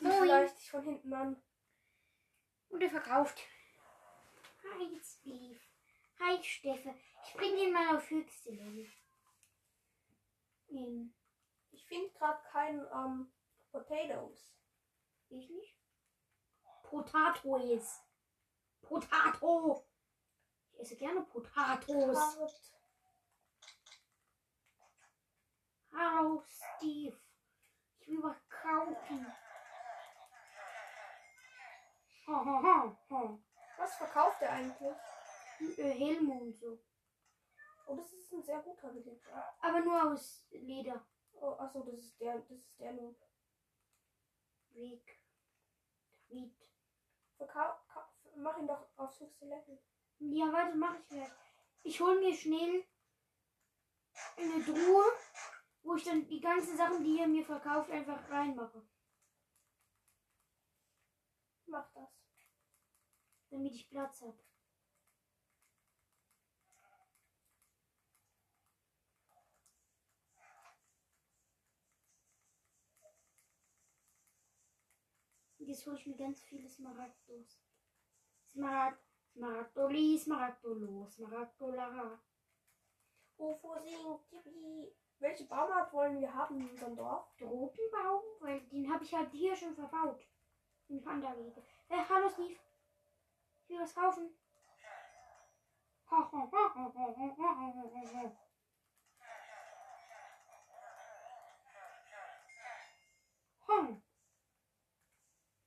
Moin. 0.00 0.22
Vielleicht 0.22 0.58
dich 0.58 0.70
von 0.70 0.82
hinten 0.82 1.12
an. 1.12 1.42
Und 2.68 2.82
er 2.82 2.90
verkauft. 2.90 3.40
Hi 4.70 5.00
Steve. 5.02 5.60
Hi 6.20 6.42
Steffe. 6.42 6.94
Ich 7.24 7.34
bring 7.34 7.56
den 7.56 7.72
mal 7.72 7.96
auf 7.96 8.08
höchste 8.10 8.50
Level. 8.50 8.90
Ähm, 10.70 11.14
Ich 11.70 11.86
finde 11.86 12.10
gerade 12.10 12.42
kein 12.50 12.80
ähm, 12.92 13.32
Potatoes. 13.70 14.54
ich 15.30 15.48
nicht. 15.48 15.76
Potatoes. 16.82 18.00
Potato. 18.82 19.86
Ich 20.72 20.80
esse 20.80 20.96
gerne 20.96 21.22
Potatoes. 21.22 22.16
Carrot. 22.18 22.72
Hallo, 25.92 26.42
Steve. 26.46 27.16
Ich 28.00 28.08
will 28.08 28.22
was 28.22 28.48
kaufen. 28.48 29.26
Ha, 32.26 32.44
ha, 32.44 32.62
ha, 32.62 32.98
ha. 33.10 33.38
Was 33.78 33.94
verkauft 33.96 34.42
er 34.42 34.52
eigentlich? 34.52 34.96
Äh, 35.78 35.90
Helme 35.90 36.34
und 36.34 36.54
so. 36.56 36.78
Oh, 37.86 37.96
das 37.96 38.12
ist 38.12 38.32
ein 38.32 38.42
sehr 38.42 38.60
guter 38.60 38.94
Villager. 38.94 39.56
Aber 39.60 39.80
nur 39.80 40.12
aus 40.12 40.44
Leder. 40.50 41.06
Oh, 41.32 41.52
achso, 41.58 41.82
das 41.84 41.94
ist 42.00 42.20
der, 42.20 42.38
das 42.38 42.50
ist 42.50 42.78
der 42.78 42.92
Noob. 42.92 43.16
Weg. 44.70 45.18
Ka- 47.46 47.82
mach 48.36 48.58
ihn 48.58 48.66
doch 48.66 48.86
aufs 48.96 49.20
höchste 49.20 49.46
Level. 49.46 49.78
Ja, 50.18 50.52
warte, 50.52 50.76
mach 50.76 50.98
ich 50.98 51.06
gleich. 51.08 51.30
Ich 51.82 52.00
hol 52.00 52.18
mir 52.20 52.34
schnell 52.34 52.84
eine 54.36 54.64
Truhe, 54.64 55.04
wo 55.82 55.94
ich 55.94 56.04
dann 56.04 56.26
die 56.28 56.40
ganzen 56.40 56.76
Sachen, 56.76 57.04
die 57.04 57.18
er 57.20 57.28
mir 57.28 57.44
verkauft, 57.44 57.90
einfach 57.90 58.28
reinmache. 58.28 58.82
Mach 61.66 61.88
das. 61.92 62.17
Damit 63.50 63.74
ich 63.74 63.88
Platz 63.88 64.22
habe. 64.22 64.38
Jetzt 75.68 75.86
hole 75.86 75.96
ich 75.96 76.06
mir 76.06 76.16
ganz 76.16 76.42
viele 76.44 76.66
Smaragdos. 76.66 77.60
Smaragd, 78.46 79.02
Smaragdoli, 79.32 80.18
Smaragdolo, 80.18 81.06
Smaragdolara. 81.06 82.18
Wovor 83.36 83.80
singt 83.82 84.28
Tippi? 84.30 84.96
Welche 85.18 85.44
Baumart 85.44 85.92
wollen 85.92 86.20
wir 86.20 86.32
haben 86.32 86.60
in 86.60 86.70
unserem 86.70 86.96
Dorf? 86.96 87.36
Tropenbaum, 87.36 88.22
weil 88.40 88.60
den 88.68 88.90
habe 88.90 89.04
ich 89.04 89.12
halt 89.12 89.30
hier 89.30 89.54
schon 89.54 89.74
verbaut. 89.74 90.26
Im 90.88 91.02
Panda-Wege. 91.02 91.62
Äh, 91.88 92.04
hallo 92.08 92.30
Steve. 92.30 92.56
Will 93.68 93.80
was 93.80 93.94
kaufen. 93.94 94.30
Hong. 103.66 104.02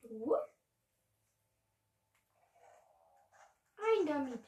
Du? 0.02 0.36
Rein 3.78 4.06
damit. 4.08 4.44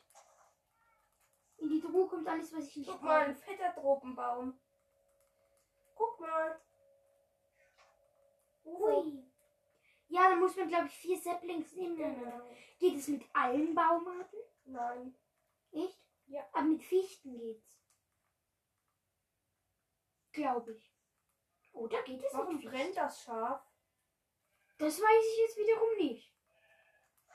In 1.57 1.69
die 1.69 1.79
Truhe 1.79 2.07
kommt 2.07 2.27
alles, 2.27 2.51
was 2.53 2.67
ich 2.67 2.77
nicht 2.77 2.89
Guck 2.89 3.03
mal, 3.03 3.25
ein 3.25 3.35
fetter 3.35 3.73
Tropenbaum. 3.75 4.59
Guck 5.95 6.19
mal. 6.19 6.59
Ui. 8.65 9.32
Ja, 10.13 10.29
dann 10.29 10.41
muss 10.41 10.55
man, 10.55 10.67
glaube 10.67 10.85
ich, 10.85 10.93
vier 10.93 11.17
Saplings 11.17 11.73
nehmen. 11.73 11.97
Genau. 11.97 12.51
Geht 12.77 12.99
es 12.99 13.07
mit 13.07 13.23
allen 13.33 13.73
Baumarten? 13.73 14.39
Nein. 14.65 15.15
Echt? 15.71 15.99
Ja. 16.27 16.47
Aber 16.51 16.65
mit 16.65 16.83
Fichten 16.83 17.35
geht's. 17.35 17.81
Glaube 20.31 20.73
ich. 20.73 20.93
Oder 21.71 22.03
geht 22.03 22.23
es 22.23 22.31
Warum 22.31 22.61
brennt 22.61 22.95
das 22.95 23.23
Schaf? 23.23 23.65
Das 24.77 25.01
weiß 25.01 25.25
ich 25.31 25.39
jetzt 25.39 25.57
wiederum 25.57 25.97
nicht. 25.97 26.31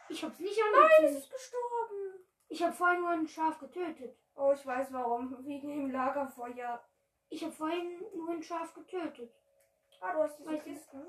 Ich 0.08 0.22
hab's 0.22 0.38
nicht 0.38 0.56
Nein, 0.56 1.06
es 1.06 1.16
ist 1.16 1.32
gestorben. 1.32 2.28
Ich 2.46 2.62
habe 2.62 2.72
vorhin 2.72 3.00
nur 3.00 3.10
ein 3.10 3.26
Schaf 3.26 3.58
getötet. 3.58 4.16
Oh, 4.36 4.52
ich 4.52 4.64
weiß 4.64 4.92
warum. 4.92 5.44
Wegen 5.44 5.68
dem 5.68 5.90
Lagerfeuer. 5.90 6.88
Ich 7.28 7.42
habe 7.42 7.52
vorhin 7.52 8.04
nur 8.14 8.30
ein 8.30 8.42
Schaf 8.42 8.72
getötet. 8.72 9.34
Ah, 10.00 10.12
du 10.12 10.22
hast 10.22 10.38
diese 10.38 10.50
nicht. 10.52 10.62
Kisten. 10.62 11.02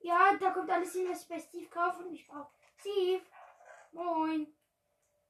Ja, 0.00 0.36
da 0.38 0.50
kommt 0.50 0.70
alles 0.70 0.92
hin, 0.92 1.08
was 1.08 1.22
ich 1.22 1.28
bei 1.28 1.38
Steve 1.38 1.68
kaufe 1.68 2.04
und 2.04 2.12
ich 2.12 2.26
brauche. 2.26 2.52
Steve! 2.78 3.24
Moin! 3.92 4.56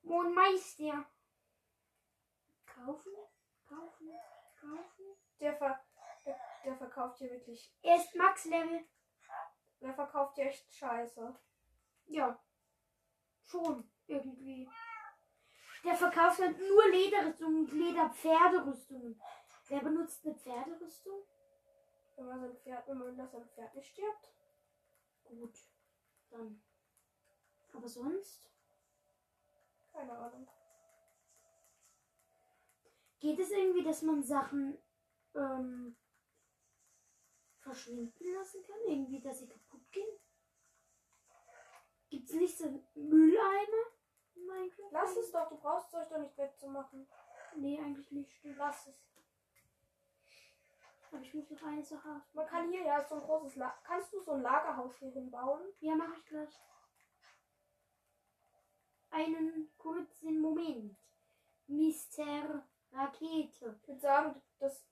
Moin 0.03 0.33
Meister! 0.33 1.07
Kaufen? 2.67 3.13
Kaufen? 3.69 4.11
Kaufen? 4.61 5.05
Der, 5.41 5.57
ver 5.57 5.81
der, 6.25 6.39
der 6.65 6.77
verkauft 6.77 7.19
hier 7.19 7.31
wirklich. 7.31 7.75
Er 7.83 7.97
ist 7.97 8.15
Max-Level. 8.15 8.87
Der 9.81 9.95
verkauft 9.95 10.37
hier 10.37 10.47
echt 10.47 10.73
Scheiße. 10.73 11.35
Ja. 12.07 12.39
Schon, 13.43 13.91
irgendwie. 14.07 14.71
Der 15.83 15.95
verkauft 15.95 16.41
halt 16.41 16.59
nur 16.59 16.89
Lederrüstungen 16.91 17.65
und 17.65 17.73
Lederpferderüstungen. 17.73 19.21
Wer 19.69 19.81
benutzt 19.81 20.25
eine 20.25 20.35
Pferderüstung? 20.35 21.25
Wenn 22.17 22.27
man 22.27 22.41
sein 22.41 22.57
Pferd, 22.57 22.87
wenn 22.87 22.99
man 22.99 23.17
das 23.17 23.33
sein 23.33 23.49
Pferd 23.49 23.75
nicht 23.75 23.89
stirbt. 23.89 24.31
Gut. 25.31 25.59
Dann. 26.31 26.61
Aber 27.73 27.89
sonst? 27.89 28.51
Keine 29.93 30.19
Ahnung. 30.19 30.49
Geht 33.21 33.39
es 33.39 33.51
irgendwie, 33.51 33.85
dass 33.85 34.03
man 34.03 34.23
Sachen 34.23 34.79
ähm, 35.35 35.97
verschwinden 37.61 38.33
lassen 38.33 38.63
kann? 38.65 38.79
Irgendwie, 38.87 39.21
dass 39.21 39.39
sie 39.41 39.49
kaputt 39.49 39.93
gehen? 39.93 40.19
Gibt 42.09 42.29
es 42.29 42.35
nicht 42.35 42.59
so 42.59 42.65
Mülleimer 42.95 43.85
in 44.35 44.47
Minecraft? 44.47 44.91
Lass 44.91 45.17
es 45.17 45.31
doch, 45.31 45.49
du 45.49 45.57
brauchst 45.59 45.89
es 45.89 45.95
euch 45.95 46.09
doch 46.09 46.19
nicht 46.19 46.37
wegzumachen. 46.37 47.07
Nee, 47.57 47.79
eigentlich 47.79 48.11
nicht. 48.11 48.41
Lass 48.43 48.89
es. 48.89 49.10
Aber 51.11 51.23
ich 51.23 51.35
muss 51.35 51.51
noch 51.51 51.63
eine 51.63 51.83
Sache 51.83 52.09
aus. 52.09 52.35
Man 52.35 52.47
kann 52.47 52.71
hier 52.71 52.85
ja 52.85 53.05
so 53.05 53.17
ein 53.17 53.23
großes 53.23 53.57
La 53.57 53.77
Kannst 53.83 54.13
du 54.13 54.21
so 54.21 54.33
ein 54.33 54.43
Lagerhaus 54.43 54.97
hier 54.99 55.11
hinbauen? 55.11 55.61
Ja, 55.81 55.95
mache 55.97 56.15
ich 56.17 56.25
gleich. 56.27 56.61
Einen 59.11 59.73
kurzen 59.77 60.41
Moment. 60.41 60.97
Mr. 61.67 62.65
Rakete. 62.93 63.79
Ich 63.81 63.89
würde 63.89 64.01
sagen, 64.01 64.43
das 64.61 64.75
ist 64.75 64.87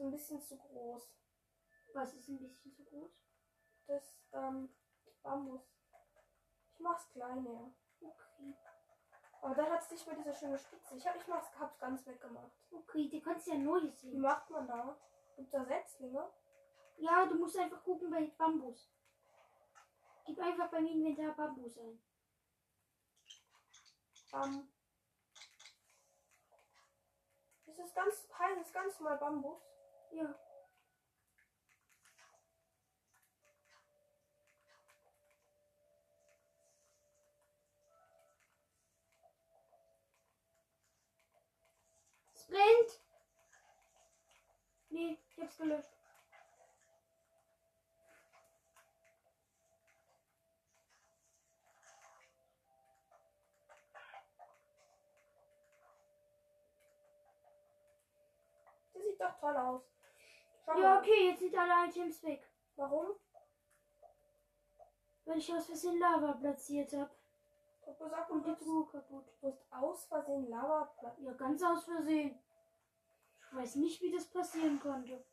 ein 0.00 0.10
bisschen 0.10 0.40
zu 0.42 0.56
groß. 0.56 1.08
Was 1.92 2.14
ist 2.14 2.28
ein 2.28 2.40
bisschen 2.40 2.74
zu 2.74 2.84
groß? 2.84 3.12
Das 3.86 4.02
ähm, 4.32 4.68
Bambus. 5.22 5.62
Ich 6.72 6.80
mach's 6.80 7.08
kleiner. 7.12 7.72
Okay. 8.00 8.56
Aber 9.44 9.54
dann 9.54 9.70
hat 9.72 9.82
es 9.82 9.90
nicht 9.90 10.06
mehr 10.06 10.16
diese 10.16 10.32
schöne 10.32 10.58
Spitze. 10.58 10.96
Ich, 10.96 11.06
hab, 11.06 11.16
ich 11.16 11.28
hab's 11.28 11.78
ganz 11.78 12.06
weggemacht. 12.06 12.50
Okay, 12.70 13.10
du 13.10 13.20
kannst 13.20 13.46
ja 13.46 13.56
neu 13.56 13.82
Wie 13.82 13.90
sehen. 13.90 14.18
macht 14.22 14.48
man 14.48 14.66
da? 14.66 14.98
Gibt 15.36 15.52
da 15.52 15.62
Setzlinge? 15.62 16.32
Ja, 16.96 17.26
du 17.26 17.34
musst 17.34 17.58
einfach 17.58 17.84
gucken 17.84 18.10
bei 18.10 18.24
Bambus. 18.38 18.90
Gib 20.24 20.38
einfach 20.38 20.70
beim 20.70 20.86
Inventar 20.86 21.34
Bambus 21.34 21.76
ein. 21.76 22.02
Ähm, 24.32 24.72
ist 27.66 27.78
es 27.80 27.92
ganz, 27.92 28.26
heißt 28.38 28.60
es 28.62 28.72
ganz 28.72 28.98
mal 29.00 29.18
Bambus? 29.18 29.60
Ja. 30.12 30.34
Es 42.44 42.50
brennt! 42.50 43.00
Nee, 44.90 45.18
ich 45.36 45.42
hab's 45.42 45.56
gelöscht. 45.56 45.88
Das 58.92 59.02
sieht 59.02 59.20
doch 59.20 59.38
toll 59.38 59.56
aus. 59.56 59.82
Schau 60.64 60.78
Ja, 60.78 60.94
mal. 60.94 60.98
okay, 61.00 61.28
jetzt 61.30 61.40
sind 61.40 61.56
alle 61.56 61.88
Items 61.88 62.22
weg. 62.22 62.48
Warum? 62.76 63.08
Weil 65.24 65.38
ich 65.38 65.52
aus 65.52 65.66
Versehen 65.66 65.98
Lava 65.98 66.32
platziert 66.32 66.92
habe. 66.92 67.10
Du 67.84 67.90
hast 67.90 67.98
gesagt, 67.98 68.30
du 68.30 68.34
Und 68.34 68.46
die 68.46 68.50
hast, 68.52 68.62
Truhe 68.62 68.86
kaputt. 68.86 69.24
du 69.40 69.48
hast 69.48 69.62
aus 69.70 70.06
Versehen 70.06 70.48
Lava. 70.48 70.90
Ja, 71.18 71.32
ganz 71.32 71.62
aus 71.62 71.84
Versehen. 71.84 72.38
Ich 73.40 73.56
weiß 73.56 73.74
nicht, 73.76 74.00
wie 74.02 74.10
das 74.10 74.26
passieren 74.26 74.80
konnte. 74.80 75.24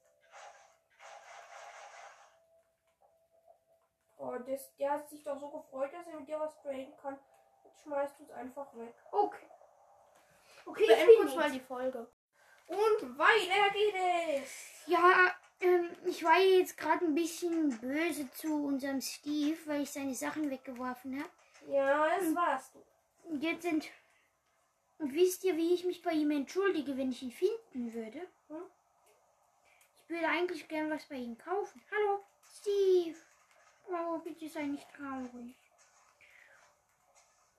Oh, 4.18 4.38
das, 4.46 4.76
der 4.76 4.92
hat 4.92 5.10
sich 5.10 5.24
doch 5.24 5.40
so 5.40 5.50
gefreut, 5.50 5.92
dass 5.94 6.06
er 6.08 6.20
mit 6.20 6.28
dir 6.28 6.40
was 6.40 6.56
traden 6.62 6.96
kann. 7.02 7.18
Jetzt 7.64 7.82
schmeißt 7.82 8.20
du 8.20 8.24
es 8.24 8.32
einfach 8.32 8.76
weg. 8.76 8.94
Okay. 9.12 9.46
Okay, 10.66 10.84
ich 10.84 10.90
Beenden 10.90 11.08
bin 11.08 11.18
kurz 11.22 11.36
mal 11.36 11.44
jetzt. 11.46 11.56
die 11.56 11.60
Folge. 11.62 12.08
Und 12.68 13.18
weiter 13.18 13.74
geht 13.74 13.96
es. 14.44 14.88
Ja, 14.88 15.34
ähm, 15.60 15.90
ich 16.06 16.24
war 16.24 16.40
jetzt 16.40 16.78
gerade 16.78 17.06
ein 17.06 17.16
bisschen 17.16 17.76
böse 17.80 18.30
zu 18.32 18.64
unserem 18.66 19.02
Steve, 19.02 19.58
weil 19.66 19.82
ich 19.82 19.92
seine 19.92 20.14
Sachen 20.14 20.50
weggeworfen 20.52 21.20
habe. 21.20 21.30
Ja, 21.68 22.18
das 22.18 22.36
warst 22.36 22.76
du. 22.76 22.84
Und 23.24 23.42
jetzt 23.42 23.64
sind. 23.64 23.90
Und 24.98 25.14
wisst 25.14 25.44
ihr, 25.44 25.58
wie 25.58 25.74
ich 25.74 25.84
mich 25.84 26.02
bei 26.02 26.12
ihm 26.12 26.32
entschuldige, 26.32 26.98
wenn 26.98 27.12
ich 27.12 27.24
ihn 27.24 27.32
finden 27.32 27.94
würde? 27.94 28.28
Hm? 28.50 28.64
Ich 29.96 30.10
würde 30.10 30.28
eigentlich 30.28 30.68
gern 30.68 30.90
was 30.92 31.06
bei 31.06 31.16
ihm 31.16 31.38
kaufen. 31.38 31.82
Hallo, 31.92 32.24
Steve. 32.44 33.18
Oh, 33.88 34.20
bitte 34.20 34.48
sei 34.48 34.64
nicht 34.64 34.88
traurig. 34.94 35.56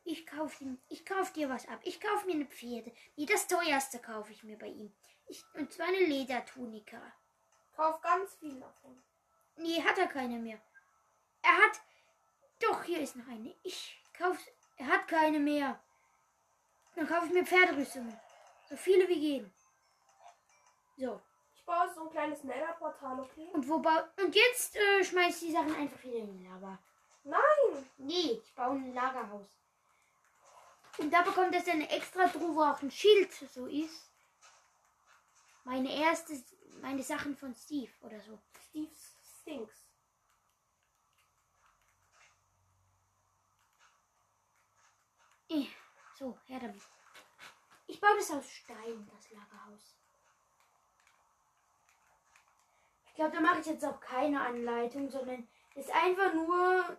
Ich 0.05 0.27
kauf 0.27 0.61
ihm, 0.61 0.79
ich 0.89 1.05
kauf 1.05 1.33
dir 1.33 1.49
was 1.49 1.69
ab. 1.69 1.81
Ich 1.85 2.01
kauf 2.01 2.25
mir 2.27 2.35
eine 2.35 2.47
Pferde. 2.47 2.93
Nee, 3.17 3.27
das 3.27 3.47
teuerste 3.47 3.99
kaufe 4.01 4.33
ich 4.33 4.43
mir 4.43 4.59
bei 4.59 4.67
ihm. 4.67 4.93
Ich, 5.29 5.45
und 5.55 5.73
zwar 5.73 5.87
eine 5.87 6.05
Ledertunika. 6.07 7.01
Kauf 7.77 8.01
ganz 8.01 8.35
viel 8.35 8.59
davon. 8.59 9.01
Nee, 9.57 9.83
hat 9.83 9.99
er 9.99 10.09
keine 10.09 10.39
mehr. 10.39 10.61
Er 11.43 11.57
hat. 11.57 11.81
Doch, 12.63 12.85
hier 12.85 13.01
ist 13.01 13.17
noch 13.17 13.27
eine. 13.27 13.55
Ich 13.63 14.01
kauf. 14.13 14.39
Er 14.77 14.87
hat 14.87 15.09
keine 15.09 15.39
mehr. 15.39 15.81
Dann 16.95 17.09
kaufe 17.09 17.27
ich 17.27 17.33
mir 17.33 17.45
Pferderüstungen. 17.45 18.19
So 18.69 18.77
viele 18.77 19.09
wie 19.09 19.21
gehen. 19.21 19.53
So. 20.97 21.21
Ich 21.55 21.65
baue 21.65 21.93
so 21.95 22.03
ein 22.03 22.11
kleines 22.11 22.45
Nether-Portal, 22.45 23.21
okay? 23.21 23.49
Und 23.53 23.69
wo 23.69 23.79
bau. 23.79 24.03
Und 24.17 24.35
jetzt 24.35 24.77
äh, 24.77 25.05
schmeiß 25.05 25.35
ich 25.35 25.49
die 25.49 25.53
Sachen 25.53 25.75
einfach 25.75 26.03
wieder 26.03 26.19
in 26.19 26.27
den 26.27 26.45
Lava. 26.45 26.79
Nein! 27.25 27.91
Nee, 27.99 28.41
ich 28.43 28.55
baue 28.55 28.77
ein 28.77 28.95
Lagerhaus. 28.95 29.47
Und 30.99 31.13
da 31.13 31.23
bekommt 31.23 31.55
es 31.55 31.69
eine 31.69 31.89
extra 31.89 32.29
Truhe, 32.29 32.55
wo 32.55 32.63
auch 32.63 32.83
ein 32.83 32.91
Schild 32.91 33.33
so 33.33 33.67
ist. 33.67 34.11
Meine 35.65 35.95
erste. 35.95 36.43
Meine 36.81 37.03
Sachen 37.03 37.37
von 37.37 37.55
Steve 37.55 37.93
oder 38.03 38.21
so. 38.21 38.39
Steve 38.69 38.91
stinks. 39.41 39.75
Eh, 39.75 39.83
So, 46.19 46.39
her 46.47 46.61
damit. 46.61 46.83
Ich 47.87 48.01
baue 48.01 48.17
das 48.17 48.31
aus 48.31 48.51
Stein, 48.51 49.09
das 49.13 49.31
Lagerhaus. 49.31 49.97
Ich 53.07 53.15
glaube, 53.15 53.33
da 53.33 53.41
mache 53.41 53.61
ich 53.61 53.67
jetzt 53.67 53.85
auch 53.85 54.01
keine 54.01 54.41
Anleitung, 54.41 55.11
sondern 55.11 55.47
ist 55.75 55.91
einfach 55.91 56.33
nur 56.33 56.97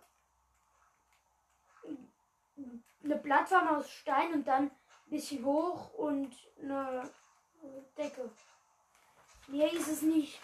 eine 3.04 3.18
Plattform 3.18 3.68
aus 3.70 3.90
Stein 3.90 4.34
und 4.34 4.48
dann 4.48 4.66
ein 4.66 5.10
bisschen 5.10 5.44
hoch 5.44 5.94
und 5.94 6.36
eine 6.62 7.10
Decke. 7.98 8.30
Mehr 9.48 9.72
ist 9.74 9.88
es 9.88 10.02
nicht. 10.02 10.40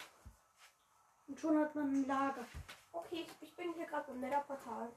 Und 1.28 1.38
schon 1.38 1.58
hat 1.58 1.74
man 1.74 1.92
ein 1.92 2.06
Lager. 2.06 2.44
Okay, 2.92 3.26
ich 3.40 3.54
bin 3.54 3.72
hier 3.74 3.86
gerade 3.86 4.10
im 4.10 4.20
Nether-Portal. 4.20 4.90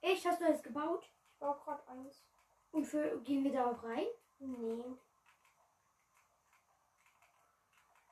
Echt, 0.00 0.24
hast 0.24 0.40
du 0.40 0.46
das 0.46 0.62
gebaut? 0.62 1.08
Ich 1.38 1.40
baue 1.40 1.56
gerade 1.64 1.86
eins. 1.86 2.24
Und 2.72 2.84
für, 2.84 3.20
gehen 3.20 3.44
wir 3.44 3.52
da 3.52 3.70
auch 3.70 3.80
rein? 3.84 4.08
Nee. 4.40 4.98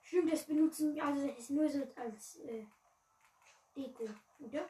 Stimmt, 0.00 0.32
das 0.32 0.44
benutzen, 0.44 1.00
also 1.00 1.26
das 1.26 1.38
ist 1.40 1.50
nur 1.50 1.68
so 1.68 1.82
als 1.96 2.36
äh, 2.36 2.64
Deko, 3.76 4.08
oder? 4.38 4.68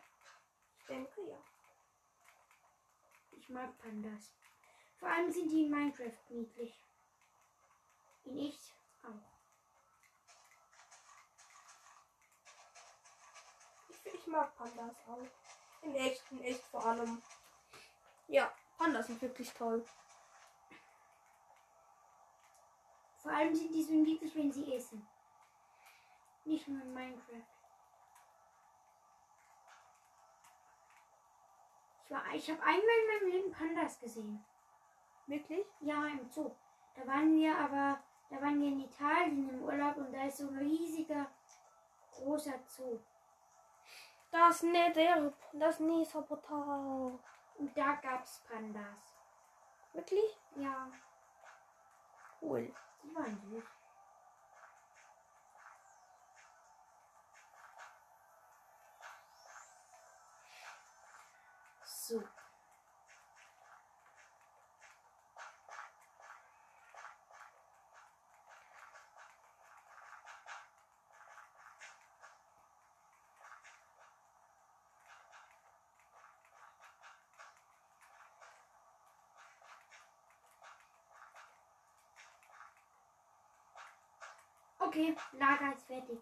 Ich 0.78 0.86
denke 0.86 1.20
ja. 1.28 1.36
Ich 3.36 3.46
mag 3.50 3.76
Pandas. 3.76 4.32
Vor 4.98 5.10
allem 5.10 5.30
sind 5.30 5.50
die 5.50 5.64
in 5.64 5.70
Minecraft 5.70 6.30
niedlich. 6.30 6.80
In 8.24 8.38
echt 8.38 8.74
auch. 9.02 9.10
Ich, 13.90 14.14
ich 14.14 14.26
mag 14.26 14.56
Pandas 14.56 14.96
auch. 15.06 15.26
In 15.82 15.94
echt, 15.94 16.22
in 16.30 16.40
echt 16.40 16.62
vor 16.62 16.86
allem. 16.86 17.22
Ja, 18.28 18.52
Pandas 18.78 19.06
sind 19.06 19.22
wirklich 19.22 19.52
toll. 19.54 19.84
Vor 23.18 23.32
allem 23.32 23.54
sind 23.54 23.72
die 23.74 23.82
so 23.82 23.92
niedlich, 23.94 24.34
wenn 24.34 24.52
sie 24.52 24.72
essen. 24.74 25.06
Nicht 26.44 26.68
nur 26.68 26.80
in 26.82 26.94
Minecraft. 26.94 27.42
Ich, 32.04 32.10
war- 32.10 32.34
ich 32.34 32.50
habe 32.50 32.62
einmal 32.62 32.82
in 32.82 33.06
meinem 33.20 33.32
Leben 33.32 33.52
Pandas 33.52 33.98
gesehen. 33.98 34.44
Wirklich? 35.26 35.66
Ja, 35.80 36.06
im 36.06 36.28
Zoo. 36.30 36.52
Da 36.94 37.06
waren 37.06 37.34
wir 37.34 37.56
aber, 37.58 38.00
da 38.30 38.40
waren 38.40 38.60
wir 38.60 38.68
in 38.68 38.80
Italien 38.80 39.48
im 39.50 39.62
Urlaub 39.64 39.96
und 39.96 40.12
da 40.12 40.24
ist 40.26 40.38
so 40.38 40.48
ein 40.48 40.58
riesiger, 40.58 41.26
großer 42.12 42.58
Zoo. 42.66 43.00
Das 44.30 44.62
Nether, 44.62 45.32
das 45.52 45.80
Nether-Portal. 45.80 47.18
Und 47.58 47.76
da 47.76 47.94
gab's 47.96 48.40
Pandas. 48.48 49.16
Wirklich? 49.92 50.38
Ja, 50.56 50.90
Cool. 52.42 52.72
die 53.02 53.14
waren 53.14 53.38
süß. 53.40 53.64
So. 61.84 62.22
Okay, 84.78 85.14
Lager 85.46 85.72
ist 85.72 85.86
fertig. 85.86 86.18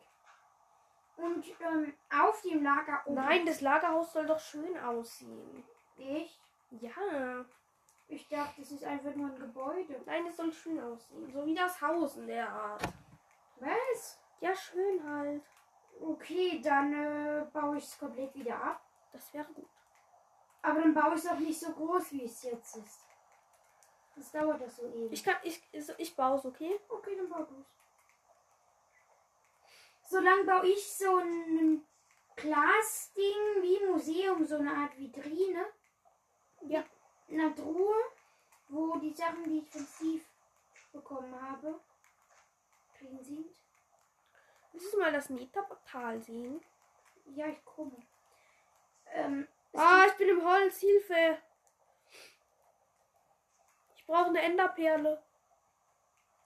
Und 1.16 1.44
ähm, 1.60 1.94
auf 2.12 2.42
dem 2.42 2.62
Lager 2.62 3.02
oben. 3.06 3.14
Nein, 3.14 3.46
das 3.46 3.60
Lagerhaus 3.60 4.12
soll 4.12 4.26
doch 4.26 4.40
schön 4.40 4.76
aussehen. 4.78 5.64
Ich, 5.96 6.40
Ja. 6.70 7.44
ich 8.08 8.28
dachte, 8.28 8.60
das 8.60 8.70
ist 8.72 8.84
einfach 8.84 9.14
nur 9.14 9.28
ein 9.28 9.38
Gebäude. 9.38 10.00
Nein, 10.06 10.26
es 10.26 10.36
soll 10.36 10.52
schön 10.52 10.80
aussehen. 10.80 11.30
So 11.32 11.46
wie 11.46 11.54
das 11.54 11.80
Haus 11.80 12.16
in 12.16 12.26
der 12.26 12.48
Art. 12.48 12.82
Was? 13.60 14.18
Ja, 14.40 14.54
schön 14.54 15.02
halt. 15.08 15.42
Okay, 16.00 16.60
dann 16.62 16.92
äh, 16.92 17.46
baue 17.52 17.78
ich 17.78 17.84
es 17.84 17.98
komplett 17.98 18.34
wieder 18.34 18.60
ab. 18.60 18.82
Das 19.12 19.32
wäre 19.32 19.46
gut. 19.54 19.68
Aber 20.62 20.80
dann 20.80 20.92
baue 20.94 21.14
ich 21.14 21.24
es 21.24 21.30
auch 21.30 21.38
nicht 21.38 21.60
so 21.60 21.72
groß, 21.72 22.10
wie 22.12 22.24
es 22.24 22.42
jetzt 22.42 22.76
ist. 22.76 23.00
Das 24.16 24.32
dauert 24.32 24.60
das 24.60 24.76
so 24.76 24.86
ewig. 24.86 25.12
Ich 25.12 25.22
kann, 25.24 25.36
ich, 25.42 25.62
ich, 25.98 26.16
baue 26.16 26.38
es, 26.38 26.44
okay? 26.44 26.80
okay, 26.88 27.16
dann 27.16 27.28
bau 27.28 27.44
du 27.44 27.54
es. 27.60 27.73
Solange 30.06 30.44
baue 30.44 30.66
ich 30.68 30.92
so 30.96 31.16
ein 31.18 31.84
Glasding 32.36 33.62
wie 33.62 33.86
Museum, 33.86 34.44
so 34.44 34.56
eine 34.56 34.72
Art 34.74 34.96
Vitrine. 34.98 35.66
Ja. 36.62 36.84
In 37.28 37.40
einer 37.40 37.54
Truhe, 37.54 37.94
wo 38.68 38.96
die 38.98 39.12
Sachen, 39.14 39.44
die 39.44 39.58
ich 39.60 39.70
von 39.70 39.86
Steve 39.86 40.24
bekommen 40.92 41.40
habe, 41.40 41.80
drin 42.98 43.22
sind. 43.22 43.50
Willst 44.72 44.92
du 44.92 44.98
mal 44.98 45.12
das 45.12 45.30
Nether-Portal 45.30 46.20
sehen? 46.22 46.60
Ja, 47.26 47.46
ich 47.46 47.64
komme. 47.64 47.96
Ähm, 49.12 49.48
Ah, 49.76 50.04
ich 50.06 50.14
bin 50.14 50.28
im 50.28 50.44
Holz. 50.44 50.78
Hilfe. 50.78 51.38
Ich 53.96 54.06
brauche 54.06 54.26
eine 54.28 54.42
Enderperle. 54.42 55.22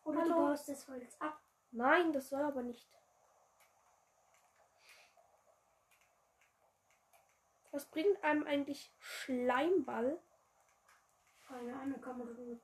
Oder 0.05 0.23
du 0.25 0.31
Hallo? 0.33 0.47
baust 0.47 0.69
das 0.69 0.89
Holz 0.89 1.17
ab. 1.21 1.39
Nein, 1.71 2.13
das 2.13 2.31
soll 2.31 2.41
aber 2.43 2.63
nicht. 2.63 2.89
Was 7.71 7.87
bringt 7.87 8.23
einem 8.25 8.45
eigentlich 8.45 8.93
Schleimball? 8.99 10.19
Keine 11.47 11.75
Ahnung, 11.79 12.01
kann 12.01 12.19
man 12.19 12.29
damit- 12.29 12.63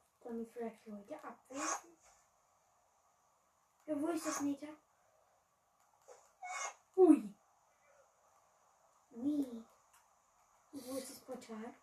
vielleicht 0.53 0.87
Leute 0.87 1.23
abwerfen? 1.23 1.91
Ja, 3.87 4.01
wo 4.01 4.09
ist 4.09 4.27
das 4.27 4.41
Meter? 4.41 4.69
Ui. 6.97 7.35
Wie? 9.11 9.65
Und 10.73 10.87
Wo 10.87 10.97
ist 10.97 11.11
das 11.11 11.21
Portal? 11.21 11.75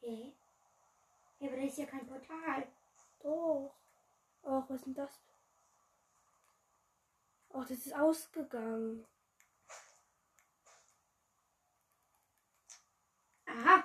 Hä? 0.00 0.32
Ja, 1.38 1.48
aber 1.48 1.56
da 1.56 1.62
ist 1.62 1.78
ja 1.78 1.86
kein 1.86 2.06
Portal. 2.06 2.68
Doch. 3.20 3.74
Ach, 4.42 4.64
was 4.68 4.76
ist 4.76 4.86
denn 4.86 4.94
das? 4.94 5.20
Ach, 7.52 7.66
das 7.66 7.86
ist 7.86 7.94
ausgegangen. 7.94 9.06
Aha. 13.50 13.84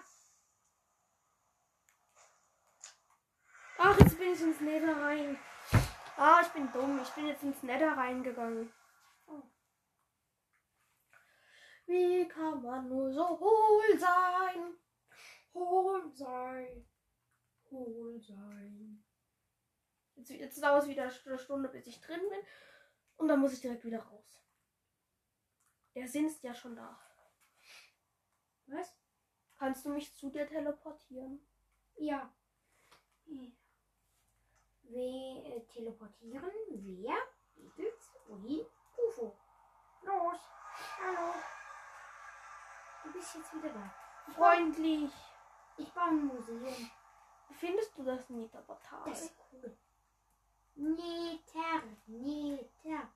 Ach, 3.77 3.99
jetzt 3.99 4.17
bin 4.17 4.33
ich 4.33 4.41
ins 4.41 4.61
Nether 4.61 4.95
rein. 4.95 5.39
Ah, 6.17 6.41
ich 6.41 6.49
bin 6.49 6.71
dumm. 6.71 7.01
Ich 7.01 7.09
bin 7.09 7.27
jetzt 7.27 7.43
ins 7.43 7.63
Nether 7.63 7.97
reingegangen. 7.97 8.71
Oh. 9.25 9.41
Wie 11.87 12.27
kann 12.27 12.61
man 12.61 12.87
nur 12.87 13.11
so 13.11 13.39
hohl 13.39 13.99
sein? 13.99 14.77
Hohl 15.53 16.11
sein. 16.13 16.87
Hohl 17.71 18.21
sein. 18.21 19.03
Jetzt, 20.15 20.29
jetzt 20.29 20.63
dauert 20.63 20.83
es 20.83 20.89
wieder 20.89 21.03
eine 21.03 21.37
Stunde, 21.39 21.69
bis 21.69 21.87
ich 21.87 21.99
drin 22.01 22.21
bin. 22.29 22.39
Und 23.17 23.27
dann 23.27 23.39
muss 23.39 23.53
ich 23.53 23.61
direkt 23.61 23.83
wieder 23.83 24.03
raus. 24.03 24.41
Der 25.95 26.07
Sinn 26.07 26.27
ist 26.27 26.43
ja 26.43 26.53
schon 26.53 26.75
da. 26.75 26.99
Was? 28.67 29.04
Kannst 29.57 29.85
du 29.85 29.89
mich 29.89 30.13
zu 30.15 30.29
dir 30.29 30.47
teleportieren? 30.47 31.39
Ja. 31.97 32.29
Wer 34.83 35.45
äh, 35.45 35.61
teleportieren? 35.73 36.51
Wer? 36.69 37.17
Beatles? 37.55 38.11
Wohin? 38.27 38.65
UFO. 38.97 39.35
Los. 40.03 40.39
Hallo. 40.99 41.33
Du 43.03 43.13
bist 43.13 43.35
jetzt 43.35 43.53
wieder 43.55 43.69
da. 43.69 43.93
Ich 44.27 44.35
baue, 44.35 44.45
Freundlich. 44.45 45.11
ich 45.77 45.93
baue 45.93 46.09
ein 46.09 46.25
Museum. 46.25 46.91
Wie 47.47 47.53
findest 47.53 47.97
du 47.97 48.03
das 48.03 48.29
Nether-Portal? 48.29 49.03
Das 49.05 49.21
ist 49.21 49.35
cool. 49.51 49.77
Neter. 50.75 51.83
Neter. 52.07 53.09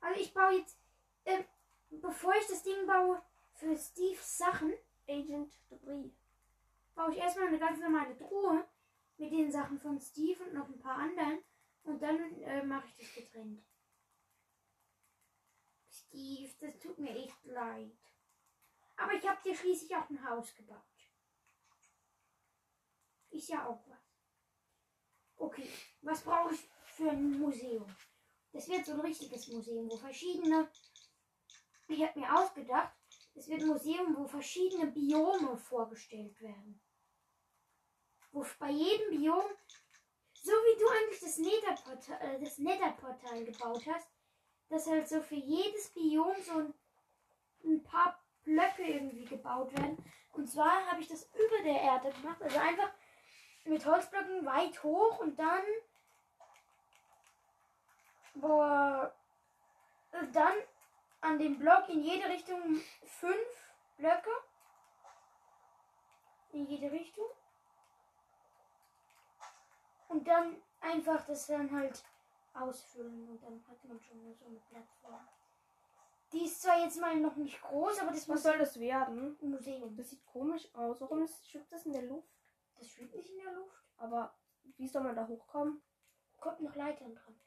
Also 0.00 0.20
ich 0.20 0.34
baue 0.34 0.58
jetzt, 0.58 0.78
ähm, 1.24 1.44
bevor 1.90 2.34
ich 2.34 2.46
das 2.48 2.62
Ding 2.62 2.86
baue 2.86 3.22
für 3.54 3.76
Steves 3.76 4.38
Sachen, 4.38 4.74
Agent 5.08 5.52
Debris. 5.70 6.12
baue 6.94 7.12
ich 7.12 7.18
erstmal 7.18 7.48
eine 7.48 7.58
ganz 7.58 7.80
normale 7.80 8.16
Truhe 8.16 8.66
mit 9.18 9.32
den 9.32 9.50
Sachen 9.50 9.78
von 9.78 10.00
Steve 10.00 10.42
und 10.44 10.54
noch 10.54 10.68
ein 10.68 10.78
paar 10.78 10.98
anderen. 10.98 11.42
Und 11.84 12.02
dann 12.02 12.40
äh, 12.42 12.64
mache 12.64 12.86
ich 12.88 12.96
das 12.96 13.14
getrennt. 13.14 13.62
Steve, 15.90 16.50
das 16.60 16.78
tut 16.78 16.98
mir 16.98 17.14
echt 17.16 17.44
leid. 17.44 17.92
Aber 18.96 19.12
ich 19.12 19.28
habe 19.28 19.42
dir 19.42 19.54
schließlich 19.54 19.94
auch 19.94 20.08
ein 20.08 20.28
Haus 20.28 20.54
gebaut. 20.54 20.80
Ist 23.30 23.48
ja 23.48 23.66
auch 23.66 23.82
was. 23.88 23.98
Okay, 25.36 25.68
was 26.02 26.22
brauche 26.22 26.54
ich 26.54 26.60
für 26.84 27.10
ein 27.10 27.38
Museum? 27.38 27.86
Das 28.52 28.68
wird 28.68 28.86
so 28.86 28.92
ein 28.92 29.00
richtiges 29.00 29.48
Museum, 29.48 29.90
wo 29.90 29.96
verschiedene. 29.96 30.70
Ich 31.88 32.02
habe 32.02 32.18
mir 32.18 32.32
ausgedacht, 32.32 32.94
Es 33.34 33.48
wird 33.48 33.62
ein 33.62 33.68
Museum, 33.68 34.16
wo 34.16 34.26
verschiedene 34.26 34.86
Biome 34.86 35.56
vorgestellt 35.56 36.40
werden. 36.40 36.80
Wo 38.32 38.44
bei 38.58 38.70
jedem 38.70 39.10
Biom, 39.10 39.44
so 40.34 40.52
wie 40.52 40.78
du 40.78 40.88
eigentlich 40.88 41.20
das 41.20 41.38
Netherportal, 41.38 42.18
äh, 42.20 42.40
das 42.40 42.58
Netherportal 42.58 43.44
gebaut 43.44 43.84
hast, 43.86 44.08
dass 44.68 44.86
halt 44.86 45.08
so 45.08 45.20
für 45.20 45.34
jedes 45.34 45.90
Biom 45.90 46.34
so 46.42 46.58
ein, 46.58 46.74
ein 47.64 47.82
paar 47.82 48.22
Blöcke 48.44 48.82
irgendwie 48.82 49.24
gebaut 49.24 49.72
werden. 49.76 50.04
Und 50.32 50.48
zwar 50.48 50.86
habe 50.90 51.00
ich 51.00 51.08
das 51.08 51.28
über 51.34 51.62
der 51.62 51.80
Erde 51.80 52.10
gemacht. 52.12 52.42
Also 52.42 52.58
einfach 52.58 52.92
mit 53.64 53.84
Holzblöcken 53.84 54.44
weit 54.44 54.82
hoch 54.82 55.18
und 55.20 55.38
dann 55.38 55.62
boah, 58.34 59.14
dann 60.32 60.54
an 61.24 61.38
dem 61.38 61.58
Block 61.58 61.88
in 61.88 62.02
jede 62.02 62.28
Richtung 62.28 62.80
fünf 63.06 63.74
Blöcke. 63.96 64.30
In 66.52 66.66
jede 66.66 66.92
Richtung. 66.92 67.26
Und 70.08 70.28
dann 70.28 70.62
einfach 70.80 71.26
das 71.26 71.46
dann 71.46 71.72
halt 71.72 72.04
ausfüllen 72.52 73.28
und 73.28 73.42
dann 73.42 73.64
hat 73.66 73.84
man 73.84 73.98
schon 74.00 74.34
so 74.34 74.44
eine 74.46 74.60
Plattform. 74.60 75.26
Die 76.32 76.44
ist 76.44 76.62
zwar 76.62 76.78
jetzt 76.80 77.00
mal 77.00 77.16
noch 77.16 77.36
nicht 77.36 77.60
groß, 77.62 78.00
aber 78.00 78.10
das 78.10 78.28
Was 78.28 78.42
soll 78.42 78.58
das 78.58 78.78
werden? 78.78 79.38
ein 79.40 79.50
Museum. 79.50 79.96
Das 79.96 80.10
sieht 80.10 80.24
komisch 80.26 80.68
aus. 80.74 81.00
Warum 81.00 81.26
schwebt 81.26 81.72
das 81.72 81.86
in 81.86 81.92
der 81.92 82.02
Luft? 82.02 82.28
Das 82.76 82.88
schwebt 82.88 83.14
nicht 83.14 83.30
in 83.30 83.38
der 83.38 83.52
Luft. 83.54 83.82
Aber 83.96 84.34
wie 84.76 84.88
soll 84.88 85.02
man 85.02 85.16
da 85.16 85.26
hochkommen? 85.26 85.82
Kommt 86.38 86.60
noch 86.60 86.74
Leitern 86.74 87.14
dran. 87.14 87.40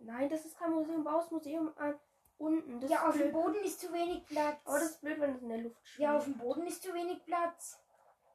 Nein, 0.00 0.28
das 0.28 0.46
ist 0.46 0.56
kein 0.56 0.72
Museum. 0.72 1.04
Bau 1.04 1.18
das 1.18 1.30
Museum 1.30 1.76
an 1.76 1.98
unten. 2.38 2.80
Das 2.80 2.90
ja, 2.90 3.06
auf 3.06 3.12
dem 3.14 3.30
blöd. 3.30 3.32
Boden 3.32 3.64
ist 3.64 3.80
zu 3.80 3.92
wenig 3.92 4.26
Platz. 4.26 4.60
Aber 4.64 4.78
das 4.78 4.90
ist 4.90 5.00
blöd, 5.00 5.20
wenn 5.20 5.34
es 5.34 5.42
in 5.42 5.48
der 5.48 5.58
Luft 5.58 5.86
schwebt. 5.86 6.00
ja, 6.02 6.16
auf 6.16 6.24
dem 6.24 6.38
Boden 6.38 6.66
ist 6.66 6.82
zu 6.82 6.92
wenig 6.94 7.24
Platz. 7.24 7.80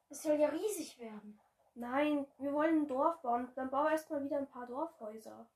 Es 0.10 0.24
soll 0.24 0.36
ja 0.36 0.50
riesig 0.50 1.00
werden. 1.00 1.40
Nein, 1.76 2.28
wir 2.38 2.54
wollen 2.54 2.84
ein 2.84 2.88
Dorf 2.88 3.22
bauen. 3.22 3.52
Dann 3.56 3.70
bau 3.72 3.88
erstmal 3.88 4.24
wieder 4.24 4.38
ein 4.38 4.50
paar 4.50 4.68
Dorfhäuser. 4.68 5.48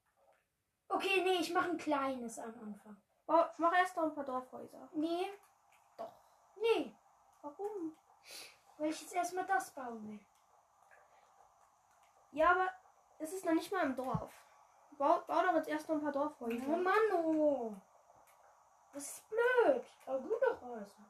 Okay, 0.89 1.22
nee, 1.24 1.39
ich 1.39 1.54
mache 1.54 1.70
ein 1.70 1.78
kleines 1.78 2.39
am 2.39 2.54
Anfang. 2.62 2.98
Bau, 3.26 3.45
mach 3.58 3.76
erst 3.78 3.95
noch 3.98 4.04
ein 4.04 4.16
paar 4.16 4.24
Dorfhäuser. 4.24 4.89
Nee. 4.93 5.28
Doch. 5.98 6.14
Nee, 6.60 6.95
Warum? 7.41 7.95
weil 8.78 8.89
ich 8.89 9.02
jetzt 9.02 9.14
erstmal 9.14 9.45
das 9.45 9.72
bauen 9.72 10.08
will. 10.08 10.20
Ja, 12.32 12.52
aber 12.52 12.70
es 13.20 13.34
ist 13.34 13.45
noch 13.45 13.54
nicht 13.54 13.72
mal 13.72 13.84
im 13.84 13.95
Dorf. 13.95 14.32
Bau, 14.98 15.22
bau 15.28 15.41
doch 15.43 15.56
jetzt 15.56 15.70
erst 15.70 15.88
noch 15.89 15.95
ein 15.95 16.02
paar 16.02 16.12
Dorfhäuser. 16.12 16.64
Oh 16.68 16.76
Mann, 16.78 17.12
oh. 17.14 17.74
Das 18.98 19.12
ist 19.12 19.30
blöd. 19.30 19.86
Aber 20.08 20.18
du 20.18 20.30
doch 20.30 20.60
Häuser. 20.60 21.06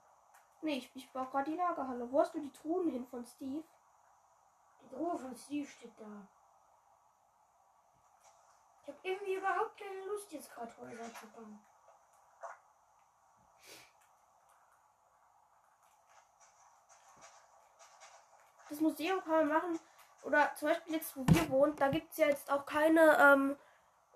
Nee, 0.61 0.79
ich, 0.79 0.91
ich 0.93 1.09
baue 1.13 1.25
gerade 1.27 1.49
die 1.51 1.55
Lagerhalle. 1.55 2.11
Wo 2.11 2.19
hast 2.19 2.33
du 2.33 2.41
die 2.41 2.51
Truhen 2.51 2.91
hin 2.91 3.07
von 3.07 3.23
Steve? 3.23 3.63
Die 4.81 4.89
Truhe 4.93 5.17
von 5.17 5.33
Steve 5.33 5.65
steht 5.65 5.97
da. 5.97 6.27
Ich 8.81 8.89
habe 8.89 8.97
irgendwie 9.03 9.35
überhaupt 9.35 9.77
keine 9.77 10.03
Lust, 10.05 10.29
jetzt 10.33 10.53
gerade 10.53 10.77
Häuser 10.81 11.13
zu 11.13 11.27
bauen. 11.27 11.59
Das 18.67 18.81
Museum 18.81 19.21
kann 19.21 19.47
man 19.47 19.47
machen. 19.47 19.79
Oder 20.23 20.53
zum 20.55 20.67
Beispiel 20.67 20.95
jetzt, 20.95 21.15
wo 21.15 21.23
wir 21.25 21.49
wohnen, 21.49 21.75
da 21.77 21.87
gibt 21.87 22.11
es 22.11 22.17
ja 22.17 22.27
jetzt 22.27 22.51
auch 22.51 22.65
keine, 22.65 23.17
ähm, 23.17 23.55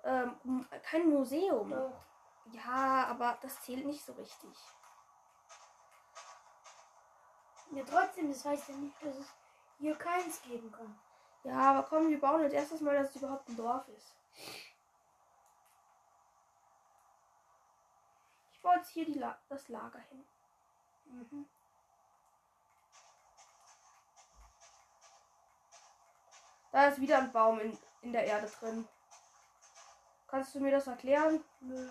ähm, 0.04 0.68
kein 0.84 1.08
Museum. 1.08 1.70
Doch. 1.70 2.11
Ja, 2.54 3.08
aber 3.08 3.38
das 3.42 3.62
zählt 3.62 3.86
nicht 3.86 4.04
so 4.04 4.14
richtig. 4.14 4.58
Ja, 7.72 7.84
trotzdem, 7.86 8.30
das 8.30 8.44
heißt 8.44 8.70
ja 8.70 8.76
nicht, 8.76 9.02
dass 9.02 9.16
es 9.16 9.28
hier 9.80 9.96
keins 9.96 10.42
geben 10.42 10.72
kann. 10.72 11.00
Ja, 11.44 11.72
aber 11.72 11.84
komm, 11.84 12.10
wir 12.10 12.20
bauen 12.20 12.42
jetzt 12.42 12.54
erstes 12.54 12.82
Mal, 12.82 12.96
dass 12.96 13.10
es 13.10 13.16
überhaupt 13.16 13.48
ein 13.50 13.56
Dorf 13.56 13.88
ist. 13.88 14.16
Ich 18.52 18.62
baue 18.62 18.76
jetzt 18.76 18.90
hier 18.90 19.06
die 19.06 19.14
La 19.14 19.40
das 19.50 19.70
Lager 19.70 20.00
hin. 20.00 20.26
Mhm. 21.06 21.46
Da 26.72 26.88
ist 26.88 27.02
wieder 27.02 27.18
ein 27.18 27.32
Baum 27.32 27.60
in, 27.60 27.78
in 28.02 28.14
der 28.14 28.26
Erde 28.26 28.48
drin. 28.60 28.88
Kannst 30.28 30.56
du 30.56 30.60
mir 30.60 30.72
das 30.72 30.88
erklären? 30.88 31.44
Nö. 31.60 31.90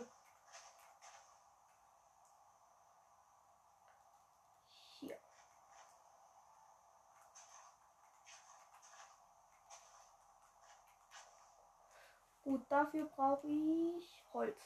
Gut, 12.45 12.63
dafür 12.69 13.05
brauche 13.07 13.47
ich 13.47 14.25
Holz. 14.33 14.59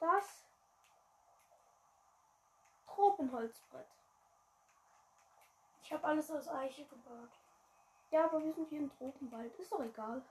Das 0.00 0.44
Tropenholzbrett. 2.86 3.86
Ich 5.82 5.92
habe 5.92 6.04
alles 6.04 6.30
aus 6.30 6.48
Eiche 6.48 6.84
gebaut. 6.84 7.30
Ja, 8.10 8.24
aber 8.24 8.42
wir 8.42 8.52
sind 8.52 8.68
hier 8.68 8.80
im 8.80 8.90
Tropenwald. 8.90 9.54
Ist 9.56 9.72
doch 9.72 9.80
egal. 9.80 10.22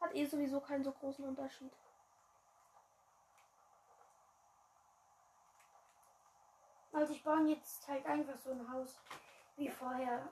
Hat 0.00 0.14
eh 0.14 0.24
sowieso 0.24 0.60
keinen 0.60 0.84
so 0.84 0.92
großen 0.92 1.24
Unterschied. 1.24 1.72
Also 6.92 7.12
ich 7.12 7.24
baue 7.24 7.48
jetzt 7.48 7.88
halt 7.88 8.06
einfach 8.06 8.38
so 8.38 8.50
ein 8.52 8.70
Haus 8.70 9.00
wie 9.56 9.68
vorher. 9.68 10.28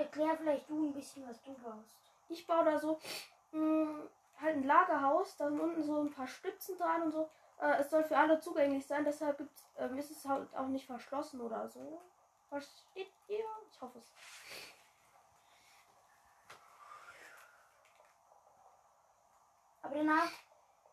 Erklär 0.00 0.34
vielleicht 0.34 0.70
du 0.70 0.88
ein 0.88 0.94
bisschen, 0.94 1.28
was 1.28 1.42
du 1.42 1.52
baust. 1.52 1.98
Ich 2.30 2.46
baue 2.46 2.64
da 2.64 2.78
so 2.78 2.98
mh, 3.52 4.08
halt 4.40 4.56
ein 4.56 4.64
Lagerhaus, 4.64 5.36
da 5.36 5.48
sind 5.48 5.60
unten 5.60 5.82
so 5.82 6.00
ein 6.00 6.10
paar 6.10 6.26
Stützen 6.26 6.78
dran 6.78 7.02
und 7.02 7.10
so. 7.10 7.28
Äh, 7.60 7.80
es 7.80 7.90
soll 7.90 8.02
für 8.04 8.16
alle 8.16 8.40
zugänglich 8.40 8.86
sein, 8.86 9.04
deshalb 9.04 9.36
gibt's, 9.36 9.62
ähm, 9.76 9.98
ist 9.98 10.10
es 10.10 10.24
halt 10.24 10.48
auch 10.56 10.68
nicht 10.68 10.86
verschlossen 10.86 11.42
oder 11.42 11.68
so. 11.68 12.00
Versteht 12.48 13.12
ihr? 13.28 13.44
Ich 13.70 13.80
hoffe 13.82 13.98
es. 13.98 14.04
Aber 19.82 19.94
danach, 19.96 20.30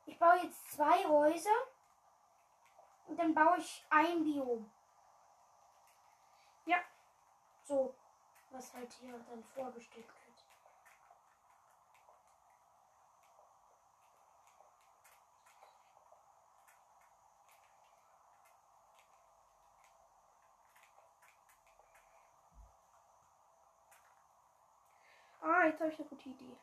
ich 0.05 0.19
baue 0.19 0.39
jetzt 0.43 0.73
zwei 0.73 1.05
Häuser 1.05 1.57
und 3.07 3.17
dann 3.17 3.33
baue 3.33 3.57
ich 3.57 3.85
ein 3.89 4.25
Biom. 4.25 4.69
Ja. 6.65 6.77
So, 7.63 7.95
was 8.57 8.73
halt 8.73 8.91
hier 8.99 9.13
dann 9.29 9.43
vorgestellt 9.53 10.07
wird. 10.07 10.45
Ah, 25.41 25.67
jetzt 25.67 25.79
habe 25.79 25.91
ich 25.91 25.99
eine 25.99 26.09
gute 26.09 26.29
Idee. 26.29 26.57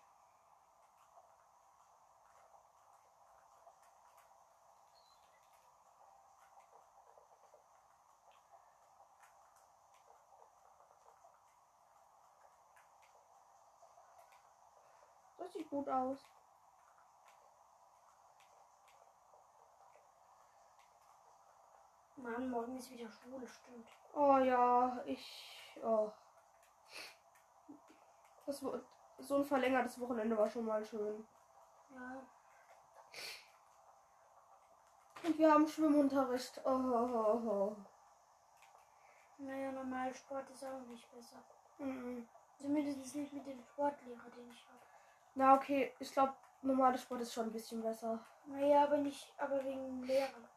Gut 15.74 15.88
aus. 15.88 16.18
Mann, 22.16 22.48
morgen 22.48 22.76
ist 22.76 22.90
wieder 22.90 23.10
Schule, 23.10 23.46
stimmt. 23.46 23.88
Oh 24.14 24.38
ja, 24.38 25.02
ich. 25.04 25.76
Oh. 25.82 26.10
Das, 28.46 28.64
so 29.18 29.36
ein 29.36 29.44
verlängertes 29.44 29.98
Wochenende 30.00 30.38
war 30.38 30.48
schon 30.48 30.64
mal 30.64 30.84
schön. 30.84 31.26
Ja. 31.92 32.22
Und 35.24 35.38
wir 35.38 35.52
haben 35.52 35.66
Schwimmunterricht. 35.66 36.60
Oh, 36.64 36.70
oh, 36.70 37.10
oh, 37.12 37.48
oh. 37.48 37.76
Naja, 39.38 39.72
normal 39.72 40.14
Sport 40.14 40.48
ist 40.50 40.64
auch 40.64 40.80
nicht 40.86 41.12
besser. 41.12 41.42
Mhm. 41.78 42.28
Zumindest 42.60 43.16
nicht 43.16 43.32
mit 43.32 43.46
dem 43.46 43.60
Sportlehrer, 43.60 44.30
den 44.30 44.50
ich 44.50 44.64
habe. 44.68 44.93
Na 45.34 45.54
okay, 45.54 45.92
ich 45.98 46.12
glaube, 46.12 46.34
normales 46.62 47.02
Sport 47.02 47.22
ist 47.22 47.34
schon 47.34 47.46
ein 47.46 47.52
bisschen 47.52 47.82
besser. 47.82 48.24
Naja, 48.46 48.84
aber 48.84 48.98
nicht, 48.98 49.32
aber 49.36 49.64
wegen 49.64 50.02
Lehrer. 50.04 50.48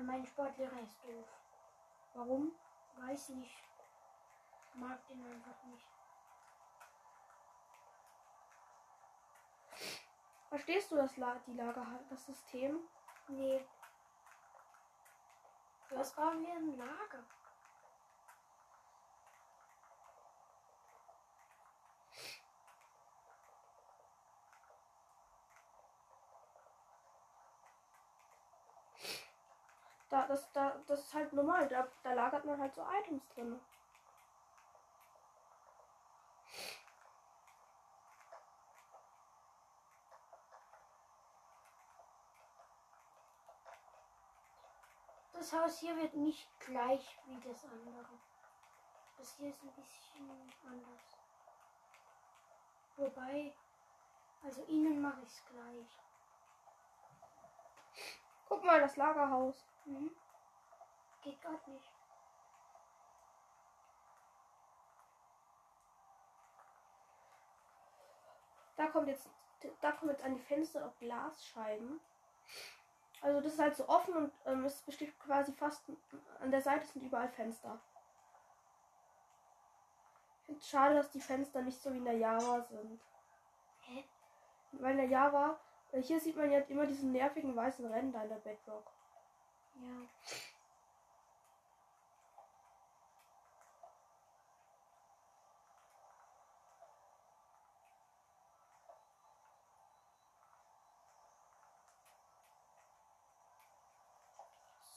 Mein 0.00 0.26
Sportlehrer 0.26 0.80
ist 0.82 1.00
doof. 1.04 1.26
Warum? 2.14 2.52
Weiß 2.96 3.28
nicht. 3.30 3.62
Mag 4.74 5.06
den 5.06 5.24
einfach 5.26 5.62
nicht. 5.64 5.86
Verstehst 10.48 10.90
du 10.90 10.96
das, 10.96 11.16
La 11.18 11.38
die 11.46 11.52
Lager 11.52 11.86
das 12.10 12.26
System? 12.26 12.80
Nee. 13.28 13.64
Was 15.94 16.12
brauchen 16.14 16.42
wir 16.42 16.56
im 16.56 16.78
Lager? 16.78 17.22
Da, 30.08 30.26
das, 30.26 30.50
da, 30.52 30.76
das 30.86 31.00
ist 31.00 31.14
halt 31.14 31.32
normal. 31.32 31.68
Da, 31.68 31.86
da 32.02 32.12
lagert 32.12 32.44
man 32.44 32.60
halt 32.60 32.74
so 32.74 32.82
Items 33.02 33.26
drin. 33.34 33.60
Das 45.42 45.52
Haus 45.54 45.80
hier 45.80 45.96
wird 45.96 46.14
nicht 46.14 46.48
gleich 46.60 47.18
wie 47.26 47.40
das 47.40 47.64
andere. 47.64 48.06
Das 49.18 49.34
hier 49.34 49.48
ist 49.48 49.60
ein 49.64 49.72
bisschen 49.72 50.52
anders. 50.64 51.18
Wobei, 52.96 53.52
also 54.44 54.62
innen 54.66 55.02
mache 55.02 55.20
ich 55.22 55.28
es 55.30 55.44
gleich. 55.46 55.98
Guck 58.48 58.62
mal, 58.62 58.80
das 58.82 58.94
Lagerhaus. 58.94 59.66
Mhm. 59.84 60.12
Geht 61.22 61.42
gerade 61.42 61.70
nicht. 61.72 61.90
Da 68.76 68.86
kommt 68.86 69.08
jetzt, 69.08 69.28
da 69.80 69.90
kommt 69.90 70.12
jetzt 70.12 70.22
an 70.22 70.36
die 70.36 70.42
Fenster 70.42 70.86
auch 70.86 70.96
Glasscheiben. 71.00 72.00
Also 73.22 73.40
das 73.40 73.52
ist 73.54 73.58
halt 73.60 73.76
so 73.76 73.88
offen 73.88 74.14
und 74.14 74.32
ähm, 74.46 74.64
es 74.64 74.82
besteht 74.82 75.18
quasi 75.20 75.52
fast 75.52 75.82
an 76.40 76.50
der 76.50 76.60
Seite 76.60 76.86
sind 76.86 77.02
überall 77.02 77.28
Fenster. 77.28 77.80
Ich 80.40 80.46
finde 80.46 80.60
es 80.60 80.68
schade, 80.68 80.94
dass 80.96 81.10
die 81.10 81.20
Fenster 81.20 81.62
nicht 81.62 81.80
so 81.80 81.92
wie 81.92 81.98
in 81.98 82.04
der 82.04 82.18
Java 82.18 82.60
sind. 82.62 83.00
Hä? 83.82 84.04
Weil 84.72 84.92
in 84.92 84.96
der 84.98 85.06
Java, 85.06 85.58
äh, 85.92 86.02
hier 86.02 86.18
sieht 86.18 86.36
man 86.36 86.50
jetzt 86.50 86.70
immer 86.70 86.86
diesen 86.86 87.12
nervigen 87.12 87.54
weißen 87.54 87.86
Ränder 87.86 88.24
in 88.24 88.28
der 88.28 88.36
Bedrock. 88.36 88.90
Ja. 89.76 90.42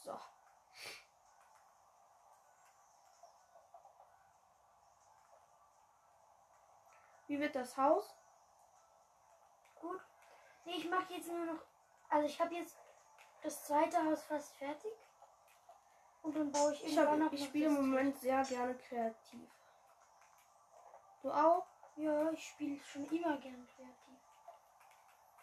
So. 0.06 0.16
Wie 7.36 7.40
wird 7.40 7.54
das 7.54 7.76
Haus? 7.76 8.14
Gut. 9.78 10.00
Nee, 10.64 10.76
ich 10.78 10.88
mache 10.88 11.12
jetzt 11.12 11.28
nur 11.28 11.44
noch. 11.44 11.60
Also 12.08 12.26
ich 12.26 12.40
habe 12.40 12.54
jetzt 12.54 12.78
das 13.42 13.66
zweite 13.66 14.02
Haus 14.02 14.22
fast 14.22 14.54
fertig. 14.54 14.92
Und 16.22 16.34
dann 16.34 16.50
baue 16.50 16.72
ich 16.72 16.82
Ich, 16.82 16.96
irgendwann 16.96 17.24
hab, 17.24 17.32
noch 17.32 17.38
ich 17.38 17.44
spiele 17.44 17.66
im 17.66 17.74
Moment 17.74 18.16
sehr 18.16 18.42
gerne 18.42 18.74
kreativ. 18.78 19.50
Du 21.20 21.30
auch? 21.30 21.66
Ja, 21.96 22.30
ich 22.30 22.42
spiele 22.42 22.80
schon 22.82 23.04
immer 23.04 23.36
gern 23.36 23.68
kreativ. 23.76 24.18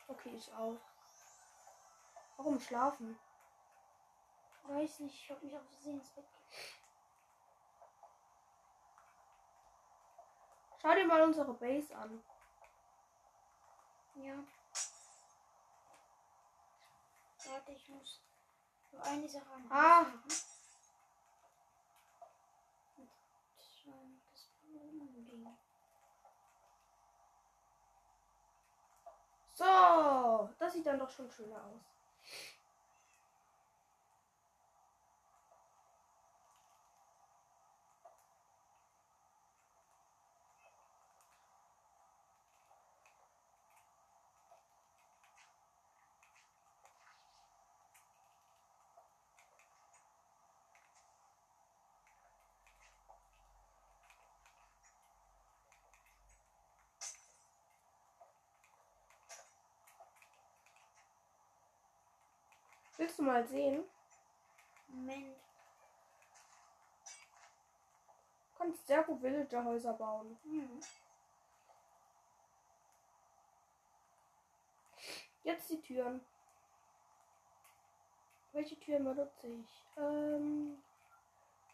Okay, 0.08 0.34
ich 0.36 0.52
auch. 0.52 0.80
Warum 2.38 2.60
schlafen? 2.60 3.20
Weiß 4.64 5.00
nicht, 5.02 5.14
ich 5.14 5.30
habe 5.30 5.46
mich 5.46 5.56
auf 5.56 5.70
Versehen 5.70 6.00
ins 6.00 6.10
Bett 6.10 6.26
gelegt. 6.26 6.83
Schau 10.84 10.94
dir 10.96 11.06
mal 11.08 11.22
unsere 11.22 11.54
Base 11.54 11.96
an. 11.96 12.22
Ja. 14.16 14.34
Warte, 17.46 17.72
ich 17.72 17.88
muss 17.88 18.22
noch 18.92 19.02
eine 19.06 19.30
Sache 19.30 19.46
Ah. 19.70 20.02
Machen. 20.02 20.24
Dann 23.86 24.22
das 24.30 24.50
Blumending. 24.62 25.58
So, 29.54 30.50
das 30.60 30.74
sieht 30.74 30.86
dann 30.86 31.00
doch 31.00 31.10
schon 31.10 31.32
schöner 31.32 31.64
aus. 31.64 31.93
Willst 63.04 63.20
du 63.20 63.24
mal 63.24 63.46
sehen? 63.46 63.84
Moment. 64.88 65.36
Du 68.46 68.58
kannst 68.58 68.88
sehr 68.88 69.04
gut 69.04 69.22
Villagerhäuser 69.22 69.92
bauen. 69.92 70.40
Hm. 70.44 70.80
Jetzt 75.44 75.70
die 75.70 75.82
Türen. 75.82 76.22
Welche 78.54 78.80
Türen 78.80 79.04
benutze 79.04 79.48
ich? 79.50 79.84
Ähm, 79.98 80.82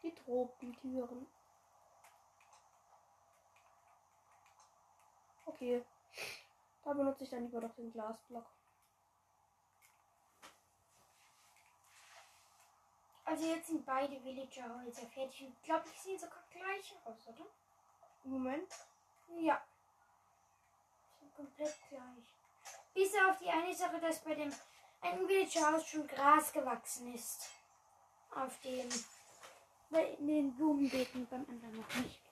die 0.02 0.16
Tropentüren. 0.16 1.28
Okay. 5.46 5.86
Da 6.84 6.94
benutze 6.94 7.24
ich 7.24 7.30
dann 7.30 7.44
lieber 7.44 7.62
doch 7.62 7.76
den 7.76 7.92
Glasblock. 7.92 8.48
Also 13.30 13.46
jetzt 13.46 13.68
sind 13.68 13.86
beide 13.86 14.20
Villager-Häuser 14.24 15.06
fertig. 15.14 15.54
Ich 15.56 15.62
glaube, 15.62 15.84
die 15.88 16.00
sehen 16.00 16.18
sogar 16.18 16.44
gleich 16.50 16.96
aus, 17.06 17.28
oder? 17.28 17.46
Moment. 18.24 18.72
Ja. 19.40 19.62
Sind 21.20 21.36
komplett 21.36 21.76
gleich. 21.90 22.34
Bis 22.96 23.14
auf 23.14 23.38
die 23.38 23.50
eine 23.50 23.76
Sache, 23.76 24.00
dass 24.00 24.24
bei 24.24 24.34
dem 24.34 24.52
einen 25.02 25.28
Villager-Haus 25.28 25.88
schon 25.88 26.08
Gras 26.08 26.52
gewachsen 26.52 27.14
ist. 27.14 27.52
Auf 28.32 28.60
dem. 28.62 28.90
Bei 29.92 30.06
in 30.06 30.28
den 30.28 30.56
Blumenbeeten 30.56 31.28
beim 31.28 31.46
anderen 31.48 31.82
noch 31.82 31.96
nicht. 31.98 32.29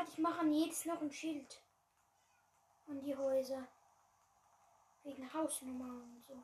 Warte, 0.00 0.12
ich 0.12 0.18
mache 0.18 0.40
an 0.40 0.50
jedes 0.50 0.86
noch 0.86 1.02
ein 1.02 1.12
Schild. 1.12 1.60
An 2.88 3.02
die 3.02 3.14
Häuser. 3.14 3.68
Wegen 5.02 5.30
Hausnummer 5.30 5.92
und 6.02 6.24
so. 6.26 6.42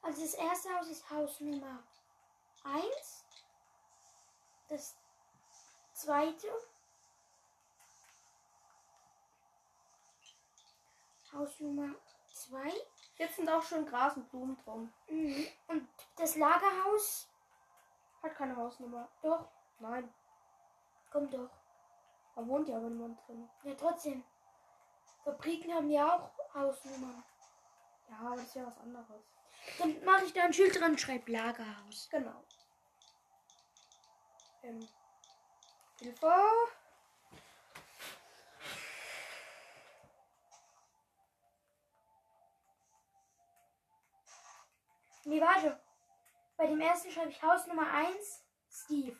Also 0.00 0.22
das 0.22 0.34
erste 0.34 0.72
Haus 0.72 0.86
ist 0.86 1.10
Haus 1.10 1.40
Nummer 1.40 1.82
1. 2.62 3.24
Das 4.68 4.96
zweite. 5.92 6.46
Haus 11.32 11.58
Nummer 11.58 11.96
2. 12.32 12.72
Jetzt 13.16 13.36
sind 13.36 13.50
auch 13.50 13.62
schon 13.64 13.86
Gras 13.86 14.16
und 14.16 14.30
Blumen 14.30 14.56
drum. 14.62 14.92
Mhm. 15.08 15.48
Und 15.66 15.88
das 16.14 16.36
Lagerhaus. 16.36 17.26
Hat 18.22 18.36
keine 18.36 18.54
Hausnummer. 18.54 19.08
Doch, 19.20 19.48
Nein. 19.80 20.14
Komm 21.12 21.30
doch. 21.30 21.50
Er 22.36 22.48
wohnt 22.48 22.68
ja 22.68 22.76
aber 22.78 22.88
niemand 22.88 23.20
drin. 23.26 23.48
Ja, 23.64 23.74
trotzdem. 23.74 24.24
Fabriken 25.22 25.72
haben 25.74 25.90
ja 25.90 26.16
auch 26.16 26.54
Hausnummern. 26.54 27.22
Ja, 28.08 28.16
aber 28.20 28.36
das 28.36 28.46
ist 28.46 28.54
ja 28.54 28.66
was 28.66 28.78
anderes. 28.78 29.22
Dann 29.78 30.04
mache 30.04 30.24
ich 30.24 30.32
da 30.32 30.44
ein 30.44 30.52
Schild 30.52 30.78
dran 30.78 30.92
und 30.92 31.00
schreibe 31.00 31.30
Lagerhaus. 31.30 32.08
Genau. 32.10 32.42
Ähm. 34.62 34.88
Hilfe. 36.00 36.32
Nee, 45.24 45.40
warte. 45.40 45.80
Bei 46.56 46.66
dem 46.66 46.80
ersten 46.80 47.10
schreibe 47.10 47.30
ich 47.30 47.42
Haus 47.42 47.66
Nummer 47.66 47.88
1, 47.92 48.44
Steve. 48.68 49.16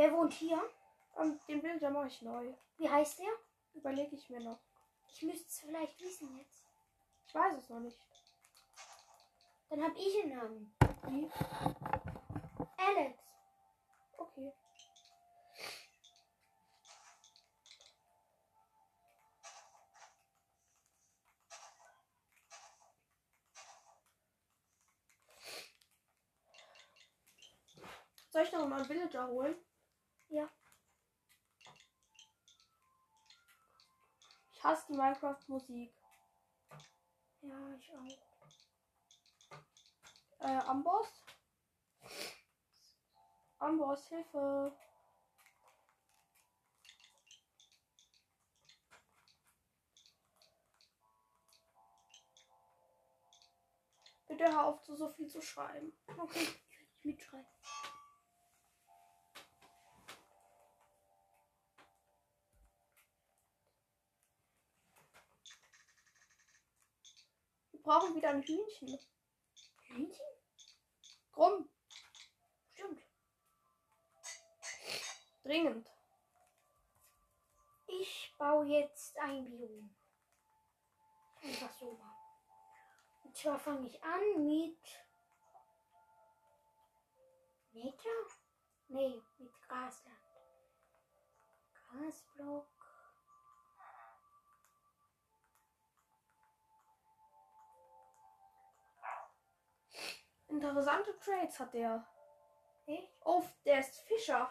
Wer 0.00 0.14
wohnt 0.14 0.32
hier? 0.32 0.58
Und 1.12 1.46
den 1.46 1.60
Bilder 1.60 1.90
mache 1.90 2.06
ich 2.06 2.22
neu. 2.22 2.54
Wie 2.78 2.88
heißt 2.88 3.18
der? 3.18 3.28
Überlege 3.74 4.16
ich 4.16 4.30
mir 4.30 4.40
noch. 4.40 4.58
Ich 5.12 5.20
müsste 5.20 5.46
es 5.46 5.58
vielleicht 5.58 6.00
wissen 6.00 6.38
jetzt. 6.38 6.64
Ich 7.26 7.34
weiß 7.34 7.58
es 7.58 7.68
noch 7.68 7.80
nicht. 7.80 7.98
Dann 9.68 9.84
habe 9.84 9.98
ich 9.98 10.22
einen 10.22 10.38
Namen. 10.38 10.74
Wie? 11.06 11.30
Alex. 12.78 13.18
Okay. 14.16 14.52
Soll 28.30 28.42
ich 28.44 28.52
noch 28.52 28.66
mal 28.66 28.76
einen 28.76 28.86
Villager 28.86 29.28
holen? 29.28 29.56
Ja. 30.30 30.48
Ich 34.52 34.64
hasse 34.64 34.86
die 34.88 34.92
Minecraft-Musik. 34.96 35.92
Ja, 37.42 37.74
ich 37.74 37.92
auch. 37.92 38.30
Äh, 40.38 40.58
Amboss? 40.68 41.24
Amboss, 43.58 44.08
Hilfe. 44.08 44.72
Bitte 54.28 54.44
hör 54.44 54.66
auf, 54.66 54.82
zu 54.82 54.94
so 54.94 55.08
viel 55.08 55.28
zu 55.28 55.42
schreiben. 55.42 55.92
Okay, 56.16 56.46
ich 56.98 57.04
mitschreiben. 57.04 57.46
Brauchen 67.90 68.14
wieder 68.14 68.28
ein 68.28 68.42
Hühnchen. 68.42 69.00
Hühnchen? 69.88 70.26
Krumm. 71.32 71.68
Stimmt. 72.72 73.02
Dringend. 75.42 75.90
Ich 77.88 78.32
baue 78.38 78.66
jetzt 78.66 79.18
ein 79.18 79.44
Biom. 79.44 79.92
Einfach 81.42 81.72
so 81.72 81.94
machen. 81.94 82.14
Und 83.24 83.36
zwar 83.36 83.58
fange 83.58 83.88
ich 83.88 84.00
an 84.04 84.46
mit 84.46 84.78
Meter? 87.72 88.08
Nee, 88.86 89.20
mit 89.38 89.62
Grasland. 89.62 90.16
Grasblock. 91.74 92.79
Interessante 100.50 101.16
Trades 101.20 101.60
hat 101.60 101.72
der. 101.74 102.04
Echt? 102.86 103.08
Oh, 103.24 103.44
der 103.64 103.78
ist 103.80 104.00
Fischer. 104.00 104.50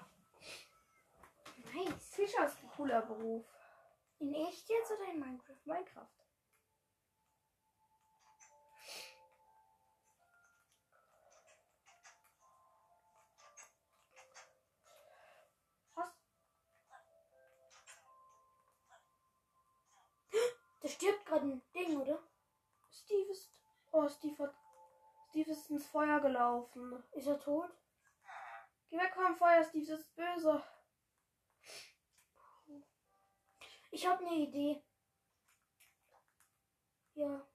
Nice. 1.74 2.16
Fischer 2.16 2.46
ist 2.46 2.58
ein 2.64 2.70
cooler 2.70 3.02
Beruf. 3.02 3.46
In 4.20 4.34
echt 4.34 4.70
jetzt 4.70 4.92
oder 4.92 5.12
in 5.12 5.20
Minecraft? 5.20 5.66
Minecraft. 5.66 6.08
Was? 15.96 16.10
Da 20.82 20.88
stirbt 20.88 21.26
gerade 21.26 21.46
ein 21.46 21.62
Ding, 21.76 22.00
oder? 22.00 22.20
Steve 22.90 23.32
ist. 23.32 23.52
Oh, 23.92 24.08
Steve 24.08 24.44
hat. 24.44 24.56
Steve 25.30 25.52
ist 25.52 25.70
ins 25.70 25.86
Feuer 25.88 26.20
gelaufen. 26.22 27.04
Ist 27.12 27.28
er 27.28 27.40
tot? 27.40 27.70
Geh 28.90 28.98
weg 28.98 29.14
vom 29.14 29.36
Feuer, 29.36 29.64
Steve, 29.64 29.86
das 29.86 30.00
ist 30.00 30.16
böse. 30.16 30.64
Ich 33.92 34.06
habe 34.08 34.26
eine 34.26 34.36
Idee. 34.36 34.84
Ja. 37.14 37.48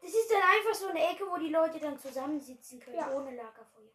Das 0.00 0.14
ist 0.14 0.30
dann 0.30 0.42
einfach 0.42 0.74
so 0.74 0.88
eine 0.88 1.08
Ecke, 1.08 1.24
wo 1.28 1.36
die 1.36 1.50
Leute 1.50 1.78
dann 1.78 1.98
zusammensitzen 1.98 2.80
können, 2.80 2.96
Ja. 2.96 3.12
ohne 3.12 3.34
Lagerfeuer. 3.36 3.92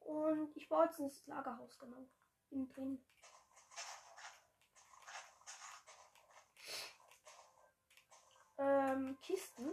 Und 0.00 0.56
ich 0.56 0.68
baue 0.68 0.84
jetzt 0.84 1.00
ins 1.00 1.26
Lagerhaus, 1.26 1.78
genau. 1.78 2.08
Innen 2.50 2.68
drin. 2.68 3.06
Ähm, 8.58 9.16
Kisten. 9.22 9.70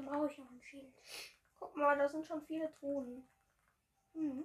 Dann 0.00 0.06
brauche 0.06 0.30
ich 0.30 0.38
noch 0.38 0.50
ein 0.50 0.62
Schild. 0.62 0.94
Guck 1.58 1.76
mal, 1.76 1.96
da 1.96 2.08
sind 2.08 2.26
schon 2.26 2.42
viele 2.46 2.72
Truhen. 2.78 3.28
Mhm. 4.14 4.44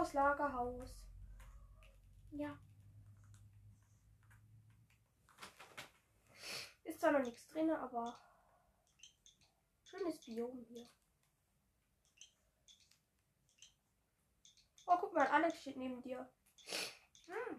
Das 0.00 0.14
Lagerhaus. 0.14 1.04
Ja. 2.30 2.58
Ist 6.84 7.00
zwar 7.00 7.12
noch 7.12 7.20
nichts 7.20 7.46
drin, 7.48 7.70
aber 7.70 8.18
schönes 9.84 10.18
Biom 10.24 10.64
hier. 10.64 10.88
Oh, 14.86 14.96
guck 14.98 15.12
mal, 15.12 15.26
Alex 15.26 15.60
steht 15.60 15.76
neben 15.76 16.00
dir. 16.00 16.32
Ah. 17.28 17.56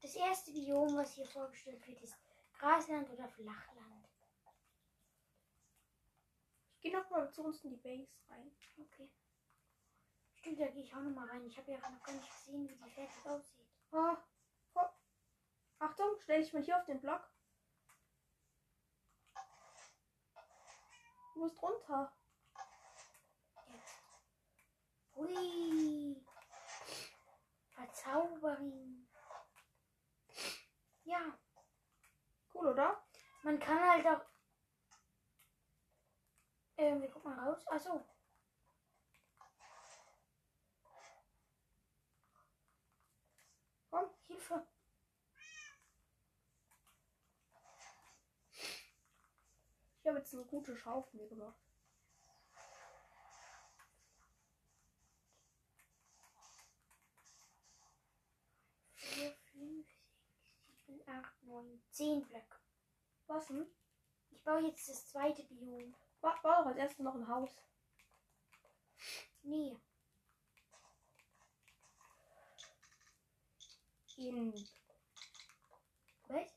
Das 0.00 0.14
erste 0.14 0.52
Biom, 0.52 0.94
was 0.94 1.14
hier 1.14 1.26
vorgestellt 1.26 1.84
wird, 1.88 2.02
ist 2.02 2.14
Grasland 2.62 3.10
oder 3.10 3.28
Flachland. 3.28 4.06
Ich 6.76 6.80
gehe 6.80 6.96
noch 6.96 7.10
mal 7.10 7.28
zu 7.32 7.42
uns 7.42 7.64
in 7.64 7.70
die 7.70 7.76
Base 7.76 8.08
rein. 8.28 8.56
Okay. 8.78 9.10
Stimmt, 10.36 10.60
da 10.60 10.68
gehe 10.68 10.84
ich 10.84 10.94
auch 10.94 11.00
noch 11.00 11.10
mal 11.10 11.28
rein. 11.28 11.44
Ich 11.44 11.58
habe 11.58 11.72
ja 11.72 11.78
noch 11.78 12.02
gar 12.04 12.12
nicht 12.12 12.30
gesehen, 12.30 12.68
wie 12.68 12.76
die 12.76 12.90
fertig 12.90 13.26
aussieht. 13.26 13.66
Ah, 13.90 14.16
oh. 14.74 14.88
Achtung, 15.80 16.16
stell 16.20 16.40
dich 16.40 16.52
mal 16.52 16.62
hier 16.62 16.78
auf 16.78 16.84
den 16.84 17.00
Block. 17.00 17.28
Du 21.34 21.40
musst 21.40 21.60
runter. 21.60 22.16
Jetzt. 23.66 24.04
Hui. 25.16 26.24
Verzauberin. 27.70 29.08
Ja, 31.02 31.41
Cool, 32.54 32.68
oder? 32.68 33.02
man 33.42 33.58
kann 33.58 33.80
halt 33.80 34.06
auch. 34.06 34.24
Ähm, 36.76 37.02
wie 37.02 37.08
guckt 37.08 37.24
man 37.24 37.38
raus? 37.38 37.66
Achso. 37.68 38.04
Komm, 43.90 44.08
Hilfe. 44.26 44.66
Ich 50.00 50.08
habe 50.08 50.18
jetzt 50.18 50.34
eine 50.34 50.44
gute 50.44 50.76
Schaufel 50.76 51.28
gemacht. 51.28 51.71
8, 61.08 61.42
9, 61.42 61.82
10 61.90 62.22
Blöcke. 62.22 62.58
Was 63.26 63.46
denn? 63.46 63.66
Ich 64.30 64.42
baue 64.42 64.66
jetzt 64.66 64.88
das 64.88 65.08
zweite 65.08 65.42
Biom. 65.44 65.94
Ba 66.20 66.38
bau 66.42 66.62
doch 66.62 66.66
als 66.66 66.76
erstes 66.76 66.98
noch 67.00 67.14
ein 67.14 67.28
Haus. 67.28 67.50
Nee. 69.42 69.76
In. 74.16 74.52
Was? 76.28 76.50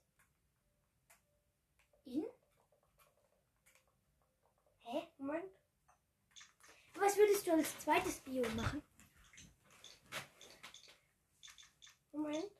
In? 2.05 2.25
Hä? 4.83 5.07
Moment. 5.17 5.51
Was 6.95 7.17
würdest 7.17 7.47
du 7.47 7.51
als 7.53 7.79
zweites 7.79 8.19
Biom 8.21 8.55
machen? 8.55 8.83
Moment. 12.11 12.54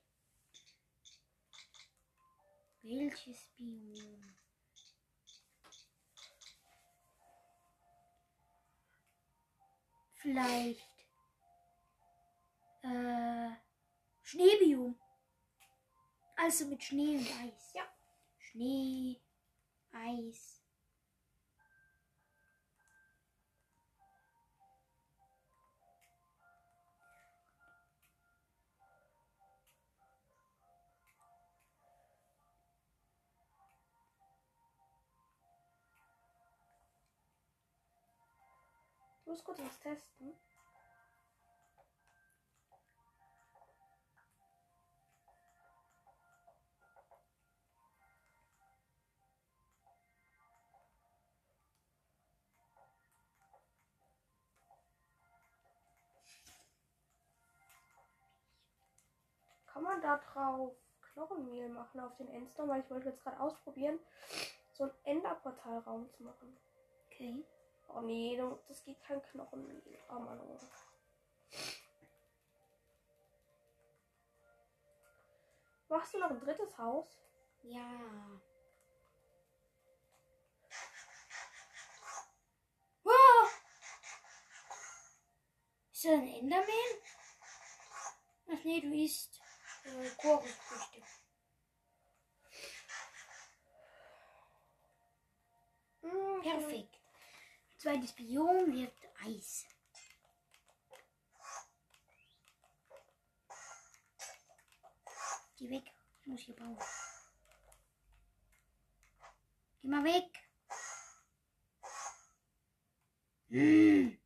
Welches 3.16 3.48
Biom? 3.56 4.36
Vielleicht 10.16 10.82
äh, 12.84 13.52
Schneebiom. 14.22 15.00
Also 16.36 16.66
mit 16.66 16.84
Schnee 16.84 17.16
und 17.18 17.28
Eis. 17.42 17.72
Ja. 17.74 17.84
Schnee, 18.38 19.22
Eis. 19.94 20.55
Muss 39.36 39.44
kurz 39.44 39.60
was 39.60 39.80
testen. 39.80 40.34
Kann 59.66 59.84
man 59.84 60.02
da 60.02 60.18
drauf 60.18 60.74
Knochenmehl 61.02 61.68
machen 61.68 62.00
auf 62.00 62.16
den 62.16 62.30
Endstone? 62.30 62.70
Weil 62.70 62.82
ich 62.82 62.90
wollte 62.90 63.10
jetzt 63.10 63.22
gerade 63.22 63.42
ausprobieren, 63.42 64.00
so 64.72 64.86
ein 64.86 64.92
Enderportalraum 65.04 66.10
zu 66.14 66.24
machen. 66.24 66.58
Okay. 67.08 67.44
Oh 67.88 68.02
nee, 68.02 68.36
du- 68.38 68.60
das 68.68 68.84
geht 68.84 69.02
kein 69.04 69.22
Knochenmehl. 69.22 70.00
Oh 70.10 70.20
Mann. 70.20 70.40
Oh. 70.42 70.60
Machst 75.88 76.14
du 76.14 76.20
noch 76.20 76.30
ein 76.32 76.40
drittes 76.40 76.78
Haus? 76.78 77.06
Ja. 77.64 78.42
Wow! 83.04 83.50
Ist 85.92 86.06
das 86.06 86.12
ein 86.14 86.28
Enderman? 86.28 86.68
Ach 88.48 88.64
nee, 88.64 88.82
du 88.82 88.94
isst 88.94 89.40
äh. 89.86 90.10
Hm, 96.02 96.42
Perfekt. 96.42 97.05
Zweites 97.86 98.14
Biom 98.14 98.74
wird 98.74 98.98
Eis. 99.24 99.64
Geh 105.56 105.70
weg. 105.70 105.84
Ich 106.22 106.26
muss 106.26 106.42
hier 106.42 106.56
bauen. 106.56 106.80
Geh 109.84 109.88
mal 109.88 110.04
weg. 110.04 110.26
Hm. 113.50 114.18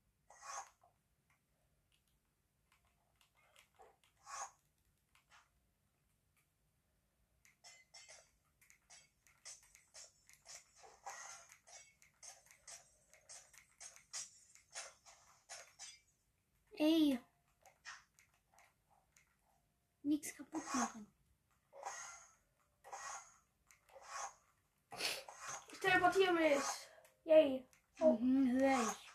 Ey. 16.80 17.20
Nichts 20.02 20.34
kaputt 20.34 20.64
machen. 20.74 21.06
Ich 25.74 25.80
teleportiere 25.80 26.32
mich. 26.32 26.64
Yay. 27.26 27.68
Oh. 28.00 28.14
Mhm, 28.14 28.62
hör 28.62 28.82
ich. 28.82 29.09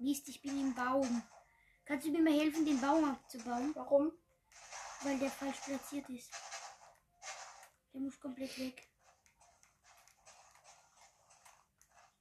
Mist, 0.00 0.28
ich 0.28 0.40
bin 0.40 0.58
im 0.58 0.74
Baum. 0.74 1.22
Kannst 1.84 2.06
du 2.06 2.10
mir 2.10 2.22
mal 2.22 2.32
helfen, 2.32 2.64
den 2.64 2.80
Baum 2.80 3.04
abzubauen? 3.04 3.72
Warum? 3.74 4.12
Weil 5.02 5.18
der 5.18 5.30
falsch 5.30 5.60
platziert 5.60 6.08
ist. 6.08 6.30
Der 7.92 8.00
muss 8.00 8.18
komplett 8.18 8.58
weg. 8.58 8.88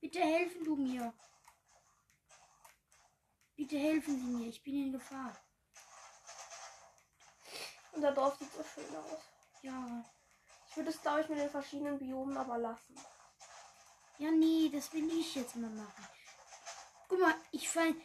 Bitte 0.01 0.19
helfen 0.19 0.65
du 0.65 0.75
mir. 0.75 1.13
Bitte 3.55 3.77
helfen 3.77 4.17
Sie 4.17 4.31
mir, 4.31 4.47
ich 4.47 4.63
bin 4.63 4.85
in 4.85 4.91
Gefahr. 4.93 5.35
Und 7.93 8.01
da 8.01 8.11
drauf 8.11 8.37
sieht 8.37 8.51
so 8.51 8.63
schön 8.63 8.95
aus. 8.95 9.21
Ja. 9.61 10.03
Ich 10.69 10.77
würde 10.77 10.89
es, 10.89 11.01
glaube 11.01 11.21
ich, 11.21 11.29
mit 11.29 11.39
den 11.39 11.49
verschiedenen 11.49 11.97
Biomen 11.97 12.37
aber 12.37 12.57
lassen. 12.57 12.95
Ja, 14.17 14.31
nee, 14.31 14.69
das 14.69 14.91
will 14.93 15.09
ich 15.17 15.35
jetzt 15.35 15.55
mal 15.55 15.69
machen. 15.69 16.18
Guck 17.09 17.19
mal, 17.19 17.35
ich 17.51 17.67
fand. 17.67 17.97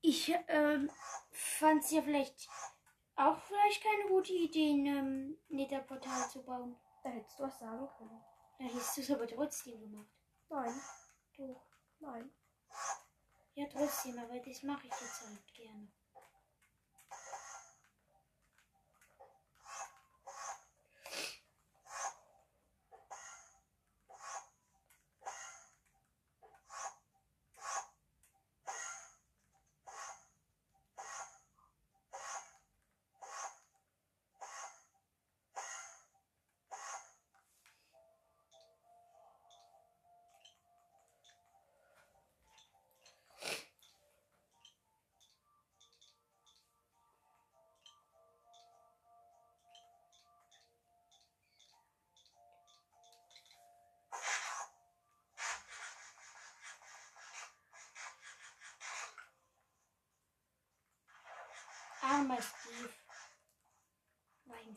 Ich 0.00 0.32
ähm, 0.46 0.90
fand 1.32 1.82
es 1.82 1.90
ja 1.90 2.02
vielleicht 2.02 2.48
auch 3.16 3.36
vielleicht 3.42 3.82
keine 3.82 4.08
gute 4.08 4.32
Idee, 4.32 4.70
ein 4.70 4.86
ähm, 4.86 5.38
Netherportal 5.48 6.30
zu 6.30 6.44
bauen. 6.44 6.76
Da 7.02 7.10
hättest 7.10 7.38
du 7.38 7.42
was 7.42 7.58
sagen 7.58 7.88
können. 7.96 8.22
Da 8.58 8.64
hättest 8.64 8.96
du 8.96 9.00
es 9.00 9.10
aber 9.10 9.26
trotzdem 9.26 9.80
gemacht. 9.80 10.12
Nein. 10.48 10.80
Doch. 11.36 11.62
Nein. 11.98 12.30
Ja, 13.54 13.66
trotzdem, 13.66 14.18
aber 14.18 14.38
das 14.38 14.62
mache 14.62 14.86
ich 14.86 14.92
jetzt 14.92 15.22
halt 15.22 15.54
gerne. 15.54 15.88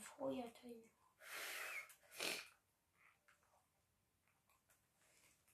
Feuer 0.02 0.50
drin. 0.60 0.90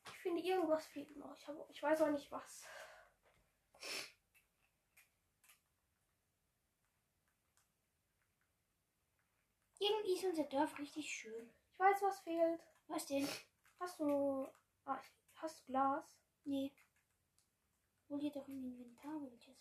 Ich 0.06 0.22
finde, 0.22 0.42
irgendwas 0.42 0.86
fehlt 0.88 1.16
noch. 1.16 1.36
Ich, 1.36 1.48
hab, 1.48 1.70
ich 1.70 1.84
weiß 1.84 2.02
auch 2.02 2.10
nicht 2.10 2.32
was. 2.32 2.68
Irgendwie 9.80 10.14
ist 10.14 10.26
unser 10.26 10.44
Dorf 10.46 10.78
richtig 10.80 11.10
schön. 11.10 11.54
Ich 11.72 11.80
weiß, 11.80 12.02
was 12.02 12.20
fehlt. 12.22 12.62
Was 12.88 13.06
denn? 13.06 13.28
Hast 13.80 14.00
du. 14.00 14.48
Ah, 14.86 15.00
hast 15.36 15.60
du 15.60 15.66
Glas? 15.66 16.18
Nee. 16.46 16.74
Hol 18.10 18.20
dir 18.20 18.32
doch 18.32 18.48
im 18.48 18.64
Inventar 18.64 19.22
welches. 19.22 19.58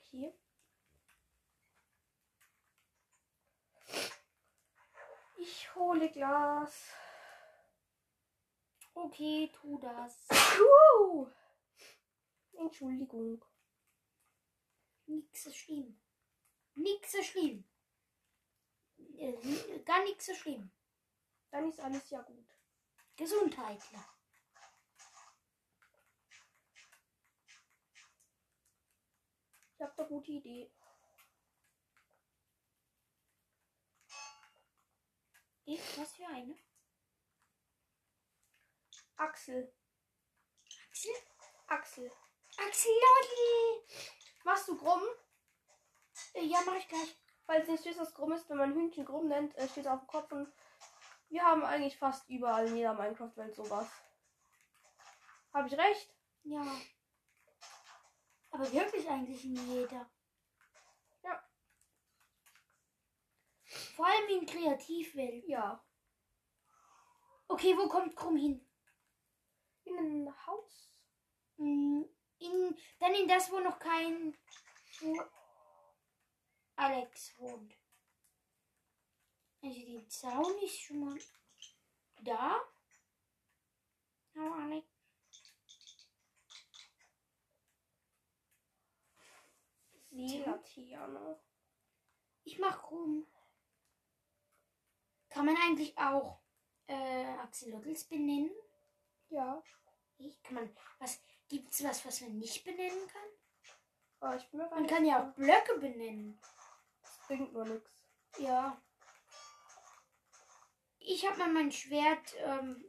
Okay. 0.00 0.32
Ich 5.46 5.74
hole 5.74 6.10
Glas. 6.10 6.94
Okay, 8.94 9.52
tu 9.52 9.78
das. 9.78 10.26
Uh! 10.58 11.28
Entschuldigung. 12.54 13.44
Nix 15.04 15.42
so 15.42 15.52
schlimm. 15.52 16.00
Nix 16.76 17.12
so 17.12 17.22
schlimm. 17.22 17.68
Äh, 19.18 19.80
gar 19.84 20.02
nichts 20.04 20.24
so 20.24 20.34
schlimm. 20.34 20.70
Dann 21.50 21.68
ist 21.68 21.78
alles 21.78 22.08
ja 22.08 22.22
gut. 22.22 22.48
Gesundheitler. 23.14 24.04
Ich 29.74 29.80
habe 29.82 29.98
eine 29.98 30.08
gute 30.08 30.32
Idee. 30.32 30.70
Ich, 35.66 35.98
was 35.98 36.12
für 36.14 36.26
eine? 36.26 36.54
Axel. 39.16 39.72
Axel? 40.90 41.12
Axel. 41.66 42.12
Axolotl! 42.58 43.84
Machst 44.44 44.68
du 44.68 44.76
Grumm? 44.76 45.02
Äh, 46.34 46.44
Ja, 46.44 46.60
mach 46.66 46.76
ich 46.76 46.88
gleich. 46.88 47.16
Falls 47.46 47.68
nicht 47.68 47.84
wisst, 47.84 47.98
was 47.98 48.14
Grumm 48.14 48.32
ist, 48.32 48.48
wenn 48.48 48.58
man 48.58 48.74
Hühnchen 48.74 49.04
Grumm 49.04 49.28
nennt, 49.28 49.54
äh, 49.56 49.68
steht 49.68 49.88
auf 49.88 50.00
dem 50.00 50.06
Kopf 50.06 50.32
und 50.32 50.52
wir 51.28 51.42
haben 51.42 51.64
eigentlich 51.64 51.96
fast 51.96 52.28
überall 52.28 52.66
in 52.66 52.76
jeder 52.76 52.94
Minecraft-Welt 52.94 53.54
sowas. 53.54 53.88
Habe 55.52 55.68
ich 55.68 55.76
recht? 55.76 56.14
Ja. 56.44 56.64
Aber 58.50 58.70
wirklich 58.72 59.08
eigentlich 59.08 59.44
in 59.44 59.56
jeder. 59.72 60.08
Vor 63.96 64.06
allem 64.06 64.28
in 64.40 64.46
Kreativwelt. 64.46 65.44
Ja. 65.46 65.84
Okay, 67.48 67.76
wo 67.76 67.88
kommt 67.88 68.16
Krumm 68.16 68.36
hin? 68.36 68.66
In 69.84 69.98
ein 69.98 70.46
Haus? 70.46 70.92
Mm, 71.56 72.02
In, 72.38 72.76
dann 72.98 73.14
in 73.14 73.28
das, 73.28 73.50
wo 73.50 73.60
noch 73.60 73.78
kein 73.78 74.36
wo 75.00 75.22
Alex 76.76 77.38
wohnt. 77.38 77.74
Also 79.62 79.80
den 79.80 80.08
Zaun 80.10 80.58
ist 80.62 80.80
schon 80.80 81.00
mal 81.00 81.18
da. 82.22 82.60
Hallo 84.34 84.52
Alex. 84.54 84.86
Seelaterne. 90.10 91.40
Ich 92.44 92.58
mach 92.58 92.90
rum. 92.90 93.26
Kann 95.34 95.46
man 95.46 95.56
eigentlich 95.56 95.98
auch 95.98 96.38
äh, 96.86 97.24
Axolotls 97.42 98.04
benennen? 98.04 98.52
Ja. 99.30 99.60
Ich, 100.18 100.40
kann 100.44 100.54
man, 100.54 100.76
was, 101.00 101.20
gibt's 101.48 101.82
was, 101.82 102.06
was 102.06 102.20
man 102.20 102.38
nicht 102.38 102.64
benennen 102.64 103.08
kann? 103.08 103.22
Aber 104.20 104.36
ich 104.36 104.48
bin 104.48 104.60
mir 104.60 104.70
Man 104.70 104.86
kann 104.86 105.04
ja 105.04 105.24
auch 105.24 105.34
Blöcke 105.34 105.80
benennen. 105.80 106.38
Das 107.02 107.18
bringt 107.26 107.52
nur 107.52 107.64
nichts. 107.64 107.90
Ja. 108.38 108.80
Ich 111.00 111.28
habe 111.28 111.38
mal 111.38 111.52
mein 111.52 111.72
Schwert. 111.72 112.36
Ähm 112.38 112.88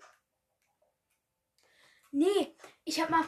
nee, 2.12 2.56
ich 2.84 3.02
habe 3.02 3.12
mal. 3.12 3.26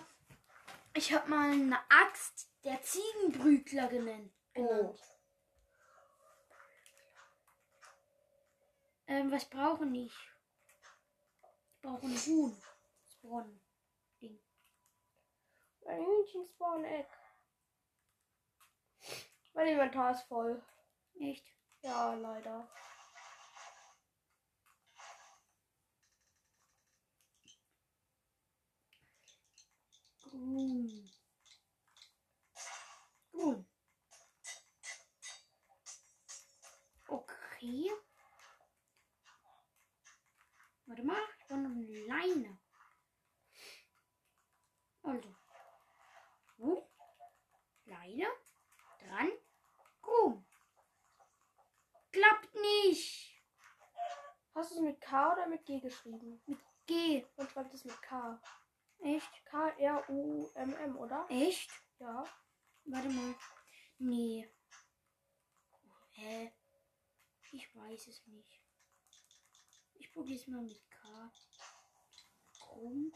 Ich 0.94 1.12
habe 1.12 1.28
mal 1.28 1.52
eine 1.52 1.80
Axt 1.90 2.52
der 2.64 2.80
Ziegenbrütler 2.84 3.88
genannt. 3.88 4.32
genannt. 4.54 5.00
Ähm, 9.08 9.32
was 9.32 9.46
brauchen 9.46 9.96
ich? 9.96 10.14
Ich 11.72 11.82
brauche 11.82 12.06
ein 12.06 12.18
Huhn. 12.26 12.62
Spawn. 13.10 13.62
Ein 15.88 16.06
Hühnchen 16.06 16.46
spawn 16.46 16.84
Egg. 16.84 17.08
Mein 19.54 19.68
Inventar 19.68 20.12
ist 20.12 20.24
voll. 20.24 20.62
Echt? 21.18 21.46
Ja, 21.82 22.14
leider. 22.14 22.70
Grün. 30.24 31.10
Grün. 33.32 33.66
Okay. 37.08 38.07
Brauche 40.98 41.62
noch 41.62 41.70
eine 41.70 42.06
Leine. 42.08 42.60
Also. 45.04 45.36
Wo? 46.58 46.90
Leine. 47.86 48.28
Dran. 49.00 49.32
Grün. 50.02 50.46
Klappt 52.12 52.56
nicht. 52.56 53.44
Hast 54.56 54.72
du 54.72 54.76
es 54.76 54.82
mit 54.82 55.00
K 55.00 55.34
oder 55.34 55.48
mit 55.48 55.66
G 55.66 55.80
geschrieben? 55.80 56.42
Geh. 56.88 57.26
Man 57.36 57.48
schreibt 57.48 57.74
es 57.74 57.86
mit 57.86 58.02
K. 58.02 58.42
Echt? 59.00 59.46
K-R-U-M-M, 59.46 60.98
oder? 60.98 61.28
Echt? 61.30 61.70
Ja. 62.00 62.24
Warte 62.86 63.10
mal. 63.10 63.36
Nee. 64.00 64.52
Hä? 66.12 66.52
Ich 67.52 67.76
weiß 67.76 68.08
es 68.08 68.26
nicht. 68.26 68.67
Es 70.20 70.48
mal 70.48 70.62
mit 70.62 70.82
K. 70.90 71.32
Krumm. 72.60 73.14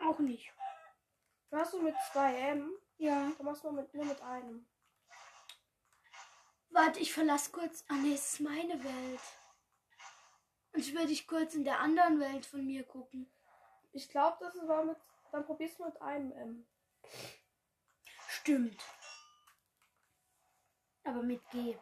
Auch 0.00 0.18
nicht. 0.18 0.52
Machst 1.50 1.72
du 1.72 1.82
mit 1.82 1.94
zwei 2.12 2.34
M? 2.34 2.70
Ja. 2.98 3.32
Dann 3.36 3.46
machst 3.46 3.62
du 3.62 3.70
nur 3.70 3.82
mit, 3.82 3.94
nur 3.94 4.04
mit 4.04 4.20
einem. 4.20 4.66
Warte, 6.70 7.00
ich 7.00 7.12
verlasse 7.12 7.52
kurz. 7.52 7.84
Ah, 7.88 7.94
nee, 7.94 8.14
es 8.14 8.34
ist 8.34 8.40
meine 8.40 8.82
Welt. 8.82 9.20
Und 10.72 10.80
ich 10.80 10.94
will 10.94 11.06
dich 11.06 11.26
kurz 11.26 11.54
in 11.54 11.64
der 11.64 11.80
anderen 11.80 12.20
Welt 12.20 12.44
von 12.44 12.66
mir 12.66 12.84
gucken. 12.84 13.30
Ich 13.92 14.08
glaube, 14.08 14.36
das 14.40 14.54
war 14.68 14.84
mit. 14.84 14.98
Dann 15.32 15.46
probierst 15.46 15.78
du 15.78 15.84
mit 15.84 16.02
einem 16.02 16.32
M. 16.32 16.66
Stimmt. 18.28 18.84
Aber 21.06 21.22
mit 21.22 21.40
G. 21.50 21.78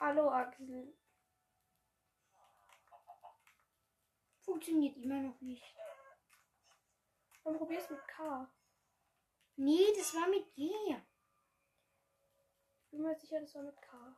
Hallo 0.00 0.30
Axel. 0.30 0.96
Funktioniert 4.40 4.96
immer 4.96 5.20
noch 5.20 5.38
nicht. 5.42 5.62
Dann 7.44 7.58
probier's 7.58 7.90
mit 7.90 8.08
K. 8.08 8.50
Nee, 9.56 9.92
das 9.98 10.14
war 10.14 10.28
mit 10.28 10.54
G. 10.54 10.70
Ich 12.84 12.90
bin 12.90 13.02
mir 13.02 13.14
sicher, 13.18 13.38
das 13.38 13.54
war 13.54 13.64
mit 13.64 13.80
K. 13.82 14.16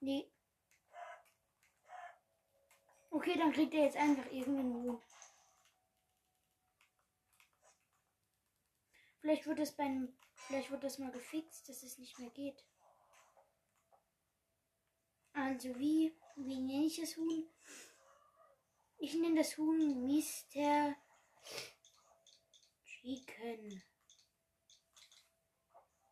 Nee. 0.00 0.30
Okay, 3.10 3.36
dann 3.36 3.52
kriegt 3.52 3.74
er 3.74 3.84
jetzt 3.84 3.96
einfach 3.96 4.26
irgendeinen 4.30 4.74
Huhn. 4.74 5.02
Vielleicht 9.20 9.46
wird 9.46 9.60
es 9.60 9.76
beim. 9.76 10.16
Vielleicht 10.34 10.70
wird 10.70 10.84
das 10.84 10.98
mal 10.98 11.10
gefixt, 11.10 11.68
dass 11.68 11.82
es 11.82 11.98
nicht 11.98 12.18
mehr 12.18 12.30
geht. 12.30 12.64
Also 15.32 15.78
wie, 15.78 16.16
wie 16.36 16.60
nenne 16.60 16.86
ich 16.86 16.96
das 16.96 17.16
Huhn? 17.16 17.48
Ich 18.98 19.14
nenne 19.14 19.36
das 19.36 19.56
Huhn 19.58 20.06
Mr. 20.06 20.96
Chicken. 22.84 23.82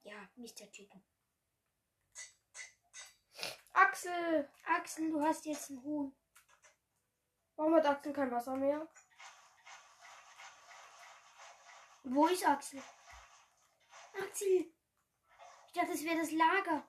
Ja, 0.02 0.30
Mr. 0.36 0.70
Chicken. 0.70 1.07
Axel! 3.80 4.48
Axel, 4.64 5.10
du 5.10 5.22
hast 5.22 5.44
jetzt 5.44 5.70
ein 5.70 5.82
Huhn. 5.84 6.12
Warum 7.54 7.74
hat 7.76 7.86
Axel 7.86 8.12
kein 8.12 8.30
Wasser 8.30 8.56
mehr? 8.56 8.88
Wo 12.02 12.26
ist 12.26 12.44
Axel? 12.44 12.82
Axel! 14.20 14.72
Ich 15.66 15.72
dachte, 15.72 15.92
es 15.92 16.04
wäre 16.04 16.18
das 16.18 16.32
Lager. 16.32 16.88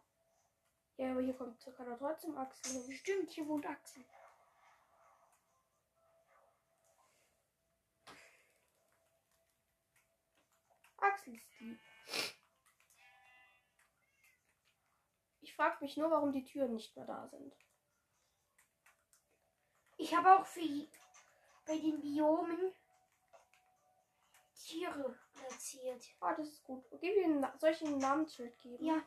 Ja, 0.98 1.12
aber 1.12 1.22
hier 1.22 1.36
kommt 1.36 1.64
kann 1.78 1.88
er 1.88 1.98
trotzdem 1.98 2.36
Axel 2.36 2.84
hin. 2.84 2.98
Stimmt, 2.98 3.30
hier 3.30 3.48
wohnt 3.48 3.66
Axel. 3.68 4.04
Axel 10.98 11.36
ist 11.36 11.60
die. 11.60 11.80
Frage 15.60 15.78
mich 15.82 15.98
nur, 15.98 16.10
warum 16.10 16.32
die 16.32 16.46
Türen 16.46 16.76
nicht 16.76 16.96
mehr 16.96 17.06
da 17.06 17.28
sind. 17.28 17.54
Ich 19.98 20.16
habe 20.16 20.34
auch 20.40 20.46
für 20.46 20.62
bei 21.66 21.78
den 21.78 22.00
Biomen 22.00 22.72
Tiere 24.56 25.20
platziert. 25.34 26.02
Ah, 26.22 26.34
das 26.34 26.48
ist 26.48 26.64
gut. 26.64 26.86
Gib 27.02 27.14
ihm, 27.14 27.42
Na- 27.42 27.54
soll 27.58 27.72
ich 27.72 27.82
ihm 27.82 27.96
ein 27.96 27.98
Namensschild 28.00 28.58
geben? 28.62 28.86
Ja, 28.86 29.04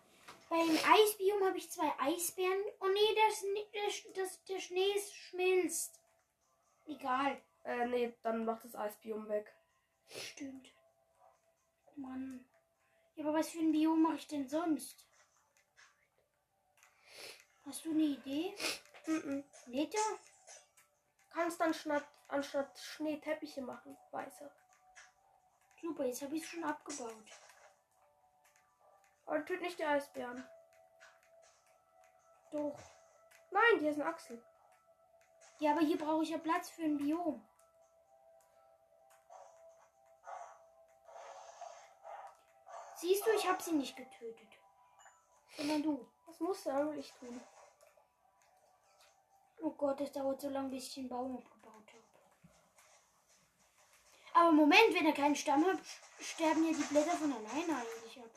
beim 0.51 0.69
Eisbiom 0.69 1.43
habe 1.43 1.57
ich 1.57 1.70
zwei 1.70 1.91
Eisbären. 1.99 2.62
Oh 2.81 2.89
nee, 2.89 3.15
der, 3.15 3.35
Schnee, 3.35 3.66
der, 3.73 3.91
Sch- 3.91 4.12
das, 4.15 4.45
der 4.45 4.61
Schnee 4.61 4.93
schmilzt. 5.01 6.03
Egal. 6.85 7.41
Äh, 7.65 7.87
nee, 7.87 8.15
dann 8.23 8.45
macht 8.45 8.65
das 8.65 8.74
Eisbiom 8.74 9.27
weg. 9.31 9.51
Stimmt. 10.07 10.70
Mann. 11.97 12.45
Ja, 13.15 13.24
aber 13.24 13.39
was 13.39 13.49
für 13.49 13.61
ein 13.61 13.73
Biom 13.73 14.03
mache 14.03 14.16
ich 14.16 14.27
denn 14.27 14.47
sonst? 14.47 15.07
Hast 17.64 17.84
du 17.84 17.90
eine 17.90 18.02
Idee? 18.02 18.55
Mhm. 19.06 19.44
Leder? 19.66 19.98
Kannst 21.30 21.60
dann 21.60 21.72
statt, 21.72 22.05
anstatt 22.28 22.78
Schnee 22.78 23.18
Teppiche 23.18 23.62
machen, 23.62 23.97
weiße. 24.10 24.51
Super, 25.80 26.05
jetzt 26.05 26.22
habe 26.22 26.36
ich 26.36 26.43
es 26.43 26.48
schon 26.48 26.64
abgebaut. 26.64 27.24
Aber 29.26 29.44
tut 29.44 29.60
nicht 29.60 29.78
die 29.78 29.84
Eisbären. 29.84 30.47
Doch. 32.51 32.78
Nein, 33.51 33.80
hier 33.80 33.90
ist 33.90 34.01
ein 34.01 34.06
Axel. 34.06 34.43
Ja, 35.59 35.72
aber 35.72 35.80
hier 35.80 35.98
brauche 35.98 36.22
ich 36.22 36.30
ja 36.30 36.39
Platz 36.39 36.70
für 36.70 36.82
ein 36.82 36.98
Biom. 36.98 37.47
Siehst 42.97 43.26
du, 43.26 43.30
ich 43.30 43.48
habe 43.48 43.62
sie 43.62 43.72
nicht 43.72 43.97
getötet. 43.97 44.48
Sondern 45.56 45.82
du. 45.82 46.09
Was 46.26 46.40
musst 46.40 46.66
du 46.66 46.70
eigentlich 46.70 47.12
tun? 47.14 47.40
Oh 49.64 49.70
Gott, 49.70 50.01
das 50.01 50.10
dauert 50.10 50.40
so 50.40 50.48
lange, 50.48 50.70
bis 50.70 50.89
ich 50.89 50.94
den 50.94 51.09
Baum 51.09 51.36
abgebaut 51.36 51.86
habe. 51.86 52.02
Aber 54.34 54.51
Moment, 54.51 54.93
wenn 54.93 55.06
er 55.06 55.12
keinen 55.12 55.36
Stamm 55.36 55.64
hat, 55.64 55.78
sterben 56.20 56.64
ja 56.64 56.72
die 56.76 56.82
Blätter 56.82 57.16
von 57.16 57.32
alleine 57.32 57.76
eigentlich 57.76 58.18
ab. 58.18 58.30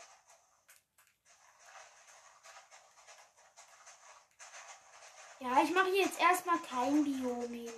Ja, 5.40 5.64
ich 5.64 5.74
mache 5.74 5.90
jetzt 5.90 6.20
erstmal 6.20 6.60
kein 6.60 7.04
Biom. 7.04 7.70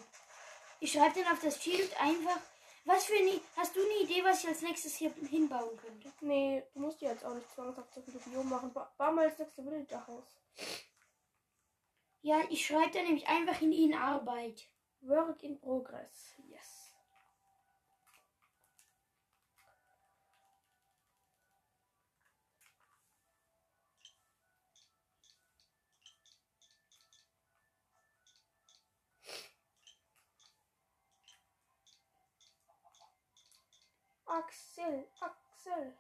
Ich 0.82 0.91
schreibe 0.91 1.22
dann 1.22 1.34
auf 1.34 1.41
das 1.41 1.64
Schild 1.64 1.99
einfach. 2.02 2.40
Was 2.84 3.06
für 3.06 3.15
eine. 3.15 3.40
Hast 3.56 3.76
du 3.76 3.80
eine 3.82 4.03
Idee, 4.03 4.24
was 4.24 4.44
ich 4.44 4.49
als 4.49 4.61
nächstes 4.61 4.95
hier 4.95 5.11
hinbauen 5.30 5.78
könnte? 5.78 6.11
Nee, 6.22 6.64
du 6.74 6.82
musst 6.82 7.02
dir 7.02 7.10
jetzt 7.10 7.26
auch 7.26 7.34
nicht 7.34 7.52
zwangshaft 7.53 7.94
so 7.94 8.02
viele 8.02 8.19
Biom 8.19 8.49
machen. 8.49 8.74
Ba 8.74 8.91
bau 8.98 9.11
mal 9.11 9.30
das 9.30 9.40
nächste 9.40 9.64
Villagerhaus. 9.65 10.26
Ja, 12.22 12.41
ich 12.49 12.65
schreibe 12.65 12.91
dann 12.91 13.06
nämlich 13.06 13.27
einfach 13.27 13.61
in 13.61 13.72
ihn 13.72 13.94
Arbeit. 13.94 14.68
Work 15.02 15.44
in 15.44 15.60
progress. 15.60 16.35
Yes. 16.49 16.94
Axel, 34.26 35.07
Axel. 35.22 35.94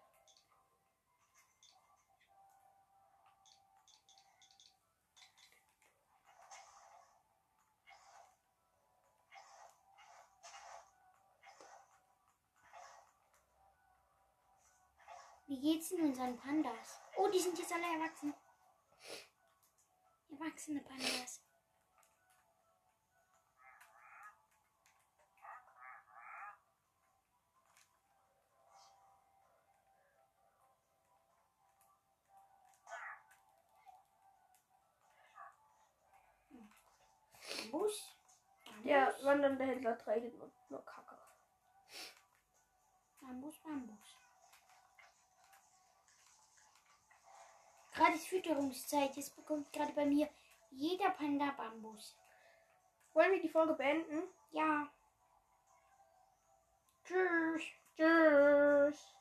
Wie 15.47 15.61
geht's 15.61 15.89
denn 15.89 16.01
unseren 16.01 16.37
Pandas? 16.37 16.99
Oh, 17.15 17.29
die 17.29 17.39
sind 17.39 17.57
jetzt 17.57 17.71
alle 17.71 17.85
erwachsen. 17.85 18.33
Erwachsene 20.29 20.81
Pandas. 20.81 21.41
Bambus. 37.71 38.17
Der 38.83 39.15
wandernde 39.23 39.65
Händler 39.65 39.97
trägt 39.97 40.37
nur, 40.37 40.51
nur 40.69 40.85
Kacke. 40.85 41.17
Bambus, 43.21 43.57
Bambus. 43.59 44.16
Gerade 47.97 48.13
ist 48.13 48.27
Fütterungszeit. 48.27 49.15
Jetzt 49.15 49.35
bekommt 49.35 49.73
gerade 49.73 49.91
bei 49.93 50.05
mir 50.05 50.29
jeder 50.69 51.09
Panda 51.09 51.51
Bambus. 51.57 52.15
Wollen 53.13 53.31
wir 53.31 53.41
die 53.41 53.49
Folge 53.49 53.73
beenden? 53.73 54.21
Ja. 54.51 54.87
Tschüss. 57.03 57.63
Tschüss. 57.95 59.16